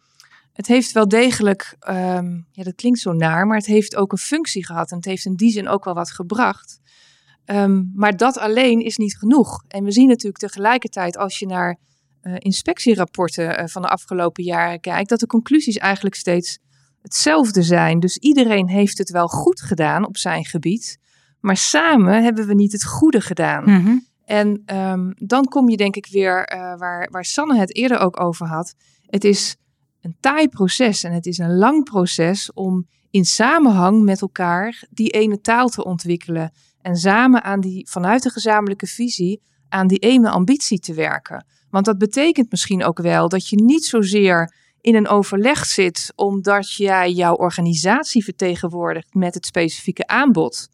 het 0.53 0.67
heeft 0.67 0.91
wel 0.91 1.07
degelijk, 1.07 1.75
um, 1.89 2.47
ja, 2.51 2.63
dat 2.63 2.75
klinkt 2.75 2.99
zo 2.99 3.13
naar, 3.13 3.47
maar 3.47 3.57
het 3.57 3.65
heeft 3.65 3.95
ook 3.95 4.11
een 4.11 4.17
functie 4.17 4.65
gehad. 4.65 4.91
En 4.91 4.97
het 4.97 5.05
heeft 5.05 5.25
in 5.25 5.35
die 5.35 5.51
zin 5.51 5.67
ook 5.67 5.83
wel 5.83 5.93
wat 5.93 6.11
gebracht. 6.11 6.79
Um, 7.45 7.91
maar 7.95 8.17
dat 8.17 8.37
alleen 8.37 8.81
is 8.81 8.97
niet 8.97 9.17
genoeg. 9.17 9.63
En 9.67 9.83
we 9.83 9.91
zien 9.91 10.07
natuurlijk 10.07 10.37
tegelijkertijd, 10.37 11.17
als 11.17 11.39
je 11.39 11.45
naar 11.45 11.77
inspectierapporten 12.37 13.69
van 13.69 13.81
de 13.81 13.87
afgelopen 13.87 14.43
jaren 14.43 14.79
kijkt, 14.79 15.09
dat 15.09 15.19
de 15.19 15.27
conclusies 15.27 15.77
eigenlijk 15.77 16.15
steeds 16.15 16.59
hetzelfde 17.01 17.61
zijn. 17.61 17.99
Dus 17.99 18.17
iedereen 18.17 18.69
heeft 18.69 18.97
het 18.97 19.09
wel 19.09 19.27
goed 19.27 19.61
gedaan 19.61 20.05
op 20.07 20.17
zijn 20.17 20.45
gebied, 20.45 20.97
maar 21.45 21.57
samen 21.57 22.23
hebben 22.23 22.47
we 22.47 22.53
niet 22.53 22.71
het 22.71 22.85
goede 22.85 23.21
gedaan. 23.21 23.63
Mm 23.63 23.85
-hmm. 23.85 24.05
En 24.25 24.63
um, 24.75 25.13
dan 25.17 25.45
kom 25.45 25.69
je 25.69 25.77
denk 25.77 25.95
ik 25.95 26.07
weer 26.11 26.53
uh, 26.53 26.77
waar, 26.77 27.07
waar 27.11 27.25
Sanne 27.25 27.57
het 27.57 27.75
eerder 27.75 27.99
ook 27.99 28.19
over 28.19 28.47
had. 28.47 28.75
Het 29.05 29.23
is 29.23 29.55
een 30.01 30.15
taai 30.19 30.49
proces 30.49 31.03
en 31.03 31.11
het 31.11 31.25
is 31.25 31.37
een 31.37 31.55
lang 31.55 31.83
proces 31.83 32.53
om 32.53 32.87
in 33.09 33.25
samenhang 33.25 34.03
met 34.03 34.21
elkaar 34.21 34.83
die 34.89 35.09
ene 35.09 35.41
taal 35.41 35.67
te 35.67 35.83
ontwikkelen. 35.83 36.51
En 36.81 36.95
samen 36.95 37.43
aan 37.43 37.59
die, 37.59 37.89
vanuit 37.89 38.23
de 38.23 38.29
gezamenlijke 38.29 38.87
visie, 38.87 39.41
aan 39.69 39.87
die 39.87 39.99
ene 39.99 40.29
ambitie 40.29 40.79
te 40.79 40.93
werken. 40.93 41.45
Want 41.69 41.85
dat 41.85 41.97
betekent 41.97 42.51
misschien 42.51 42.83
ook 42.83 42.99
wel 42.99 43.29
dat 43.29 43.49
je 43.49 43.63
niet 43.63 43.85
zozeer 43.85 44.53
in 44.81 44.95
een 44.95 45.07
overleg 45.07 45.65
zit 45.65 46.13
omdat 46.15 46.73
jij 46.73 47.11
jouw 47.11 47.35
organisatie 47.35 48.23
vertegenwoordigt 48.23 49.13
met 49.13 49.33
het 49.33 49.45
specifieke 49.45 50.07
aanbod. 50.07 50.69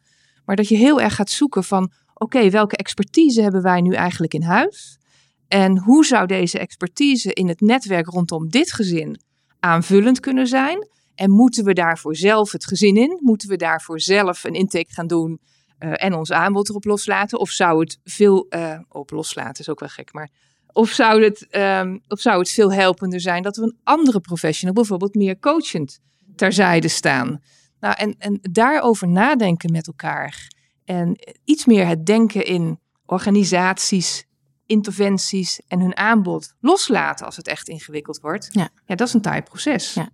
Maar 0.51 0.59
dat 0.59 0.69
je 0.69 0.77
heel 0.77 1.01
erg 1.01 1.15
gaat 1.15 1.29
zoeken 1.29 1.63
van 1.63 1.91
oké, 2.13 2.49
welke 2.49 2.75
expertise 2.75 3.41
hebben 3.41 3.61
wij 3.61 3.81
nu 3.81 3.93
eigenlijk 3.93 4.33
in 4.33 4.41
huis? 4.41 4.99
En 5.47 5.77
hoe 5.77 6.05
zou 6.05 6.27
deze 6.27 6.59
expertise 6.59 7.33
in 7.33 7.47
het 7.47 7.61
netwerk 7.61 8.07
rondom 8.07 8.49
dit 8.49 8.71
gezin 8.71 9.21
aanvullend 9.59 10.19
kunnen 10.19 10.47
zijn? 10.47 10.87
En 11.15 11.31
moeten 11.31 11.63
we 11.63 11.73
daarvoor 11.73 12.15
zelf 12.15 12.51
het 12.51 12.65
gezin 12.65 12.95
in? 12.95 13.19
Moeten 13.21 13.49
we 13.49 13.55
daarvoor 13.55 13.99
zelf 13.99 14.43
een 14.43 14.53
intake 14.53 14.93
gaan 14.93 15.07
doen 15.07 15.39
uh, 15.79 15.93
en 15.95 16.13
ons 16.13 16.31
aanbod 16.31 16.69
erop 16.69 16.85
loslaten? 16.85 17.39
Of 17.39 17.49
zou 17.49 17.79
het 17.79 17.99
veel 18.03 18.45
uh, 18.49 18.79
op 18.89 19.11
loslaten 19.11 19.59
is 19.59 19.69
ook 19.69 19.79
wel 19.79 19.89
gek, 19.89 20.13
maar 20.13 20.29
of 20.71 20.89
zou, 20.89 21.23
het, 21.23 21.47
um, 21.55 22.01
of 22.07 22.19
zou 22.19 22.39
het 22.39 22.49
veel 22.49 22.73
helpender 22.73 23.21
zijn 23.21 23.43
dat 23.43 23.55
we 23.55 23.63
een 23.63 23.77
andere 23.83 24.19
professional, 24.19 24.75
bijvoorbeeld 24.75 25.15
meer 25.15 25.39
coachend, 25.39 25.99
terzijde 26.35 26.87
staan? 26.87 27.41
Nou, 27.81 27.95
en, 27.97 28.15
en 28.17 28.39
daarover 28.41 29.07
nadenken 29.07 29.71
met 29.71 29.87
elkaar. 29.87 30.47
En 30.85 31.19
iets 31.43 31.65
meer 31.65 31.87
het 31.87 32.05
denken 32.05 32.45
in 32.45 32.79
organisaties, 33.05 34.25
interventies 34.65 35.61
en 35.67 35.79
hun 35.79 35.97
aanbod 35.97 36.53
loslaten 36.59 37.25
als 37.25 37.35
het 37.35 37.47
echt 37.47 37.67
ingewikkeld 37.67 38.19
wordt. 38.19 38.47
Ja, 38.51 38.69
ja 38.85 38.95
dat 38.95 39.07
is 39.07 39.13
een 39.13 39.21
taai 39.21 39.41
proces. 39.41 39.93
Ja. 39.93 40.09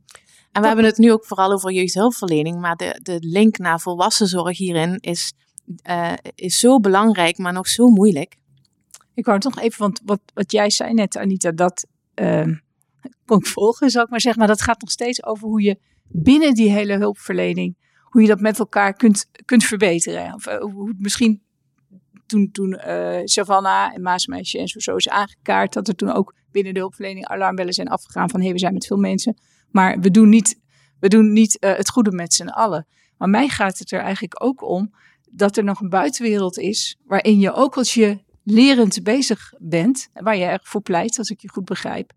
En 0.52 0.62
we 0.62 0.68
hebben 0.68 0.86
het 0.86 0.98
nu 0.98 1.12
ook 1.12 1.26
vooral 1.26 1.52
over 1.52 1.72
jeugdhulpverlening, 1.72 2.60
maar 2.60 2.76
de, 2.76 3.00
de 3.04 3.18
link 3.20 3.58
naar 3.58 3.80
volwassenzorg 3.80 4.58
hierin 4.58 4.98
is 5.00 5.34
uh, 5.90 6.14
is 6.36 6.60
zo 6.60 6.80
belangrijk, 6.80 7.38
maar 7.38 7.54
nog 7.54 7.68
zo 7.68 7.88
moeilijk. 7.88 8.36
Ik 9.14 9.26
wou 9.26 9.40
toch 9.40 9.60
even, 9.60 9.80
want 9.80 10.02
wat, 10.06 10.20
wat 10.34 10.52
jij 10.52 10.70
zei 10.70 10.94
net, 10.94 11.18
Anita, 11.18 11.52
dat 11.52 11.86
uh, 12.16 12.48
kon 13.26 13.38
ik 13.38 13.48
volgen, 13.48 13.90
zou 13.90 14.06
ik 14.06 14.12
maar 14.12 14.22
zeggen. 14.22 14.40
Maar 14.40 14.50
dat 14.50 14.62
gaat 14.62 14.82
nog 14.82 14.92
steeds 14.92 15.24
over 15.24 15.48
hoe 15.48 15.62
je 15.62 15.80
binnen 16.10 16.54
die 16.54 16.72
hele 16.72 16.98
hulpverlening, 16.98 17.78
hoe 18.04 18.22
je 18.22 18.28
dat 18.28 18.40
met 18.40 18.60
elkaar 18.60 18.94
kunt, 18.94 19.30
kunt 19.46 19.64
verbeteren. 19.64 20.34
Of 20.34 20.48
uh, 20.48 20.58
hoe 20.58 20.88
het 20.88 21.00
misschien 21.00 21.42
toen, 22.26 22.52
toen 22.52 22.82
uh, 22.88 23.20
Savannah 23.24 23.94
en 23.94 24.02
Maasmeisje 24.02 24.60
en 24.60 24.68
zo, 24.68 24.80
zo 24.80 24.96
is 24.96 25.10
aangekaart, 25.10 25.74
dat 25.74 25.88
er 25.88 25.96
toen 25.96 26.12
ook 26.12 26.36
binnen 26.52 26.74
de 26.74 26.80
hulpverlening 26.80 27.26
alarmbellen 27.26 27.74
zijn 27.74 27.88
afgegaan 27.88 28.30
van 28.30 28.40
hé, 28.40 28.46
hey, 28.46 28.54
we 28.54 28.60
zijn 28.60 28.74
met 28.74 28.86
veel 28.86 28.98
mensen, 28.98 29.38
maar 29.72 30.00
we 30.00 30.12
doen 30.12 30.30
niet, 30.30 30.60
we 31.00 31.08
doen 31.08 31.34
niet 31.34 31.58
het 31.60 31.90
goede 31.90 32.12
met 32.12 32.34
z'n 32.34 32.48
allen. 32.48 32.88
Maar 33.18 33.30
mij 33.30 33.48
gaat 33.48 33.78
het 33.78 33.92
er 33.92 34.00
eigenlijk 34.00 34.44
ook 34.44 34.62
om 34.62 34.94
dat 35.32 35.58
er 35.58 35.64
nog 35.64 35.82
een 35.82 35.90
buitenwereld 35.90 36.58
is 36.58 36.98
waarin 37.06 37.40
je 37.40 37.54
ook 37.54 37.78
als 37.78 37.94
je 37.94 38.26
lerend 38.44 39.04
bezig 39.04 39.54
bent, 39.58 40.10
waar 40.14 40.38
je 40.38 40.44
erg 40.44 40.68
voor 40.68 40.82
pleit, 40.82 41.18
als 41.18 41.30
ik 41.30 41.42
je 41.42 41.50
goed 41.50 41.66
begrijp, 41.66 42.12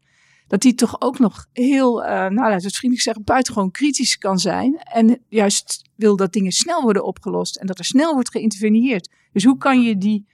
dat 0.51 0.61
die 0.61 0.75
toch 0.75 1.01
ook 1.01 1.19
nog 1.19 1.47
heel, 1.53 2.03
uh, 2.03 2.09
nou 2.09 2.35
we 2.35 2.53
het 2.53 2.77
vriendelijk 2.77 3.01
zeggen, 3.01 3.25
buitengewoon 3.25 3.71
kritisch 3.71 4.19
kan 4.19 4.39
zijn. 4.39 4.79
En 4.79 5.23
juist 5.29 5.83
wil 5.95 6.17
dat 6.17 6.33
dingen 6.33 6.53
snel 6.53 6.83
worden 6.83 7.05
opgelost 7.05 7.57
en 7.57 7.67
dat 7.67 7.79
er 7.79 7.85
snel 7.85 8.13
wordt 8.13 8.31
geïnterveneerd. 8.31 9.09
Dus 9.33 9.45
hoe 9.45 9.59
kan 9.59 9.83
je 9.83 9.99
die 9.99 10.27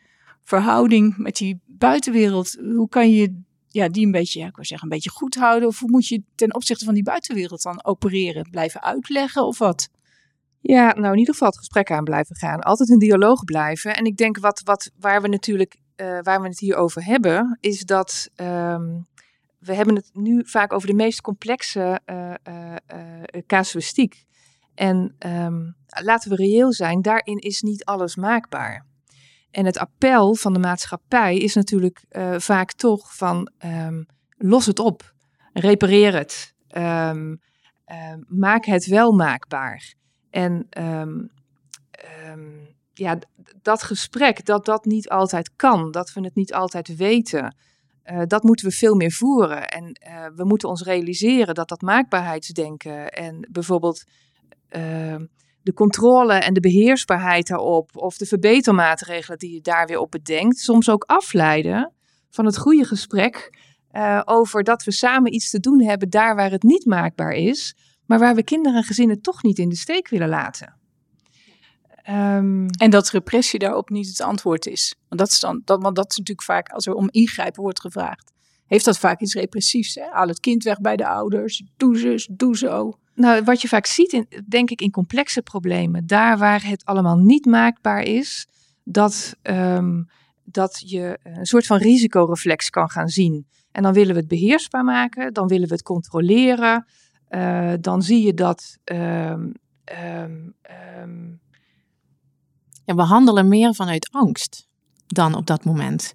verhouding 0.43 1.17
met 1.17 1.37
die 1.37 1.61
buitenwereld, 1.67 2.57
hoe 2.77 2.89
kan 2.89 3.11
je 3.11 3.41
ja, 3.69 3.89
die 3.89 4.07
een 4.07 4.11
beetje, 4.11 4.41
ja, 4.41 4.47
ik 4.47 4.57
wil 4.57 4.65
zeggen, 4.65 4.89
een 4.89 4.95
beetje 4.95 5.11
goed 5.11 5.35
houden? 5.35 5.69
Of 5.69 5.79
hoe 5.79 5.91
moet 5.91 6.07
je 6.07 6.23
ten 6.35 6.55
opzichte 6.55 6.85
van 6.85 6.95
die 6.95 7.03
buitenwereld 7.03 7.63
dan 7.63 7.85
opereren? 7.85 8.51
Blijven 8.51 8.83
uitleggen 8.83 9.47
of 9.47 9.59
wat? 9.59 9.89
Ja, 10.61 10.95
nou 10.95 11.13
in 11.13 11.19
ieder 11.19 11.35
geval 11.35 11.49
het 11.49 11.59
gesprek 11.59 11.91
aan 11.91 12.05
blijven 12.05 12.37
gaan. 12.37 12.61
Altijd 12.61 12.91
een 12.91 12.99
dialoog 12.99 13.45
blijven. 13.45 13.97
En 13.97 14.05
ik 14.05 14.17
denk 14.17 14.39
wat, 14.39 14.61
wat, 14.65 14.91
waar 14.99 15.23
we 15.23 15.29
natuurlijk 15.29 15.77
uh, 15.97 16.19
waar 16.23 16.41
we 16.43 16.49
het 16.49 16.59
hier 16.59 16.77
over 16.77 17.05
hebben, 17.05 17.59
is 17.61 17.81
dat 17.81 18.31
um, 18.37 19.07
we 19.67 19.75
hebben 19.75 19.95
het 19.95 20.11
nu 20.13 20.43
vaak 20.47 20.73
over 20.73 20.89
de 20.89 20.95
meest 20.95 21.21
complexe 21.21 22.01
uh, 22.07 22.35
uh, 22.49 23.43
casuïstiek. 23.47 24.25
En 24.75 25.17
um, 25.27 25.77
laten 25.87 26.31
we 26.31 26.37
reëel 26.37 26.73
zijn, 26.73 27.03
daarin 27.03 27.39
is 27.39 27.63
niet 27.63 27.85
alles 27.85 28.17
maakbaar. 28.17 28.87
En 29.51 29.65
het 29.65 29.79
appel 29.79 30.35
van 30.35 30.53
de 30.53 30.59
maatschappij 30.59 31.37
is 31.37 31.55
natuurlijk 31.55 32.05
vaak 32.37 32.73
toch 32.73 33.17
van 33.17 33.51
um, 33.65 34.07
los 34.37 34.67
het 34.67 34.79
op, 34.79 35.15
repareer 35.53 36.15
het, 36.15 36.55
maak 38.27 38.65
het 38.65 38.87
wel 38.87 39.13
maakbaar. 39.13 39.95
En 40.31 40.69
ja, 42.93 43.19
dat 43.63 43.83
gesprek, 43.83 44.45
dat 44.45 44.65
dat 44.65 44.85
niet 44.85 45.09
altijd 45.09 45.51
kan, 45.57 45.91
dat 45.91 46.13
we 46.13 46.21
het 46.21 46.35
niet 46.35 46.55
altijd 46.55 46.97
weten, 46.97 47.57
uh, 48.11 48.23
dat 48.27 48.43
moeten 48.43 48.67
we 48.67 48.73
veel 48.73 48.95
meer 48.95 49.13
voeren. 49.13 49.69
En 49.69 49.85
uh, 49.85 50.27
we 50.35 50.45
moeten 50.45 50.69
ons 50.69 50.83
realiseren 50.83 51.55
dat 51.55 51.69
dat 51.69 51.81
maakbaarheidsdenken 51.81 53.11
en 53.11 53.49
bijvoorbeeld 53.51 54.05
uh, 54.71 55.17
de 55.63 55.73
controle 55.75 56.33
en 56.33 56.55
de 56.55 56.61
beheersbaarheid 56.61 57.47
daarop, 57.47 57.97
of 57.97 58.17
de 58.17 58.27
verbetermaatregelen 58.27 59.39
die 59.39 59.53
je 59.53 59.61
daar 59.61 59.87
weer 59.87 59.99
op 59.99 60.11
bedenkt, 60.11 60.59
soms 60.59 60.89
ook 60.89 61.05
afleiden 61.05 61.93
van 62.31 62.45
het 62.47 62.59
goede 62.59 62.85
gesprek 62.85 63.65
over 64.25 64.65
dat 64.65 64.85
we 64.85 64.93
samen 64.93 65.35
iets 65.35 65.51
te 65.51 65.61
doen 65.61 65.83
hebben 65.83 66.11
daar 66.11 66.37
waar 66.37 66.51
het 66.51 66.63
niet 66.63 66.87
maakbaar 66.87 67.33
is, 67.33 67.77
maar 68.07 68.19
waar 68.19 68.35
we 68.35 68.43
kinderen 68.43 68.79
en 68.79 68.85
gezinnen 68.85 69.21
toch 69.21 69.43
niet 69.43 69.59
in 69.59 69.69
de 69.69 69.77
steek 69.77 70.09
willen 70.09 70.29
laten. 70.29 70.77
Um, 72.09 72.71
en 72.71 72.91
dat 72.91 73.11
repressie 73.11 73.59
daarop 73.59 73.91
niet 73.91 74.09
het 74.09 74.21
antwoord 74.21 74.67
is. 74.67 74.95
Want 75.09 75.21
dat 75.21 75.31
is, 75.31 75.41
dan, 75.41 75.63
dat, 75.65 75.83
want 75.83 75.97
dat 75.97 76.11
is 76.11 76.17
natuurlijk 76.17 76.47
vaak, 76.47 76.69
als 76.69 76.87
er 76.87 76.95
om 76.95 77.09
ingrijpen 77.11 77.63
wordt 77.63 77.81
gevraagd, 77.81 78.33
heeft 78.67 78.85
dat 78.85 78.99
vaak 78.99 79.21
iets 79.21 79.35
repressiefs. 79.35 79.95
Hè? 79.95 80.05
Haal 80.11 80.29
het 80.29 80.41
kind 80.41 80.63
weg 80.63 80.81
bij 80.81 80.97
de 80.97 81.07
ouders, 81.07 81.63
doe 81.77 81.99
zus, 81.99 82.29
doe 82.31 82.57
zo. 82.57 82.99
Nou, 83.15 83.45
wat 83.45 83.61
je 83.61 83.69
vaak 83.69 83.87
ziet, 83.87 84.13
in, 84.13 84.27
denk 84.49 84.71
ik, 84.71 84.81
in 84.81 84.91
complexe 84.91 85.43
problemen, 85.43 86.07
daar 86.07 86.39
waar 86.39 86.67
het 86.67 86.85
allemaal 86.85 87.17
niet 87.17 87.45
maakbaar 87.45 88.03
is, 88.03 88.47
dat, 88.85 89.37
um, 89.43 90.09
dat 90.45 90.83
je 90.87 91.19
een 91.23 91.47
soort 91.47 91.67
van 91.67 91.79
risicoreflex 91.79 92.71
kan 92.71 92.91
gaan 92.91 93.09
zien. 93.09 93.47
En 93.73 93.83
dan 93.83 93.93
willen 93.93 94.15
we 94.15 94.21
het 94.21 94.29
beheersbaar 94.29 94.85
maken, 94.85 95.33
dan 95.33 95.47
willen 95.47 95.69
we 95.69 95.75
het 95.75 95.83
controleren. 95.83 96.87
Uh, 97.31 97.73
dan 97.81 98.03
zie 98.03 98.27
je 98.27 98.35
dat 98.35 98.79
um, 98.85 99.53
ja, 102.87 102.95
we 102.95 103.03
handelen 103.03 103.49
meer 103.49 103.75
vanuit 103.75 104.09
angst 104.13 104.67
dan 105.07 105.35
op 105.35 105.47
dat 105.47 105.65
moment. 105.65 106.15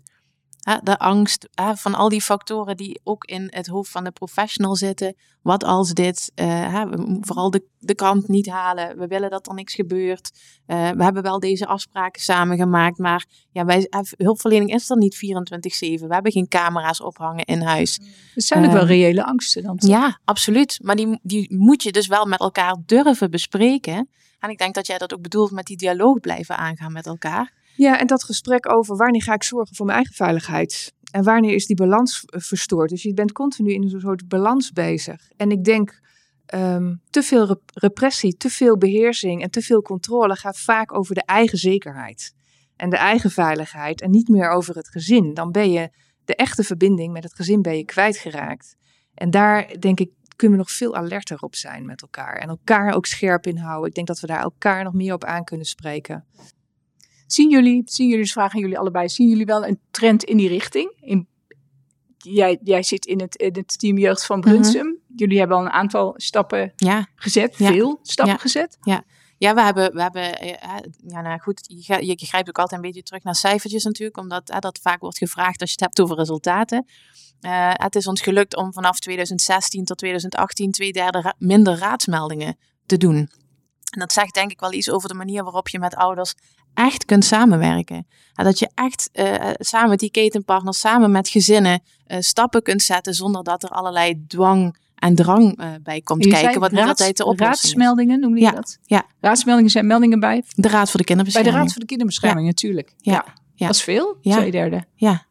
De 0.84 0.97
angst 0.97 1.47
van 1.73 1.95
al 1.95 2.10
die 2.10 2.21
factoren 2.21 2.77
die 2.77 2.99
ook 3.03 3.25
in 3.25 3.47
het 3.49 3.67
hoofd 3.67 3.91
van 3.91 4.03
de 4.03 4.12
professional 4.12 4.75
zitten. 4.75 5.15
Wat 5.41 5.63
als 5.63 5.93
dit, 5.93 6.31
uh, 6.36 6.84
vooral 7.21 7.51
de, 7.51 7.63
de 7.79 7.95
kant 7.95 8.27
niet 8.27 8.49
halen. 8.49 8.97
We 8.97 9.07
willen 9.07 9.29
dat 9.29 9.47
er 9.47 9.53
niks 9.53 9.73
gebeurt. 9.73 10.31
Uh, 10.67 10.89
we 10.89 11.03
hebben 11.03 11.23
wel 11.23 11.39
deze 11.39 11.65
afspraken 11.65 12.21
samen 12.21 12.57
gemaakt. 12.57 12.97
Maar 12.97 13.25
ja, 13.51 13.65
wij, 13.65 13.88
hulpverlening 14.17 14.73
is 14.73 14.89
er 14.89 14.97
niet 14.97 15.15
24-7. 15.15 15.19
We 16.07 16.13
hebben 16.13 16.31
geen 16.31 16.47
camera's 16.47 17.01
ophangen 17.01 17.45
in 17.45 17.62
huis. 17.62 17.99
Het 18.34 18.43
zijn 18.43 18.65
ook 18.65 18.71
wel 18.71 18.86
reële 18.86 19.25
angsten 19.25 19.63
dan. 19.63 19.77
Toch? 19.77 19.89
Ja, 19.89 20.19
absoluut. 20.25 20.79
Maar 20.81 20.95
die, 20.95 21.19
die 21.23 21.55
moet 21.57 21.84
je 21.84 21.91
dus 21.91 22.07
wel 22.07 22.25
met 22.25 22.39
elkaar 22.39 22.77
durven 22.86 23.31
bespreken. 23.31 24.10
En 24.41 24.49
ik 24.49 24.58
denk 24.58 24.75
dat 24.75 24.88
jij 24.88 24.97
dat 24.97 25.13
ook 25.13 25.21
bedoelt 25.21 25.51
met 25.51 25.65
die 25.65 25.77
dialoog 25.77 26.19
blijven 26.19 26.58
aangaan 26.58 26.91
met 26.91 27.06
elkaar. 27.06 27.54
Ja, 27.75 27.99
en 27.99 28.08
dat 28.08 28.23
gesprek 28.23 28.71
over 28.71 28.95
wanneer 28.95 29.23
ga 29.23 29.34
ik 29.34 29.43
zorgen 29.43 29.75
voor 29.75 29.86
mijn 29.86 29.97
eigen 29.97 30.15
veiligheid. 30.15 30.93
En 31.12 31.23
wanneer 31.23 31.54
is 31.54 31.65
die 31.65 31.75
balans 31.75 32.23
verstoord. 32.25 32.89
Dus 32.89 33.04
je 33.04 33.13
bent 33.13 33.32
continu 33.32 33.73
in 33.73 33.84
een 33.84 33.99
soort 34.01 34.27
balans 34.27 34.71
bezig. 34.71 35.32
En 35.38 35.51
ik 35.51 35.63
denk, 35.63 35.99
um, 36.54 37.01
te 37.10 37.23
veel 37.23 37.62
repressie, 37.73 38.38
te 38.38 38.49
veel 38.49 38.77
beheersing 38.77 39.41
en 39.41 39.49
te 39.49 39.62
veel 39.62 39.82
controle 39.82 40.36
gaat 40.36 40.60
vaak 40.60 40.97
over 40.97 41.15
de 41.15 41.25
eigen 41.25 41.58
zekerheid. 41.58 42.34
En 42.75 42.89
de 42.89 42.97
eigen 42.97 43.32
veiligheid 43.32 44.01
en 44.01 44.10
niet 44.10 44.27
meer 44.27 44.49
over 44.49 44.75
het 44.75 44.89
gezin. 44.89 45.34
Dan 45.34 45.51
ben 45.51 45.71
je 45.71 45.89
de 46.25 46.36
echte 46.36 46.63
verbinding 46.63 47.13
met 47.13 47.23
het 47.23 47.34
gezin 47.34 47.62
ben 47.62 47.77
je 47.77 47.86
kwijtgeraakt. 47.86 48.75
En 49.13 49.30
daar 49.30 49.80
denk 49.80 49.99
ik 49.99 50.10
kunnen 50.41 50.60
we 50.60 50.65
nog 50.65 50.75
veel 50.75 50.95
alerter 50.95 51.39
op 51.39 51.56
zijn 51.56 51.86
met 51.86 52.01
elkaar. 52.01 52.36
En 52.36 52.49
elkaar 52.49 52.93
ook 52.93 53.06
scherp 53.06 53.45
inhouden. 53.45 53.89
Ik 53.89 53.95
denk 53.95 54.08
dat 54.08 54.19
we 54.19 54.27
daar 54.27 54.41
elkaar 54.41 54.84
nog 54.84 54.93
meer 54.93 55.13
op 55.13 55.23
aan 55.23 55.43
kunnen 55.43 55.65
spreken. 55.65 56.25
Zien 57.27 57.49
jullie, 57.49 57.82
zien 57.86 58.08
jullie, 58.08 58.23
dus 58.23 58.32
vragen 58.32 58.60
jullie 58.60 58.77
allebei, 58.77 59.10
zien 59.10 59.30
jullie 59.30 59.45
wel 59.45 59.65
een 59.65 59.80
trend 59.91 60.23
in 60.23 60.38
die 60.38 60.47
richting? 60.47 60.93
In, 60.99 61.27
jij, 62.17 62.60
jij 62.63 62.84
zit 62.84 63.06
in 63.06 63.19
het, 63.21 63.36
in 63.36 63.54
het 63.54 63.80
team 63.80 63.97
jeugd 63.97 64.25
van 64.25 64.41
Brunsum. 64.41 64.86
Mhm. 64.86 64.95
Jullie 65.15 65.39
hebben 65.39 65.58
al 65.58 65.63
een 65.63 65.71
aantal 65.71 66.13
stappen 66.17 66.73
ja. 66.75 67.08
gezet, 67.15 67.56
veel 67.56 67.99
stappen 68.01 68.39
gezet. 68.39 68.77
Ja. 68.82 69.04
Ja, 69.41 69.54
we 69.54 69.62
hebben, 69.62 69.93
we 69.93 70.01
hebben 70.01 70.39
eh, 70.39 70.77
ja, 71.08 71.21
nou 71.21 71.39
goed, 71.39 71.65
je, 71.67 72.06
je 72.06 72.25
grijpt 72.25 72.49
ook 72.49 72.60
altijd 72.60 72.82
een 72.82 72.88
beetje 72.88 73.04
terug 73.04 73.23
naar 73.23 73.36
cijfertjes 73.36 73.84
natuurlijk, 73.84 74.17
omdat 74.17 74.49
uh, 74.49 74.60
dat 74.60 74.80
vaak 74.82 75.01
wordt 75.01 75.17
gevraagd 75.17 75.62
als 75.62 75.69
je 75.69 75.75
het 75.80 75.80
hebt 75.80 76.01
over 76.01 76.15
resultaten. 76.15 76.86
Uh, 77.41 77.71
het 77.73 77.95
is 77.95 78.08
ons 78.08 78.21
gelukt 78.21 78.56
om 78.56 78.73
vanaf 78.73 78.99
2016 78.99 79.86
tot 79.86 79.97
2018 79.97 80.71
twee 80.71 80.91
derde 80.91 81.34
minder 81.38 81.77
raadsmeldingen 81.77 82.58
te 82.86 82.97
doen. 82.97 83.15
En 83.93 83.99
dat 83.99 84.12
zegt 84.12 84.34
denk 84.34 84.51
ik 84.51 84.60
wel 84.60 84.73
iets 84.73 84.89
over 84.89 85.10
de 85.10 85.15
manier 85.15 85.43
waarop 85.43 85.69
je 85.69 85.80
met 85.80 85.95
ouders 85.95 86.34
echt 86.73 87.06
kunt 87.06 87.25
samenwerken. 87.25 88.08
En 88.34 88.45
dat 88.45 88.60
je 88.60 88.69
echt 88.73 89.10
samen 89.60 89.89
met 89.89 89.99
die 89.99 90.12
ketenpartners, 90.12 90.80
samen 90.80 91.12
met 91.12 91.30
gezinnen, 91.30 91.84
stappen 92.08 92.62
kunt 92.62 92.82
zetten 92.82 93.13
zonder 93.13 93.43
dat 93.43 93.63
er 93.63 93.69
allerlei 93.69 94.25
dwang 94.27 94.77
en 95.01 95.15
drang 95.15 95.61
uh, 95.61 95.67
bij 95.83 96.01
komt 96.01 96.27
kijken. 96.27 96.59
Wat 96.59 96.71
niet 96.71 96.81
altijd 96.81 97.17
de 97.17 97.33
Raadsmeldingen 97.35 98.19
noemde 98.19 98.39
je 98.39 98.45
ja, 98.45 98.51
dat? 98.51 98.77
Ja. 98.83 99.05
Raadsmeldingen 99.19 99.71
zijn 99.71 99.87
meldingen 99.87 100.19
bij? 100.19 100.43
De 100.55 100.67
Raad 100.67 100.89
voor 100.89 100.99
de 100.99 101.05
Kinderbescherming. 101.05 101.53
Bij 101.53 101.61
de 101.61 101.65
Raad 101.65 101.71
voor 101.71 101.81
de 101.81 101.87
Kinderbescherming, 101.87 102.45
ja. 102.45 102.51
natuurlijk. 102.51 102.93
Ja. 102.97 103.11
ja. 103.13 103.25
ja. 103.55 103.65
Dat 103.65 103.75
is 103.75 103.83
veel, 103.83 104.17
ja. 104.21 104.37
twee 104.37 104.51
derde. 104.51 104.83
Ja. 104.95 105.25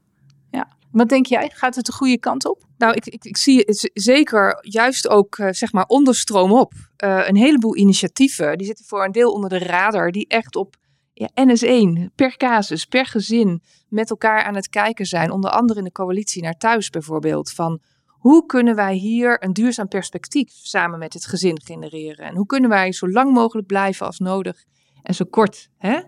ja. 0.51 0.69
Wat 0.93 1.09
denk 1.09 1.27
jij? 1.27 1.51
Gaat 1.55 1.75
het 1.75 1.87
de 1.87 1.93
goede 1.93 2.19
kant 2.19 2.49
op? 2.49 2.65
Nou, 2.79 2.95
ik, 2.95 3.07
ik, 3.07 3.25
ik 3.25 3.37
zie 3.37 3.65
zeker 3.95 4.59
juist 4.61 5.09
ook, 5.09 5.39
uh, 5.39 5.49
zeg 5.51 5.73
maar, 5.73 5.85
onderstroom 5.85 6.53
op. 6.53 6.73
Uh, 7.05 7.29
een 7.29 7.37
heleboel 7.37 7.77
initiatieven, 7.77 8.59
die 8.59 8.67
zitten 8.67 8.85
voor 8.85 9.05
een 9.05 9.13
deel 9.13 9.33
onder 9.33 9.51
de 9.51 9.59
radar, 9.59 10.11
die 10.11 10.27
echt 10.29 10.57
op 10.57 10.77
ja, 11.13 11.29
NS1, 11.35 12.15
per 12.15 12.37
casus, 12.37 12.85
per 12.85 13.07
gezin, 13.07 13.63
met 13.89 14.11
elkaar 14.11 14.43
aan 14.45 14.55
het 14.55 14.69
kijken 14.69 15.07
zijn. 15.07 15.31
Onder 15.31 15.51
andere 15.51 15.79
in 15.79 15.85
de 15.85 15.93
coalitie 15.93 16.43
naar 16.43 16.57
thuis 16.57 16.91
bijvoorbeeld. 16.91 17.51
Van 17.51 17.81
hoe 18.21 18.47
kunnen 18.47 18.75
wij 18.75 18.95
hier 18.95 19.45
een 19.45 19.53
duurzaam 19.53 19.89
perspectief 19.89 20.51
samen 20.53 20.99
met 20.99 21.13
het 21.13 21.27
gezin 21.27 21.61
genereren? 21.65 22.27
En 22.27 22.37
hoe 22.37 22.47
kunnen 22.47 22.71
wij 22.71 22.93
zo 22.93 23.09
lang 23.09 23.33
mogelijk 23.33 23.67
blijven 23.67 24.07
als 24.07 24.19
nodig 24.19 24.65
en 25.03 25.15
zo 25.15 25.25
kort 25.25 25.69
hè, 25.77 26.01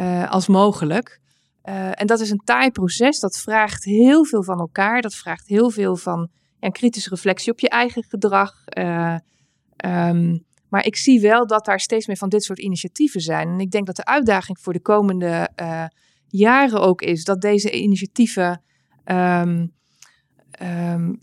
uh, 0.00 0.30
als 0.30 0.46
mogelijk? 0.46 1.20
Uh, 1.64 2.00
en 2.00 2.06
dat 2.06 2.20
is 2.20 2.30
een 2.30 2.42
taai 2.44 2.70
proces. 2.70 3.20
Dat 3.20 3.38
vraagt 3.38 3.84
heel 3.84 4.24
veel 4.24 4.42
van 4.42 4.58
elkaar. 4.58 5.02
Dat 5.02 5.14
vraagt 5.14 5.46
heel 5.46 5.70
veel 5.70 5.96
van 5.96 6.30
ja, 6.60 6.68
kritische 6.68 7.10
reflectie 7.10 7.52
op 7.52 7.60
je 7.60 7.68
eigen 7.68 8.04
gedrag. 8.04 8.52
Uh, 8.78 9.16
um, 9.84 10.44
maar 10.68 10.84
ik 10.84 10.96
zie 10.96 11.20
wel 11.20 11.46
dat 11.46 11.64
daar 11.64 11.80
steeds 11.80 12.06
meer 12.06 12.16
van 12.16 12.28
dit 12.28 12.42
soort 12.42 12.58
initiatieven 12.58 13.20
zijn. 13.20 13.48
En 13.48 13.60
ik 13.60 13.70
denk 13.70 13.86
dat 13.86 13.96
de 13.96 14.04
uitdaging 14.04 14.58
voor 14.60 14.72
de 14.72 14.80
komende 14.80 15.48
jaren 16.26 16.80
ook 16.80 17.02
is 17.02 17.24
dat 17.24 17.40
deze 17.40 17.70
initiatieven 17.70 18.62
um, 19.04 19.72
um, 20.62 21.22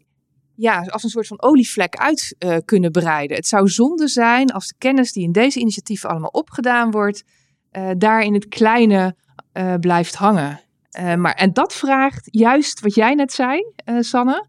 ja, 0.62 0.82
als 0.82 1.04
een 1.04 1.10
soort 1.10 1.28
van 1.28 1.41
olievlek 1.41 1.95
uit 1.95 2.36
uh, 2.39 2.58
kunnen 2.65 2.91
breiden. 2.91 3.38
Het 3.38 3.47
zou 3.47 3.67
zonde 3.67 4.08
zijn 4.08 4.50
als 4.50 4.67
de 4.67 4.76
kennis 4.78 5.12
die 5.12 5.24
in 5.24 5.32
deze 5.32 5.60
initiatieven 5.60 6.10
allemaal 6.10 6.30
opgedaan 6.30 6.91
wordt, 6.91 7.24
uh, 7.71 7.89
daar 7.97 8.21
in 8.21 8.34
het 8.34 8.47
kleine 8.47 9.15
blijft 9.80 10.15
hangen. 10.15 10.62
maar, 11.17 11.34
en 11.34 11.54
dat 11.54 11.74
vraagt 11.74 12.28
juist 12.31 12.79
wat 12.79 12.96
jij 12.96 13.13
net 13.13 13.33
zei, 13.33 13.73
Sanne, 14.00 14.48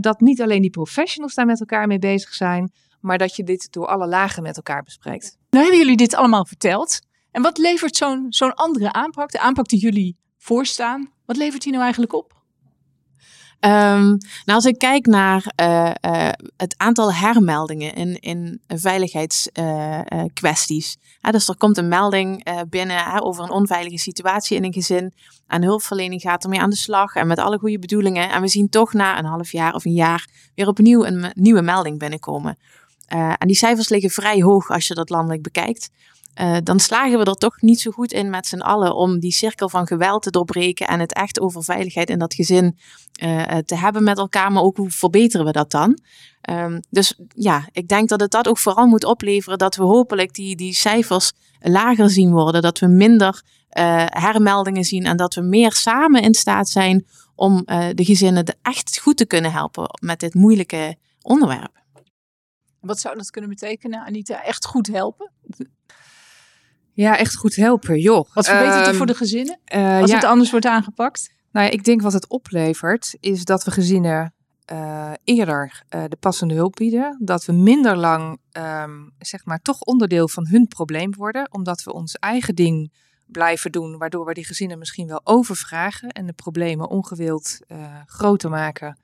dat 0.00 0.20
niet 0.20 0.42
alleen 0.42 0.60
die 0.60 0.70
professionals 0.70 1.34
daar 1.34 1.46
met 1.46 1.60
elkaar 1.60 1.86
mee 1.86 1.98
bezig 1.98 2.34
zijn, 2.34 2.72
maar 3.00 3.18
dat 3.18 3.36
je 3.36 3.44
dit 3.44 3.72
door 3.72 3.86
alle 3.86 4.06
lagen 4.06 4.42
met 4.42 4.56
elkaar 4.56 4.82
bespreekt. 4.82 5.38
Nou 5.50 5.64
hebben 5.64 5.82
jullie 5.82 5.96
dit 5.96 6.14
allemaal 6.14 6.44
verteld. 6.46 7.00
En 7.30 7.42
wat 7.42 7.58
levert 7.58 7.96
zo'n 7.96 8.26
zo'n 8.28 8.54
andere 8.54 8.92
aanpak, 8.92 9.30
de 9.30 9.40
aanpak 9.40 9.68
die 9.68 9.80
jullie 9.80 10.16
voorstaan, 10.38 11.12
wat 11.26 11.36
levert 11.36 11.62
die 11.62 11.72
nou 11.72 11.82
eigenlijk 11.82 12.14
op? 12.14 12.39
Um, 13.64 14.18
nou, 14.44 14.44
als 14.44 14.64
ik 14.64 14.78
kijk 14.78 15.06
naar 15.06 15.52
uh, 15.60 15.90
uh, 16.04 16.28
het 16.56 16.74
aantal 16.76 17.12
hermeldingen 17.12 17.94
in, 17.94 18.20
in 18.20 18.60
veiligheidskwesties. 18.68 20.96
Uh, 21.22 21.32
dus 21.32 21.48
er 21.48 21.56
komt 21.56 21.76
een 21.76 21.88
melding 21.88 22.46
binnen 22.68 23.22
over 23.22 23.44
een 23.44 23.50
onveilige 23.50 23.98
situatie 23.98 24.56
in 24.56 24.64
een 24.64 24.72
gezin. 24.72 25.12
En 25.46 25.62
hulpverlening 25.62 26.20
gaat 26.20 26.44
ermee 26.44 26.60
aan 26.60 26.70
de 26.70 26.76
slag 26.76 27.14
en 27.14 27.26
met 27.26 27.38
alle 27.38 27.58
goede 27.58 27.78
bedoelingen. 27.78 28.30
En 28.30 28.40
we 28.40 28.48
zien 28.48 28.68
toch 28.68 28.92
na 28.92 29.18
een 29.18 29.24
half 29.24 29.52
jaar 29.52 29.74
of 29.74 29.84
een 29.84 29.92
jaar 29.92 30.28
weer 30.54 30.68
opnieuw 30.68 31.04
een 31.04 31.32
nieuwe 31.34 31.62
melding 31.62 31.98
binnenkomen. 31.98 32.58
en 33.06 33.46
die 33.46 33.56
cijfers 33.56 33.88
liggen 33.88 34.10
vrij 34.10 34.42
hoog 34.42 34.70
als 34.70 34.86
je 34.86 34.94
dat 34.94 35.10
landelijk 35.10 35.42
bekijkt. 35.42 35.90
Uh, 36.40 36.56
dan 36.62 36.80
slagen 36.80 37.18
we 37.18 37.24
er 37.24 37.34
toch 37.34 37.60
niet 37.60 37.80
zo 37.80 37.90
goed 37.90 38.12
in 38.12 38.30
met 38.30 38.46
z'n 38.46 38.60
allen 38.60 38.94
om 38.94 39.18
die 39.18 39.32
cirkel 39.32 39.68
van 39.68 39.86
geweld 39.86 40.22
te 40.22 40.30
doorbreken 40.30 40.86
en 40.86 41.00
het 41.00 41.14
echt 41.14 41.40
over 41.40 41.64
veiligheid 41.64 42.10
in 42.10 42.18
dat 42.18 42.34
gezin 42.34 42.78
uh, 43.22 43.56
te 43.56 43.74
hebben 43.76 44.02
met 44.02 44.18
elkaar. 44.18 44.52
Maar 44.52 44.62
ook 44.62 44.76
hoe 44.76 44.90
verbeteren 44.90 45.46
we 45.46 45.52
dat 45.52 45.70
dan? 45.70 45.98
Um, 46.50 46.80
dus 46.90 47.18
ja, 47.28 47.68
ik 47.72 47.88
denk 47.88 48.08
dat 48.08 48.20
het 48.20 48.30
dat 48.30 48.48
ook 48.48 48.58
vooral 48.58 48.86
moet 48.86 49.04
opleveren 49.04 49.58
dat 49.58 49.76
we 49.76 49.82
hopelijk 49.82 50.34
die, 50.34 50.56
die 50.56 50.74
cijfers 50.74 51.32
lager 51.60 52.10
zien 52.10 52.30
worden. 52.30 52.62
Dat 52.62 52.78
we 52.78 52.86
minder 52.86 53.42
uh, 53.78 54.04
hermeldingen 54.06 54.84
zien 54.84 55.04
en 55.04 55.16
dat 55.16 55.34
we 55.34 55.40
meer 55.40 55.72
samen 55.72 56.22
in 56.22 56.34
staat 56.34 56.68
zijn 56.68 57.06
om 57.34 57.62
de 57.94 58.04
gezinnen 58.04 58.56
echt 58.62 59.00
goed 59.00 59.16
te 59.16 59.26
kunnen 59.26 59.52
helpen 59.52 59.98
met 60.00 60.20
dit 60.20 60.34
moeilijke 60.34 60.96
onderwerp. 61.22 61.82
Wat 62.80 63.00
zou 63.00 63.16
dat 63.16 63.30
kunnen 63.30 63.50
betekenen, 63.50 64.04
Anita? 64.04 64.42
Echt 64.42 64.66
goed 64.66 64.86
helpen? 64.86 65.30
Ja, 67.00 67.18
echt 67.18 67.36
goed 67.36 67.54
helpen, 67.54 67.98
joh. 67.98 68.28
Wat 68.34 68.46
verbetert 68.46 68.78
het 68.78 68.88
um, 68.88 68.94
voor 68.94 69.06
de 69.06 69.14
gezinnen 69.14 69.58
uh, 69.74 70.00
als 70.00 70.10
ja, 70.10 70.16
het 70.16 70.24
anders 70.24 70.50
wordt 70.50 70.66
aangepakt? 70.66 71.32
Nou 71.52 71.66
ja, 71.66 71.72
ik 71.72 71.84
denk 71.84 72.02
wat 72.02 72.12
het 72.12 72.28
oplevert 72.28 73.16
is 73.20 73.44
dat 73.44 73.64
we 73.64 73.70
gezinnen 73.70 74.34
uh, 74.72 75.12
eerder 75.24 75.82
uh, 75.94 76.04
de 76.08 76.16
passende 76.16 76.54
hulp 76.54 76.74
bieden. 76.74 77.16
Dat 77.20 77.44
we 77.44 77.52
minder 77.52 77.96
lang, 77.96 78.38
um, 78.52 79.12
zeg 79.18 79.44
maar, 79.44 79.58
toch 79.58 79.80
onderdeel 79.80 80.28
van 80.28 80.46
hun 80.46 80.66
probleem 80.66 81.14
worden. 81.14 81.52
Omdat 81.52 81.82
we 81.82 81.92
ons 81.92 82.14
eigen 82.14 82.54
ding 82.54 82.92
blijven 83.26 83.72
doen. 83.72 83.98
Waardoor 83.98 84.24
we 84.24 84.34
die 84.34 84.46
gezinnen 84.46 84.78
misschien 84.78 85.06
wel 85.06 85.20
overvragen. 85.24 86.08
En 86.08 86.26
de 86.26 86.32
problemen 86.32 86.88
ongewild 86.88 87.58
groter 88.06 88.50
maken 88.50 88.98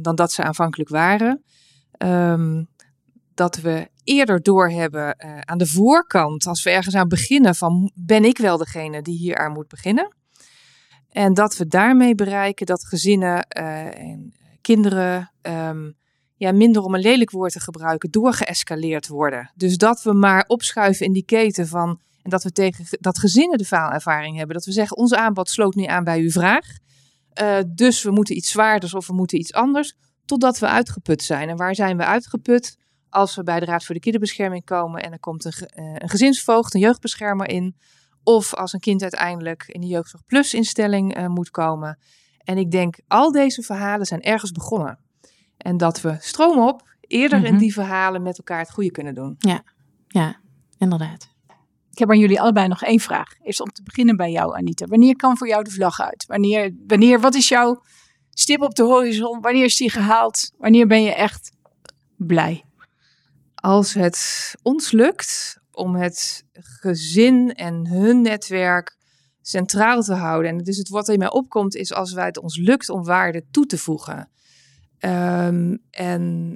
dan 0.00 0.14
dat 0.14 0.32
ze 0.32 0.42
aanvankelijk 0.42 0.90
waren. 0.90 1.42
Um, 1.98 2.68
dat 3.34 3.56
we 3.56 3.88
eerder 4.06 4.42
doorhebben 4.42 5.16
uh, 5.18 5.38
aan 5.40 5.58
de 5.58 5.66
voorkant, 5.66 6.46
als 6.46 6.62
we 6.62 6.70
ergens 6.70 6.94
aan 6.94 7.08
beginnen, 7.08 7.54
van 7.54 7.90
ben 7.94 8.24
ik 8.24 8.38
wel 8.38 8.56
degene 8.56 9.02
die 9.02 9.18
hier 9.18 9.36
aan 9.36 9.52
moet 9.52 9.68
beginnen? 9.68 10.14
En 11.10 11.34
dat 11.34 11.56
we 11.56 11.66
daarmee 11.66 12.14
bereiken 12.14 12.66
dat 12.66 12.84
gezinnen 12.84 13.46
uh, 13.58 13.98
en 13.98 14.34
kinderen 14.60 15.32
um, 15.42 15.96
ja, 16.36 16.52
minder 16.52 16.82
om 16.82 16.94
een 16.94 17.00
lelijk 17.00 17.30
woord 17.30 17.52
te 17.52 17.60
gebruiken, 17.60 18.10
doorgeëscaleerd 18.10 19.08
worden. 19.08 19.50
Dus 19.54 19.76
dat 19.76 20.02
we 20.02 20.12
maar 20.12 20.44
opschuiven 20.46 21.06
in 21.06 21.12
die 21.12 21.24
keten 21.24 21.68
van, 21.68 22.00
en 22.22 22.30
dat 22.30 22.42
we 22.42 22.52
tegen 22.52 22.84
dat 22.90 23.18
gezinnen 23.18 23.58
de 23.58 23.64
faalervaring 23.64 24.36
hebben. 24.36 24.56
Dat 24.56 24.64
we 24.64 24.72
zeggen, 24.72 24.96
ons 24.96 25.14
aanbod 25.14 25.50
sloot 25.50 25.74
niet 25.74 25.88
aan 25.88 26.04
bij 26.04 26.20
uw 26.20 26.30
vraag. 26.30 26.66
Uh, 27.42 27.58
dus 27.66 28.02
we 28.02 28.10
moeten 28.10 28.36
iets 28.36 28.50
zwaarders 28.50 28.94
of 28.94 29.06
we 29.06 29.14
moeten 29.14 29.38
iets 29.38 29.52
anders. 29.52 29.96
Totdat 30.24 30.58
we 30.58 30.66
uitgeput 30.66 31.22
zijn. 31.22 31.48
En 31.48 31.56
waar 31.56 31.74
zijn 31.74 31.96
we 31.96 32.04
uitgeput? 32.04 32.78
Als 33.16 33.34
we 33.34 33.42
bij 33.42 33.60
de 33.60 33.66
Raad 33.66 33.84
voor 33.84 33.94
de 33.94 34.00
Kinderbescherming 34.00 34.64
komen 34.64 35.02
en 35.02 35.12
er 35.12 35.20
komt 35.20 35.44
een, 35.44 35.52
uh, 35.58 35.94
een 35.94 36.08
gezinsvoogd, 36.08 36.74
een 36.74 36.80
jeugdbeschermer 36.80 37.48
in. 37.48 37.76
Of 38.22 38.54
als 38.54 38.72
een 38.72 38.80
kind 38.80 39.02
uiteindelijk 39.02 39.64
in 39.66 39.80
de 39.80 39.86
Jeugdzorg 39.86 40.24
Plus 40.24 40.54
instelling 40.54 41.18
uh, 41.18 41.26
moet 41.26 41.50
komen. 41.50 41.98
En 42.38 42.58
ik 42.58 42.70
denk, 42.70 42.98
al 43.08 43.32
deze 43.32 43.62
verhalen 43.62 44.06
zijn 44.06 44.20
ergens 44.20 44.52
begonnen. 44.52 44.98
En 45.56 45.76
dat 45.76 46.00
we 46.00 46.16
stroom 46.20 46.58
op 46.58 46.88
eerder 47.00 47.44
in 47.44 47.52
mhm. 47.52 47.58
die 47.58 47.72
verhalen 47.72 48.22
met 48.22 48.38
elkaar 48.38 48.58
het 48.58 48.70
goede 48.70 48.90
kunnen 48.90 49.14
doen. 49.14 49.34
Ja, 49.38 49.62
ja, 50.08 50.40
inderdaad. 50.78 51.28
Ik 51.90 51.98
heb 51.98 52.10
aan 52.10 52.18
jullie 52.18 52.40
allebei 52.40 52.68
nog 52.68 52.82
één 52.82 53.00
vraag. 53.00 53.32
Eerst 53.42 53.60
om 53.60 53.72
te 53.72 53.82
beginnen 53.82 54.16
bij 54.16 54.30
jou, 54.30 54.56
Anita. 54.56 54.86
Wanneer 54.86 55.16
kan 55.16 55.36
voor 55.36 55.48
jou 55.48 55.64
de 55.64 55.70
vlag 55.70 56.00
uit? 56.00 56.24
Wanneer, 56.26 56.74
wanneer 56.86 57.20
wat 57.20 57.34
is 57.34 57.48
jouw 57.48 57.82
stip 58.30 58.60
op 58.62 58.74
de 58.74 58.82
horizon? 58.82 59.40
Wanneer 59.40 59.64
is 59.64 59.76
die 59.76 59.90
gehaald? 59.90 60.52
Wanneer 60.58 60.86
ben 60.86 61.02
je 61.02 61.14
echt 61.14 61.52
blij? 62.16 62.64
Als 63.56 63.94
het 63.94 64.54
ons 64.62 64.90
lukt 64.90 65.58
om 65.70 65.94
het 65.94 66.44
gezin 66.52 67.54
en 67.54 67.86
hun 67.86 68.20
netwerk 68.20 68.96
centraal 69.42 70.02
te 70.02 70.14
houden. 70.14 70.50
En 70.50 70.58
dus 70.58 70.76
het 70.76 70.88
wat 70.88 71.08
in 71.08 71.18
mij 71.18 71.30
opkomt 71.30 71.74
is 71.74 71.92
als 71.92 72.12
wij 72.12 72.26
het 72.26 72.38
ons 72.38 72.56
lukt 72.56 72.88
om 72.88 73.04
waarde 73.04 73.44
toe 73.50 73.66
te 73.66 73.78
voegen. 73.78 74.30
Um, 75.00 75.82
en 75.90 76.54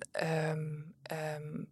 um, 0.52 0.94
um, 1.12 1.68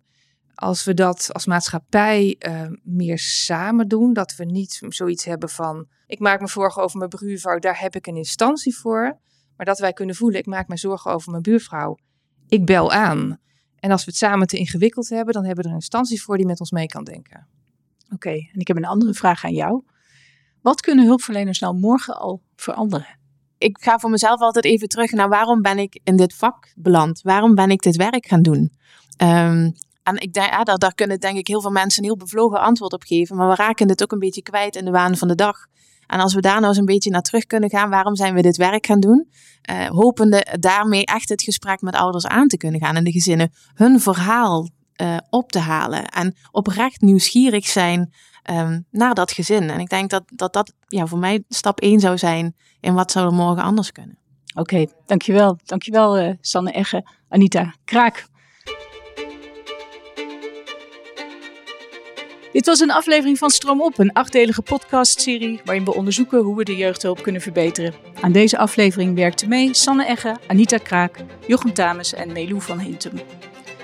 als 0.55 0.85
we 0.85 0.95
dat 0.95 1.29
als 1.33 1.47
maatschappij 1.47 2.41
meer 2.83 3.19
samen 3.19 3.89
doen, 3.89 4.13
dat 4.13 4.35
we 4.37 4.45
niet 4.45 4.81
zoiets 4.89 5.25
hebben 5.25 5.49
van 5.49 5.89
ik 6.07 6.19
maak 6.19 6.41
me 6.41 6.49
zorgen 6.49 6.83
over 6.83 6.99
mijn 6.99 7.11
buurvrouw, 7.11 7.59
daar 7.59 7.81
heb 7.81 7.95
ik 7.95 8.07
een 8.07 8.17
instantie 8.17 8.77
voor. 8.77 9.19
Maar 9.57 9.67
dat 9.67 9.79
wij 9.79 9.93
kunnen 9.93 10.15
voelen, 10.15 10.41
ik 10.41 10.47
maak 10.47 10.69
me 10.69 10.77
zorgen 10.77 11.13
over 11.13 11.31
mijn 11.31 11.43
buurvrouw. 11.43 11.99
Ik 12.49 12.67
bel 12.67 12.93
aan. 12.93 13.39
En 13.81 13.91
als 13.91 14.05
we 14.05 14.11
het 14.11 14.21
samen 14.21 14.47
te 14.47 14.57
ingewikkeld 14.57 15.09
hebben, 15.09 15.35
dan 15.35 15.45
hebben 15.45 15.63
we 15.63 15.69
er 15.69 15.77
een 15.77 15.81
instantie 15.81 16.23
voor 16.23 16.37
die 16.37 16.47
met 16.47 16.61
ons 16.61 16.71
mee 16.71 16.87
kan 16.87 17.05
denken. 17.05 17.47
Oké, 18.15 18.31
en 18.31 18.61
ik 18.61 18.69
heb 18.69 18.77
een 18.77 18.85
andere 18.85 19.15
vraag 19.15 19.45
aan 19.45 19.55
jou. 19.55 19.83
Wat 20.63 20.81
kunnen 20.81 21.05
hulpverleners 21.05 21.59
nou 21.59 21.77
morgen 21.77 22.19
al 22.19 22.43
veranderen? 22.57 23.19
Ik 23.59 23.79
ga 23.81 23.99
voor 23.99 24.11
mezelf 24.11 24.41
altijd 24.41 24.65
even 24.65 24.89
terug 24.89 25.13
naar 25.13 25.29
waarom 25.29 25.63
ben 25.63 25.79
ik 25.79 26.01
in 26.05 26.17
dit 26.17 26.35
vak 26.35 26.73
beland? 26.77 27.23
Waarom 27.23 27.55
ben 27.55 27.71
ik 27.71 27.83
dit 27.83 27.97
werk 27.97 28.27
gaan 28.27 28.43
doen? 28.43 28.73
Um, 29.23 29.73
en 30.09 30.21
ik 30.21 30.33
denk, 30.33 30.51
ja, 30.51 30.63
daar, 30.65 30.95
kunnen 30.95 31.21
denk 31.21 31.39
ik 31.39 31.47
heel 31.47 31.61
veel 31.61 31.71
mensen 31.71 32.03
een 32.03 32.09
heel 32.09 32.19
bevlogen 32.19 32.61
antwoord 32.61 32.93
op 32.93 33.03
geven. 33.03 33.37
Maar 33.37 33.49
we 33.49 33.55
raken 33.55 33.87
dit 33.87 34.03
ook 34.03 34.13
een 34.13 34.19
beetje 34.19 34.43
kwijt 34.43 34.77
in 34.77 34.85
de 34.85 34.91
waan 34.91 35.17
van 35.17 35.29
de 35.29 35.35
dag. 35.35 35.67
En 36.07 36.21
als 36.21 36.35
we 36.35 36.41
daar 36.41 36.55
nou 36.55 36.67
eens 36.67 36.77
een 36.77 36.85
beetje 36.85 37.11
naar 37.11 37.23
terug 37.23 37.45
kunnen 37.45 37.71
gaan, 37.71 37.91
waarom 37.91 38.17
zijn 38.17 38.35
we 38.35 38.43
dit 38.43 38.57
werk 38.57 38.87
gaan 38.87 39.01
doen? 39.01 39.29
Uh, 39.71 39.87
hopende 39.87 40.57
daarmee 40.61 41.05
echt 41.05 41.29
het 41.29 41.43
gesprek 41.43 41.81
met 41.81 41.95
ouders 41.95 42.27
aan 42.27 42.49
te 42.49 42.57
kunnen 42.57 42.81
gaan 42.81 42.97
en 42.97 43.05
de 43.05 43.13
gezinnen 43.13 43.53
hun 43.75 44.01
verhaal 44.01 44.69
uh, 45.03 45.17
op 45.31 45.53
te 45.53 45.59
halen 45.59 46.07
en 46.07 46.35
oprecht 46.51 47.01
nieuwsgierig 47.01 47.67
zijn 47.67 48.13
um, 48.51 48.87
naar 48.91 49.15
dat 49.15 49.33
gezin. 49.33 49.71
En 49.71 49.81
ik 49.81 49.89
denk 49.89 50.11
dat 50.11 50.23
dat, 50.27 50.53
dat 50.53 50.73
ja, 50.87 51.07
voor 51.07 51.19
mij 51.19 51.45
stap 51.49 51.81
1 51.81 52.01
zou 52.01 52.19
zijn 52.19 52.57
in 52.81 52.95
wat 52.95 53.11
zou 53.11 53.27
er 53.27 53.33
morgen 53.33 53.63
anders 53.63 53.93
kunnen. 53.93 54.19
Oké, 54.55 54.87
dankjewel. 55.07 55.59
Dankjewel 55.65 56.19
uh, 56.19 56.33
Sanne 56.41 56.73
Egge, 56.73 57.07
Anita 57.29 57.75
Kraak. 57.85 58.27
Dit 62.53 62.67
was 62.67 62.81
een 62.81 62.91
aflevering 62.91 63.39
van 63.39 63.51
Stroom 63.51 63.83
Op, 63.83 63.99
een 63.99 64.13
achtdelige 64.13 64.63
podcastserie 64.63 65.61
waarin 65.65 65.85
we 65.85 65.95
onderzoeken 65.95 66.39
hoe 66.39 66.57
we 66.57 66.65
de 66.65 66.77
jeugdhulp 66.77 67.23
kunnen 67.23 67.41
verbeteren. 67.41 67.95
Aan 68.21 68.33
deze 68.33 68.59
aflevering 68.59 69.15
werkten 69.15 69.49
mee 69.49 69.75
Sanne 69.75 70.07
Egge, 70.07 70.37
Anita 70.47 70.79
Kraak, 70.79 71.17
Jochem 71.47 71.73
Tames 71.73 72.15
en 72.15 72.33
Melou 72.33 72.61
van 72.61 72.79
Hintem. 72.79 73.13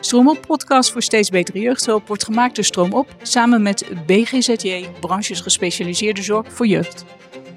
Stroom 0.00 0.28
Op 0.28 0.40
podcast 0.46 0.92
voor 0.92 1.02
steeds 1.02 1.30
betere 1.30 1.58
jeugdhulp 1.58 2.06
wordt 2.06 2.24
gemaakt 2.24 2.54
door 2.54 2.64
Stroom 2.64 2.92
Op 2.92 3.14
samen 3.22 3.62
met 3.62 3.86
BGZJ, 4.06 4.86
branches 5.00 5.40
gespecialiseerde 5.40 6.22
zorg 6.22 6.52
voor 6.52 6.66
jeugd. 6.66 7.04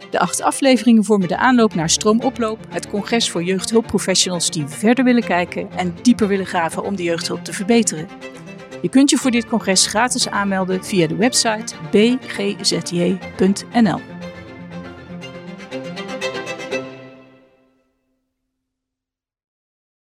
De 0.10 0.20
acht 0.20 0.42
afleveringen 0.42 1.04
vormen 1.04 1.28
de 1.28 1.38
aanloop 1.38 1.76
naar 1.76 1.90
Stroomoploop, 1.90 2.60
het 2.70 2.90
congres 2.90 3.30
voor 3.30 3.44
jeugdhulpprofessionals 3.44 4.52
die 4.52 4.68
verder 4.68 5.04
willen 5.04 5.24
kijken 5.24 5.70
en 5.76 5.96
dieper 6.02 6.28
willen 6.28 6.46
graven 6.46 6.84
om 6.84 6.96
de 6.96 7.04
jeugdhulp 7.04 7.44
te 7.44 7.54
verbeteren. 7.54 8.08
Je 8.82 8.90
kunt 8.90 9.10
je 9.10 9.18
voor 9.18 9.32
dit 9.32 9.48
congres 9.48 9.86
gratis 9.86 10.30
aanmelden 10.30 10.84
via 10.84 11.08
de 11.08 11.16
website 11.16 11.76
bgzj.nl. 11.92 13.38